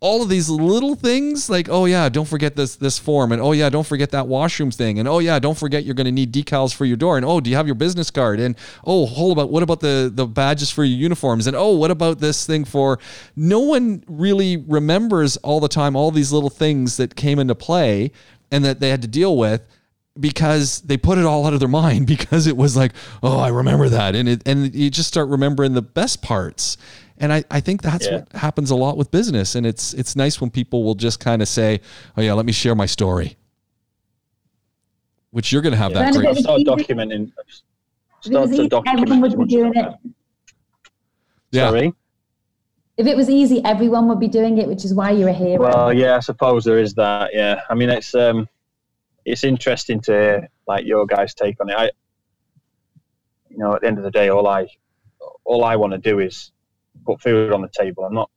all 0.00 0.22
of 0.22 0.28
these 0.28 0.48
little 0.48 0.94
things 0.94 1.48
like 1.48 1.68
oh 1.70 1.86
yeah 1.86 2.08
don't 2.08 2.28
forget 2.28 2.54
this 2.54 2.76
this 2.76 2.98
form 2.98 3.32
and 3.32 3.40
oh 3.40 3.52
yeah 3.52 3.70
don't 3.70 3.86
forget 3.86 4.10
that 4.10 4.26
washroom 4.26 4.70
thing 4.70 4.98
and 4.98 5.08
oh 5.08 5.18
yeah 5.18 5.38
don't 5.38 5.56
forget 5.56 5.84
you're 5.84 5.94
going 5.94 6.04
to 6.04 6.12
need 6.12 6.32
decals 6.32 6.74
for 6.74 6.84
your 6.84 6.96
door 6.96 7.16
and 7.16 7.24
oh 7.24 7.40
do 7.40 7.48
you 7.48 7.56
have 7.56 7.66
your 7.66 7.74
business 7.74 8.10
card 8.10 8.38
and 8.38 8.56
oh 8.84 9.06
hold 9.06 9.32
about 9.32 9.50
what 9.50 9.62
about 9.62 9.80
the 9.80 10.10
the 10.12 10.26
badges 10.26 10.70
for 10.70 10.84
your 10.84 10.98
uniforms 10.98 11.46
and 11.46 11.56
oh 11.56 11.70
what 11.70 11.90
about 11.90 12.18
this 12.18 12.46
thing 12.46 12.64
for 12.64 12.98
no 13.36 13.60
one 13.60 14.04
really 14.06 14.58
remembers 14.58 15.38
all 15.38 15.60
the 15.60 15.68
time 15.68 15.96
all 15.96 16.10
these 16.10 16.30
little 16.30 16.50
things 16.50 16.98
that 16.98 17.16
came 17.16 17.38
into 17.38 17.54
play 17.54 18.10
and 18.50 18.64
that 18.64 18.80
they 18.80 18.90
had 18.90 19.00
to 19.02 19.08
deal 19.08 19.36
with 19.36 19.62
because 20.18 20.80
they 20.82 20.96
put 20.96 21.18
it 21.18 21.24
all 21.24 21.46
out 21.46 21.52
of 21.52 21.60
their 21.60 21.68
mind 21.68 22.06
because 22.16 22.46
it 22.46 22.56
was 22.56 22.76
like, 22.76 22.92
oh, 23.22 23.38
I 23.38 23.48
remember 23.48 23.88
that. 23.88 24.14
And 24.14 24.28
it, 24.28 24.42
and 24.46 24.74
you 24.74 24.90
just 24.90 25.08
start 25.08 25.28
remembering 25.28 25.74
the 25.74 25.82
best 25.82 26.22
parts. 26.22 26.76
And 27.18 27.32
I, 27.32 27.44
I 27.50 27.60
think 27.60 27.82
that's 27.82 28.06
yeah. 28.06 28.18
what 28.18 28.32
happens 28.32 28.70
a 28.70 28.76
lot 28.76 28.96
with 28.96 29.10
business. 29.10 29.54
And 29.54 29.66
it's 29.66 29.94
it's 29.94 30.16
nice 30.16 30.40
when 30.40 30.50
people 30.50 30.84
will 30.84 30.94
just 30.94 31.20
kind 31.20 31.42
of 31.42 31.48
say, 31.48 31.80
Oh 32.16 32.22
yeah, 32.22 32.32
let 32.34 32.46
me 32.46 32.52
share 32.52 32.74
my 32.74 32.86
story. 32.86 33.36
Which 35.30 35.52
you're 35.52 35.62
gonna 35.62 35.76
have 35.76 35.92
yeah. 35.92 36.10
that 36.10 36.14
great 36.14 36.36
start 36.36 36.62
documenting 36.62 37.32
start 38.20 38.50
to 38.50 38.68
document 38.68 39.22
would 39.22 39.38
be 39.38 39.44
doing 39.46 39.72
it. 39.74 39.94
Yeah. 41.50 41.68
Sorry. 41.68 41.92
If 42.96 43.06
it 43.06 43.16
was 43.16 43.28
easy, 43.28 43.62
everyone 43.64 44.08
would 44.08 44.20
be 44.20 44.28
doing 44.28 44.58
it, 44.58 44.66
which 44.66 44.84
is 44.84 44.94
why 44.94 45.10
you're 45.10 45.28
a 45.28 45.32
hero. 45.32 45.60
Well, 45.60 45.92
yeah, 45.92 46.16
I 46.16 46.20
suppose 46.20 46.64
there 46.64 46.78
is 46.78 46.94
that. 46.94 47.30
Yeah, 47.34 47.60
I 47.68 47.74
mean, 47.74 47.90
it's 47.90 48.14
um, 48.14 48.48
it's 49.26 49.44
interesting 49.44 50.00
to 50.02 50.12
hear, 50.12 50.48
like 50.66 50.86
your 50.86 51.04
guys' 51.04 51.34
take 51.34 51.60
on 51.60 51.68
it. 51.68 51.76
I, 51.76 51.90
you 53.50 53.58
know, 53.58 53.74
at 53.74 53.82
the 53.82 53.86
end 53.86 53.98
of 53.98 54.04
the 54.04 54.10
day, 54.10 54.30
all 54.30 54.48
I 54.48 54.68
all 55.44 55.62
I 55.62 55.76
want 55.76 55.92
to 55.92 55.98
do 55.98 56.20
is 56.20 56.52
put 57.06 57.22
food 57.22 57.52
on 57.52 57.62
the 57.62 57.68
table. 57.68 58.04
I'm 58.04 58.14
not. 58.14 58.30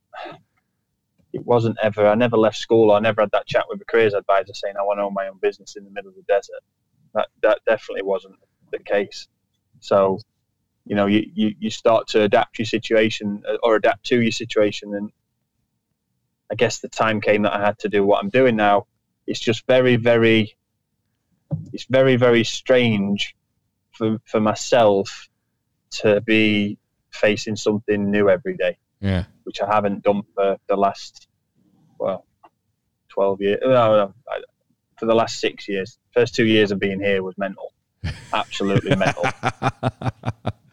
It 1.32 1.44
wasn't 1.44 1.76
ever. 1.82 2.06
I 2.06 2.14
never 2.14 2.36
left 2.36 2.56
school. 2.56 2.90
I 2.92 3.00
never 3.00 3.22
had 3.22 3.30
that 3.32 3.46
chat 3.46 3.64
with 3.68 3.80
a 3.80 3.84
careers 3.84 4.14
advisor 4.14 4.54
saying 4.54 4.74
I 4.78 4.82
want 4.82 4.98
to 4.98 5.04
own 5.04 5.14
my 5.14 5.28
own 5.28 5.38
business 5.40 5.76
in 5.76 5.84
the 5.84 5.90
middle 5.90 6.10
of 6.10 6.16
the 6.16 6.22
desert. 6.22 6.60
That 7.14 7.28
that 7.42 7.60
definitely 7.66 8.02
wasn't 8.02 8.36
the 8.72 8.78
case. 8.78 9.28
So, 9.80 10.18
you 10.84 10.94
know, 10.94 11.06
you, 11.06 11.24
you, 11.34 11.54
you 11.58 11.70
start 11.70 12.08
to 12.08 12.22
adapt 12.22 12.58
your 12.58 12.66
situation 12.66 13.42
uh, 13.48 13.56
or 13.62 13.76
adapt 13.76 14.04
to 14.06 14.20
your 14.20 14.32
situation, 14.32 14.94
and 14.94 15.10
I 16.50 16.54
guess 16.54 16.80
the 16.80 16.88
time 16.88 17.20
came 17.20 17.42
that 17.42 17.54
I 17.54 17.64
had 17.64 17.78
to 17.80 17.88
do 17.88 18.04
what 18.04 18.22
I'm 18.22 18.30
doing 18.30 18.56
now. 18.56 18.86
It's 19.26 19.40
just 19.40 19.66
very, 19.66 19.96
very 19.96 20.56
it's 21.72 21.84
very 21.84 22.16
very 22.16 22.44
strange 22.44 23.36
for 23.92 24.18
for 24.24 24.40
myself 24.40 25.28
to 25.90 26.20
be 26.20 26.78
facing 27.12 27.56
something 27.56 28.10
new 28.10 28.28
every 28.28 28.56
day. 28.56 28.78
Yeah, 29.00 29.24
which 29.44 29.60
I 29.60 29.72
haven't 29.72 30.02
done 30.02 30.22
for 30.34 30.56
the 30.68 30.76
last 30.76 31.28
well 31.98 32.26
twelve 33.08 33.40
years. 33.40 33.60
No, 33.62 34.12
for 35.00 35.06
the 35.06 35.14
last 35.14 35.40
six 35.40 35.66
years. 35.66 35.98
First 36.12 36.34
two 36.34 36.46
years 36.46 36.70
of 36.70 36.78
being 36.78 37.00
here 37.00 37.22
was 37.22 37.34
mental, 37.38 37.72
absolutely 38.32 38.94
mental. 38.94 39.24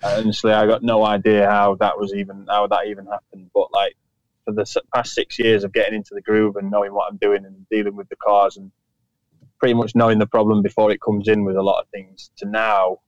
Honestly, 0.04 0.52
I 0.52 0.68
got 0.68 0.84
no 0.84 1.04
idea 1.06 1.50
how 1.50 1.76
that 1.76 1.98
was 1.98 2.14
even 2.14 2.46
how 2.48 2.68
that 2.68 2.88
even 2.88 3.06
happened. 3.06 3.50
But 3.54 3.72
like 3.72 3.96
for 4.46 4.54
the 4.54 4.82
past 4.94 5.14
six 5.14 5.40
years 5.40 5.64
of 5.64 5.74
getting 5.74 5.96
into 5.96 6.14
the 6.14 6.22
groove 6.22 6.58
and 6.58 6.70
knowing 6.70 6.94
what 6.94 7.10
I'm 7.10 7.18
doing 7.18 7.46
and 7.46 7.68
dealing 7.70 7.96
with 7.96 8.10
the 8.10 8.16
cars 8.18 8.58
and 8.58 8.72
pretty 9.60 9.74
much 9.74 9.96
knowing 9.96 10.20
the 10.20 10.28
problem 10.28 10.62
before 10.62 10.92
it 10.92 11.02
comes 11.02 11.28
in 11.28 11.44
with 11.44 11.56
a 11.56 11.62
lot 11.62 11.82
of 11.82 11.90
things 11.90 12.30
to 12.38 12.48
now 12.48 13.00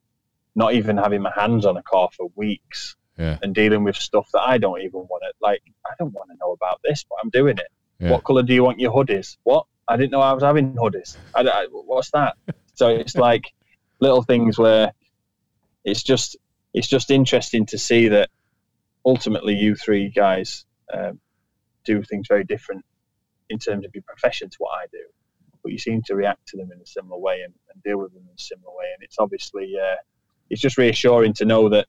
not 0.56 0.74
even 0.74 0.98
having 0.98 1.22
my 1.22 1.32
hands 1.36 1.66
on 1.66 1.78
a 1.78 1.84
car 1.84 2.10
for 2.16 2.32
weeks 2.36 2.96
yeah. 3.20 3.38
and 3.44 3.54
dealing 3.54 3.84
with 3.84 3.96
stuff 3.96 4.30
that 4.34 4.42
I 4.42 4.58
don't 4.58 4.82
even 4.82 5.02
want 5.02 5.24
to 5.24 5.34
like. 5.42 5.62
I 5.86 5.94
don't 6.00 6.14
want 6.14 6.30
to 6.32 6.38
know 6.40 6.52
about 6.54 6.80
this, 6.84 7.06
but 7.08 7.18
I'm 7.22 7.30
doing 7.30 7.58
it. 7.58 7.68
Yeah. 8.00 8.12
What 8.12 8.24
color 8.24 8.44
do 8.44 8.54
you 8.54 8.64
want 8.64 8.80
your 8.80 8.92
hoodies? 8.92 9.38
What? 9.44 9.66
I 9.88 9.98
didn't 9.98 10.12
know 10.12 10.22
I 10.22 10.34
was 10.34 10.44
having 10.44 10.74
hoodies. 10.74 11.18
I, 11.36 11.42
I, 11.42 11.68
what's 11.72 12.12
that? 12.12 12.38
so 12.76 12.90
it's 12.90 13.16
like 13.30 13.54
little 14.00 14.24
things 14.24 14.58
where 14.58 14.94
it's 15.84 16.04
just 16.04 16.38
it's 16.74 16.88
just 16.88 17.12
interesting 17.12 17.66
to 17.68 17.78
see 17.78 18.08
that 18.08 18.30
ultimately 19.06 19.56
you 19.56 19.76
three 19.76 20.10
guys 20.10 20.66
um, 20.94 21.20
do 21.86 22.04
things 22.04 22.28
very 22.28 22.44
different 22.44 22.86
in 23.50 23.60
terms 23.60 23.86
of 23.86 23.94
your 23.94 24.04
profession 24.04 24.50
to 24.50 24.56
what 24.60 24.72
I 24.78 24.86
do 24.92 25.04
but 25.64 25.72
you 25.72 25.78
seem 25.78 26.02
to 26.04 26.16
react 26.16 26.48
to 26.48 26.58
them 26.58 26.72
in 26.72 26.82
a 26.82 26.86
similar 26.86 27.18
way 27.18 27.42
and, 27.44 27.54
and 27.74 27.84
deal 27.84 27.98
with 27.98 28.14
them 28.14 28.24
in 28.24 28.36
a 28.36 28.42
similar 28.42 28.72
way. 28.72 28.86
And 28.94 29.04
it's 29.04 29.18
obviously 29.20 29.74
uh, 29.80 29.96
it's 30.50 30.62
just 30.62 30.78
reassuring 30.78 31.34
to 31.36 31.46
know 31.46 31.70
that 31.70 31.88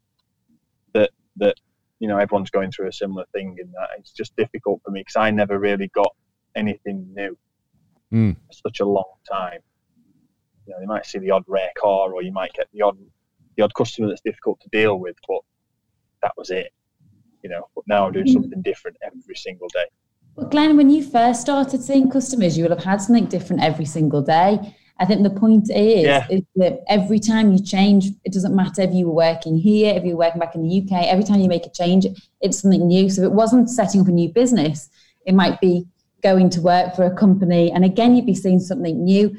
that 1.40 1.46
that 1.46 1.56
you 1.98 2.08
know 2.08 2.18
everyone's 2.18 2.50
going 2.50 2.70
through 2.70 2.88
a 2.88 2.92
similar 2.92 3.24
thing, 3.32 3.56
and 3.60 3.72
that 3.74 3.88
it's 3.98 4.12
just 4.12 4.34
difficult 4.36 4.80
for 4.84 4.90
me 4.90 5.00
because 5.00 5.16
I 5.16 5.30
never 5.30 5.58
really 5.58 5.88
got 5.88 6.14
anything 6.54 7.06
new 7.14 7.36
Mm. 8.12 8.34
for 8.34 8.68
such 8.68 8.80
a 8.80 8.84
long 8.84 9.12
time. 9.30 9.60
You 10.66 10.74
know, 10.74 10.80
you 10.80 10.88
might 10.88 11.06
see 11.06 11.18
the 11.20 11.30
odd 11.30 11.44
rare 11.46 11.70
car, 11.78 12.12
or 12.12 12.22
you 12.22 12.32
might 12.32 12.52
get 12.54 12.66
the 12.72 12.82
odd 12.82 12.98
the 13.56 13.62
odd 13.62 13.74
customer 13.74 14.08
that's 14.08 14.20
difficult 14.22 14.60
to 14.60 14.68
deal 14.70 14.98
with, 14.98 15.16
but 15.28 15.40
that 16.22 16.32
was 16.36 16.50
it. 16.50 16.72
You 17.42 17.50
know, 17.50 17.68
but 17.74 17.84
now 17.86 18.06
I'm 18.06 18.12
doing 18.12 18.26
something 18.26 18.62
different 18.62 18.96
every 19.04 19.36
single 19.36 19.68
day. 19.68 19.86
But 20.36 20.50
Glenn, 20.50 20.76
when 20.76 20.90
you 20.90 21.02
first 21.04 21.40
started 21.40 21.82
seeing 21.82 22.10
customers, 22.10 22.56
you 22.56 22.64
will 22.64 22.70
have 22.76 22.84
had 22.84 23.00
something 23.00 23.26
different 23.26 23.62
every 23.62 23.84
single 23.84 24.22
day. 24.22 24.74
I 25.00 25.06
think 25.06 25.22
the 25.22 25.30
point 25.30 25.70
is, 25.70 26.04
Yeah. 26.04 26.26
is 26.28 26.42
that 26.56 26.82
every 26.88 27.18
time 27.18 27.52
you 27.52 27.58
change, 27.58 28.10
it 28.24 28.32
doesn't 28.34 28.54
matter 28.54 28.82
if 28.82 28.92
you 28.92 29.06
were 29.06 29.14
working 29.14 29.56
here, 29.56 29.94
if 29.94 30.04
you 30.04 30.10
were 30.10 30.18
working 30.26 30.38
back 30.38 30.54
in 30.54 30.62
the 30.62 30.68
UK, 30.68 31.06
every 31.08 31.24
time 31.24 31.40
you 31.40 31.48
make 31.48 31.64
a 31.64 31.70
change, 31.70 32.06
it's 32.42 32.60
something 32.60 32.86
new. 32.86 33.08
So 33.08 33.22
if 33.22 33.26
it 33.28 33.32
wasn't 33.32 33.70
setting 33.70 34.02
up 34.02 34.08
a 34.08 34.12
new 34.12 34.28
business. 34.28 34.90
It 35.26 35.34
might 35.34 35.60
be 35.60 35.86
going 36.22 36.50
to 36.50 36.60
work 36.60 36.94
for 36.94 37.04
a 37.04 37.14
company. 37.14 37.70
And 37.72 37.84
again, 37.84 38.14
you'd 38.14 38.26
be 38.26 38.34
seeing 38.34 38.60
something 38.60 39.02
new. 39.02 39.34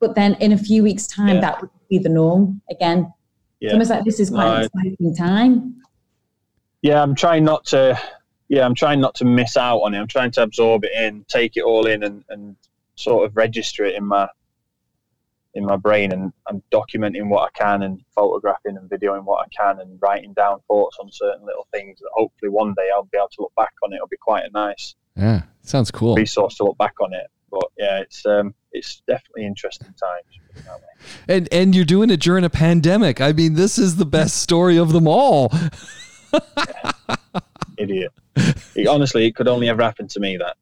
But 0.00 0.16
then 0.16 0.34
in 0.40 0.52
a 0.52 0.58
few 0.58 0.82
weeks' 0.82 1.06
time, 1.06 1.36
Yeah. 1.36 1.40
that 1.40 1.60
would 1.60 1.70
be 1.88 1.98
the 1.98 2.08
norm 2.08 2.60
again. 2.68 3.12
It's 3.60 3.68
Yeah. 3.68 3.72
almost 3.72 3.90
like 3.90 4.04
this 4.04 4.18
is 4.20 4.30
quite 4.30 4.46
an 4.46 4.64
exciting 4.64 5.14
time. 5.14 5.76
yeah, 6.82 7.02
I'm 7.02 7.14
trying 7.14 7.44
not 7.44 7.64
to. 7.66 7.98
Yeah, 8.48 8.64
I'm 8.64 8.74
trying 8.76 9.00
not 9.00 9.14
to 9.16 9.24
miss 9.24 9.56
out 9.56 9.78
on 9.80 9.94
it. 9.94 9.98
I'm 9.98 10.06
trying 10.06 10.30
to 10.32 10.42
absorb 10.42 10.84
it 10.84 10.92
in, 10.92 11.24
take 11.28 11.56
it 11.56 11.62
all 11.64 11.86
in, 11.86 12.04
and, 12.04 12.22
and 12.28 12.54
sort 12.94 13.24
of 13.26 13.36
register 13.36 13.84
it 13.84 13.96
in 13.96 14.04
my 14.04 14.28
in 15.56 15.64
my 15.64 15.76
brain. 15.76 16.12
And 16.12 16.32
I'm 16.48 16.62
documenting 16.72 17.28
what 17.28 17.42
I 17.52 17.58
can, 17.58 17.82
and 17.82 18.00
photographing 18.14 18.76
and 18.76 18.88
videoing 18.88 19.24
what 19.24 19.44
I 19.44 19.48
can, 19.48 19.80
and 19.80 19.98
writing 20.00 20.32
down 20.34 20.60
thoughts 20.68 20.96
on 21.00 21.10
certain 21.10 21.44
little 21.44 21.66
things 21.72 21.98
that 21.98 22.08
hopefully 22.14 22.50
one 22.50 22.74
day 22.74 22.88
I'll 22.94 23.04
be 23.04 23.18
able 23.18 23.28
to 23.28 23.42
look 23.42 23.52
back 23.56 23.72
on 23.84 23.92
it. 23.92 23.96
It'll 23.96 24.06
be 24.08 24.16
quite 24.18 24.44
a 24.44 24.50
nice 24.50 24.94
Yeah, 25.16 25.42
sounds 25.62 25.90
cool. 25.90 26.14
resource 26.14 26.56
to 26.56 26.64
look 26.64 26.78
back 26.78 26.94
on 27.00 27.12
it. 27.12 27.26
But 27.50 27.64
yeah, 27.78 28.00
it's 28.00 28.24
um, 28.26 28.54
it's 28.72 29.02
definitely 29.06 29.46
interesting 29.46 29.88
times. 29.88 30.26
put 30.48 30.56
it 30.60 30.64
that 30.64 30.74
way. 30.74 31.34
And 31.36 31.48
and 31.52 31.74
you're 31.76 31.84
doing 31.84 32.10
it 32.10 32.20
during 32.20 32.44
a 32.44 32.50
pandemic. 32.50 33.20
I 33.20 33.32
mean, 33.32 33.54
this 33.54 33.78
is 33.78 33.96
the 33.96 34.04
best 34.06 34.36
story 34.42 34.76
of 34.78 34.92
them 34.92 35.06
all. 35.08 35.52
Idiot. 37.78 38.12
It, 38.74 38.86
honestly, 38.88 39.26
it 39.26 39.34
could 39.36 39.48
only 39.48 39.68
ever 39.68 39.82
happen 39.82 40.08
to 40.08 40.20
me. 40.20 40.36
That 40.38 40.56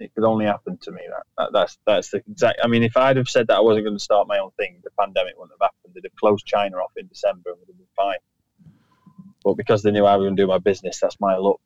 it 0.00 0.14
could 0.14 0.24
only 0.24 0.46
happen 0.46 0.78
to 0.82 0.92
me. 0.92 1.02
That, 1.08 1.22
that 1.36 1.52
that's 1.52 1.78
that's 1.86 2.10
the 2.10 2.22
exact. 2.30 2.60
I 2.62 2.66
mean, 2.68 2.82
if 2.82 2.96
I'd 2.96 3.16
have 3.16 3.28
said 3.28 3.46
that 3.48 3.56
I 3.56 3.60
wasn't 3.60 3.86
going 3.86 3.96
to 3.96 4.02
start 4.02 4.28
my 4.28 4.38
own 4.38 4.50
thing, 4.56 4.80
the 4.84 4.90
pandemic 4.98 5.34
wouldn't 5.36 5.58
have 5.60 5.70
happened. 5.70 5.94
They'd 5.94 6.04
have 6.08 6.16
closed 6.16 6.46
China 6.46 6.76
off 6.76 6.92
in 6.96 7.06
December 7.08 7.50
and 7.50 7.58
would 7.60 7.68
have 7.68 7.76
been 7.76 7.86
fine. 7.96 8.18
But 9.44 9.54
because 9.54 9.82
they 9.82 9.92
knew 9.92 10.04
I 10.04 10.16
was 10.16 10.24
going 10.24 10.36
to 10.36 10.42
do 10.42 10.48
my 10.48 10.58
business, 10.58 10.98
that's 11.00 11.18
my 11.20 11.36
luck. 11.36 11.60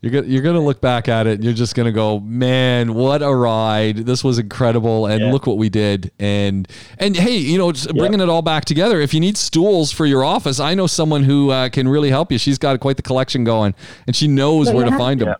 You're 0.00 0.10
gonna 0.12 0.26
you're 0.26 0.42
gonna 0.42 0.60
look 0.60 0.80
back 0.80 1.08
at 1.08 1.28
it 1.28 1.34
and 1.34 1.44
you're 1.44 1.52
just 1.52 1.76
gonna 1.76 1.92
go, 1.92 2.18
man, 2.18 2.94
what 2.94 3.22
a 3.22 3.32
ride! 3.32 3.98
This 3.98 4.24
was 4.24 4.38
incredible, 4.40 5.06
and 5.06 5.20
Yeah. 5.20 5.32
look 5.32 5.46
what 5.46 5.56
we 5.56 5.68
did. 5.68 6.10
And 6.18 6.66
and 6.98 7.16
hey, 7.16 7.36
you 7.36 7.56
know, 7.56 7.70
just 7.70 7.94
bringing 7.94 8.20
it 8.20 8.28
all 8.28 8.42
back 8.42 8.64
together. 8.64 9.00
If 9.00 9.14
you 9.14 9.20
need 9.20 9.36
stools 9.36 9.92
for 9.92 10.04
your 10.04 10.24
office, 10.24 10.58
I 10.58 10.74
know 10.74 10.88
someone 10.88 11.22
who 11.22 11.50
uh, 11.50 11.68
can 11.68 11.86
really 11.86 12.10
help 12.10 12.32
you. 12.32 12.38
She's 12.38 12.58
got 12.58 12.78
quite 12.80 12.96
the 12.96 13.02
collection 13.02 13.44
going, 13.44 13.74
and 14.06 14.16
she 14.16 14.26
knows 14.26 14.66
But 14.66 14.74
where 14.74 14.84
you 14.84 14.90
to 14.90 14.98
find 14.98 15.20
them. 15.20 15.34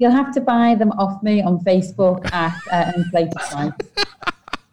You'll 0.00 0.12
have 0.12 0.32
to 0.32 0.40
buy 0.40 0.74
them 0.76 0.92
off 0.92 1.22
me 1.22 1.42
on 1.42 1.58
Facebook 1.58 2.32
at 2.32 2.58
uh, 2.72 2.90
Inflated 2.96 3.34
Price. 3.34 3.72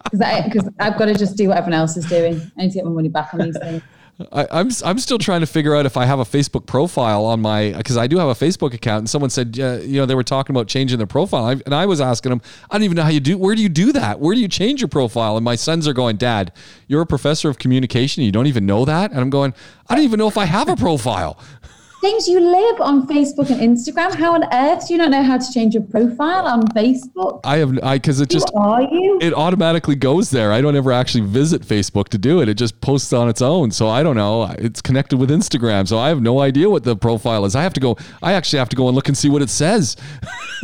Because 0.10 0.70
I've 0.80 0.98
got 0.98 1.08
to 1.08 1.16
just 1.16 1.36
do 1.36 1.50
what 1.50 1.58
everyone 1.58 1.82
else 1.82 1.98
is 1.98 2.06
doing. 2.06 2.40
I 2.58 2.62
need 2.62 2.70
to 2.70 2.76
get 2.76 2.86
my 2.86 2.92
money 2.92 3.10
back 3.10 3.34
on 3.34 3.42
these 3.42 3.58
things. 3.60 3.84
I, 4.32 4.48
I'm 4.50 4.70
I'm 4.84 4.98
still 4.98 5.20
trying 5.20 5.42
to 5.42 5.46
figure 5.46 5.76
out 5.76 5.86
if 5.86 5.96
I 5.96 6.06
have 6.06 6.20
a 6.20 6.24
Facebook 6.24 6.66
profile 6.66 7.26
on 7.26 7.40
my 7.40 7.74
because 7.74 7.98
I 7.98 8.08
do 8.08 8.18
have 8.18 8.30
a 8.30 8.34
Facebook 8.34 8.74
account 8.74 9.00
and 9.00 9.10
someone 9.10 9.30
said 9.30 9.60
uh, 9.60 9.80
you 9.82 10.00
know 10.00 10.08
they 10.08 10.16
were 10.16 10.24
talking 10.24 10.56
about 10.56 10.68
changing 10.68 10.98
their 10.98 11.06
profile 11.06 11.46
I, 11.46 11.52
and 11.68 11.76
I 11.76 11.86
was 11.86 12.02
asking 12.02 12.32
them 12.32 12.42
I 12.72 12.76
don't 12.76 12.84
even 12.84 12.96
know 12.96 13.04
how 13.04 13.10
you 13.10 13.20
do 13.20 13.38
where 13.38 13.54
do 13.54 13.62
you 13.62 13.70
do 13.70 13.92
that 13.92 14.20
where 14.20 14.34
do 14.34 14.42
you 14.42 14.48
change 14.48 14.82
your 14.82 14.88
profile 14.88 15.38
and 15.38 15.46
my 15.46 15.54
sons 15.54 15.88
are 15.88 15.94
going 15.94 16.18
Dad 16.18 16.52
you're 16.88 17.02
a 17.02 17.06
professor 17.06 17.48
of 17.48 17.60
communication 17.60 18.24
you 18.24 18.32
don't 18.32 18.48
even 18.48 18.66
know 18.66 18.86
that 18.86 19.12
and 19.12 19.20
I'm 19.20 19.30
going 19.30 19.54
I 19.88 19.94
don't 19.94 20.04
even 20.04 20.18
know 20.18 20.28
if 20.28 20.38
I 20.38 20.46
have 20.46 20.68
a 20.68 20.76
profile 20.76 21.38
James, 22.04 22.28
you 22.28 22.40
live 22.40 22.80
on 22.80 23.08
Facebook 23.08 23.50
and 23.50 23.60
Instagram. 23.60 24.14
How 24.14 24.36
on 24.36 24.44
earth 24.54 24.88
do 24.88 24.94
you 24.94 25.00
not 25.00 25.10
know 25.10 25.24
how 25.24 25.38
to 25.40 25.52
change 25.52 25.74
your 25.74 25.82
profile 25.84 26.46
on 26.46 26.62
Facebook? 26.68 27.42
I 27.44 27.58
have 27.58 27.78
I 27.82 27.96
because 27.98 28.22
it 28.22 28.30
just 28.30 28.50
Who 28.54 28.60
are 28.62 28.84
you? 28.84 29.18
it 29.20 29.34
automatically 29.34 29.96
goes 29.96 30.30
there 30.30 30.52
I 30.54 30.62
don't 30.62 30.76
ever 30.76 30.92
actually 30.92 31.26
visit 31.26 31.64
Facebook 31.64 32.10
to 32.10 32.20
do 32.20 32.40
it 32.42 32.50
it 32.50 32.54
just 32.54 32.80
posts 32.82 33.14
on 33.14 33.30
its 33.30 33.42
own 33.42 33.72
so 33.72 33.88
I 33.90 34.04
don't 34.04 34.16
know 34.16 34.44
it's 34.60 34.80
connected 34.82 35.18
with 35.18 35.32
Instagram 35.32 35.88
so 35.88 35.98
I 35.98 36.10
have 36.10 36.22
no 36.22 36.40
idea 36.40 36.70
what 36.70 36.84
the 36.84 36.96
profile 36.96 37.46
is 37.46 37.56
I 37.56 37.64
have 37.64 37.74
to 37.74 37.80
go 37.80 37.98
I 38.22 38.34
actually 38.34 38.60
have 38.60 38.70
to 38.70 38.76
go 38.76 38.88
and 38.88 38.96
look 38.96 39.08
and 39.08 39.18
see 39.18 39.30
what 39.30 39.42
it 39.42 39.50
says. 39.50 39.96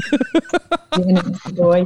You're 0.11 1.09
an 1.09 1.15
Insta 1.17 1.55
boy. 1.55 1.85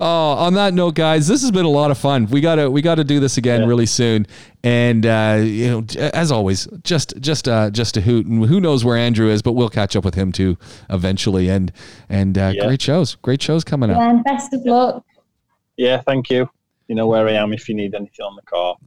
Oh, 0.00 0.32
on 0.32 0.54
that 0.54 0.74
note, 0.74 0.94
guys, 0.94 1.26
this 1.26 1.42
has 1.42 1.50
been 1.50 1.64
a 1.64 1.70
lot 1.70 1.90
of 1.90 1.98
fun. 1.98 2.26
We 2.26 2.40
gotta 2.40 2.70
we 2.70 2.82
gotta 2.82 3.04
do 3.04 3.18
this 3.20 3.36
again 3.36 3.66
really 3.66 3.86
soon. 3.86 4.26
And 4.62 5.04
uh, 5.06 5.38
you 5.42 5.68
know, 5.70 6.10
as 6.12 6.30
always, 6.30 6.66
just 6.84 7.14
just 7.20 7.48
uh, 7.48 7.70
just 7.70 7.96
a 7.96 8.00
hoot. 8.00 8.26
And 8.26 8.44
who 8.46 8.60
knows 8.60 8.84
where 8.84 8.96
Andrew 8.96 9.28
is, 9.28 9.42
but 9.42 9.52
we'll 9.52 9.68
catch 9.70 9.96
up 9.96 10.04
with 10.04 10.14
him 10.14 10.30
too 10.32 10.56
eventually. 10.90 11.48
And 11.48 11.72
and 12.08 12.36
uh, 12.38 12.52
Yeah. 12.54 12.66
great 12.66 12.82
shows, 12.82 13.16
great 13.16 13.42
shows 13.42 13.64
coming 13.64 13.90
up. 13.90 13.96
Glenn, 13.96 14.22
best 14.22 14.52
of 14.52 14.62
luck. 14.64 15.04
Yeah, 15.76 16.00
thank 16.02 16.30
you. 16.30 16.48
You 16.88 16.94
know 16.94 17.06
where 17.06 17.26
I 17.28 17.32
am 17.32 17.52
if 17.52 17.68
you 17.68 17.74
need 17.74 17.94
anything 17.94 18.24
on 18.24 18.36
the 18.36 18.42
car. 18.42 18.76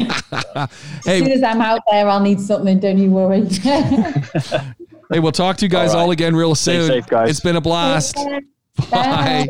As 0.00 0.70
soon 1.04 1.30
as 1.30 1.42
I'm 1.42 1.60
out 1.60 1.82
there, 1.90 2.08
I'll 2.08 2.20
need 2.20 2.40
something. 2.40 2.80
Don't 2.80 2.98
you 2.98 3.10
worry. 3.10 3.44
hey, 5.10 5.20
we'll 5.20 5.32
talk 5.32 5.56
to 5.58 5.64
you 5.64 5.68
guys 5.68 5.90
All 5.90 6.00
all, 6.00 6.06
right. 6.06 6.12
again 6.12 6.34
real 6.34 6.54
soon. 6.54 6.88
safe, 6.88 7.06
guys. 7.06 7.30
It's 7.30 7.40
been 7.40 7.56
a 7.56 7.60
blast. 7.60 8.16
Bye. 8.16 8.40
Bye. 8.90 9.48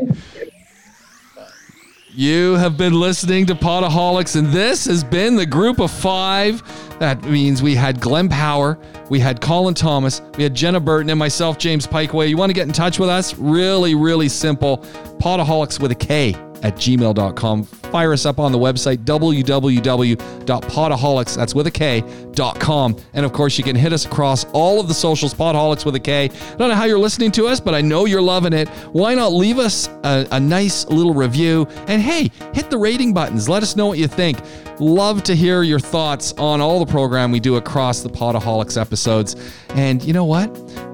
You 2.15 2.53
have 2.57 2.77
been 2.77 2.93
listening 2.93 3.47
to 3.47 3.55
Potaholics, 3.55 4.35
and 4.35 4.47
this 4.49 4.85
has 4.85 5.03
been 5.03 5.35
the 5.35 5.47
group 5.47 5.79
of 5.79 5.89
five. 5.89 6.61
That 6.99 7.23
means 7.23 7.63
we 7.63 7.73
had 7.73 7.99
Glenn 7.99 8.29
Power, 8.29 8.77
we 9.09 9.19
had 9.19 9.41
Colin 9.41 9.73
Thomas, 9.73 10.21
we 10.37 10.43
had 10.43 10.53
Jenna 10.53 10.79
Burton, 10.79 11.09
and 11.09 11.17
myself, 11.17 11.57
James 11.57 11.87
Pikeway. 11.87 12.29
You 12.29 12.37
want 12.37 12.51
to 12.51 12.53
get 12.53 12.67
in 12.67 12.73
touch 12.73 12.99
with 12.99 13.09
us? 13.09 13.35
Really, 13.39 13.95
really 13.95 14.29
simple. 14.29 14.77
Potaholics 15.19 15.79
with 15.79 15.91
a 15.91 15.95
K 15.95 16.35
at 16.63 16.75
gmail.com. 16.75 17.63
Fire 17.63 18.13
us 18.13 18.25
up 18.25 18.39
on 18.39 18.51
the 18.51 18.57
website, 18.57 19.05
www.potaholics, 19.05 21.35
that's 21.35 21.53
with 21.53 21.67
a 21.67 21.71
K, 21.71 22.03
dot 22.31 22.59
com. 22.59 22.97
And 23.13 23.25
of 23.25 23.33
course, 23.33 23.57
you 23.57 23.63
can 23.63 23.75
hit 23.75 23.93
us 23.93 24.05
across 24.05 24.45
all 24.53 24.79
of 24.79 24.87
the 24.87 24.93
socials, 24.93 25.33
Potaholics 25.33 25.85
with 25.85 25.95
a 25.95 25.99
K. 25.99 26.25
I 26.25 26.55
don't 26.55 26.69
know 26.69 26.75
how 26.75 26.85
you're 26.85 26.97
listening 26.97 27.31
to 27.33 27.47
us, 27.47 27.59
but 27.59 27.75
I 27.75 27.81
know 27.81 28.05
you're 28.05 28.21
loving 28.21 28.53
it. 28.53 28.69
Why 28.93 29.13
not 29.13 29.33
leave 29.33 29.59
us 29.59 29.87
a, 30.03 30.25
a 30.31 30.39
nice 30.39 30.87
little 30.87 31.13
review? 31.13 31.67
And 31.87 32.01
hey, 32.01 32.31
hit 32.53 32.69
the 32.69 32.77
rating 32.77 33.13
buttons. 33.13 33.47
Let 33.47 33.61
us 33.61 33.75
know 33.75 33.87
what 33.87 33.99
you 33.99 34.07
think. 34.07 34.39
Love 34.79 35.21
to 35.23 35.35
hear 35.35 35.61
your 35.61 35.79
thoughts 35.79 36.33
on 36.33 36.61
all 36.61 36.83
the 36.83 36.91
program 36.91 37.31
we 37.31 37.39
do 37.39 37.57
across 37.57 38.01
the 38.01 38.09
Potaholics 38.09 38.79
episodes. 38.79 39.35
And 39.69 40.03
you 40.03 40.13
know 40.13 40.25
what? 40.25 40.49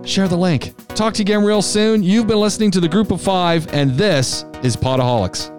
Share 0.06 0.28
the 0.28 0.38
link. 0.38 0.74
Talk 0.96 1.14
to 1.14 1.20
you 1.20 1.24
again 1.24 1.44
real 1.44 1.62
soon. 1.62 2.04
You've 2.04 2.28
been 2.28 2.40
listening 2.40 2.72
to 2.72 2.80
the 2.80 2.90
group 2.90 3.12
of 3.12 3.22
five, 3.22 3.72
and 3.74 3.92
this 3.92 4.44
is 4.64 4.76
Potaholics. 4.76 5.59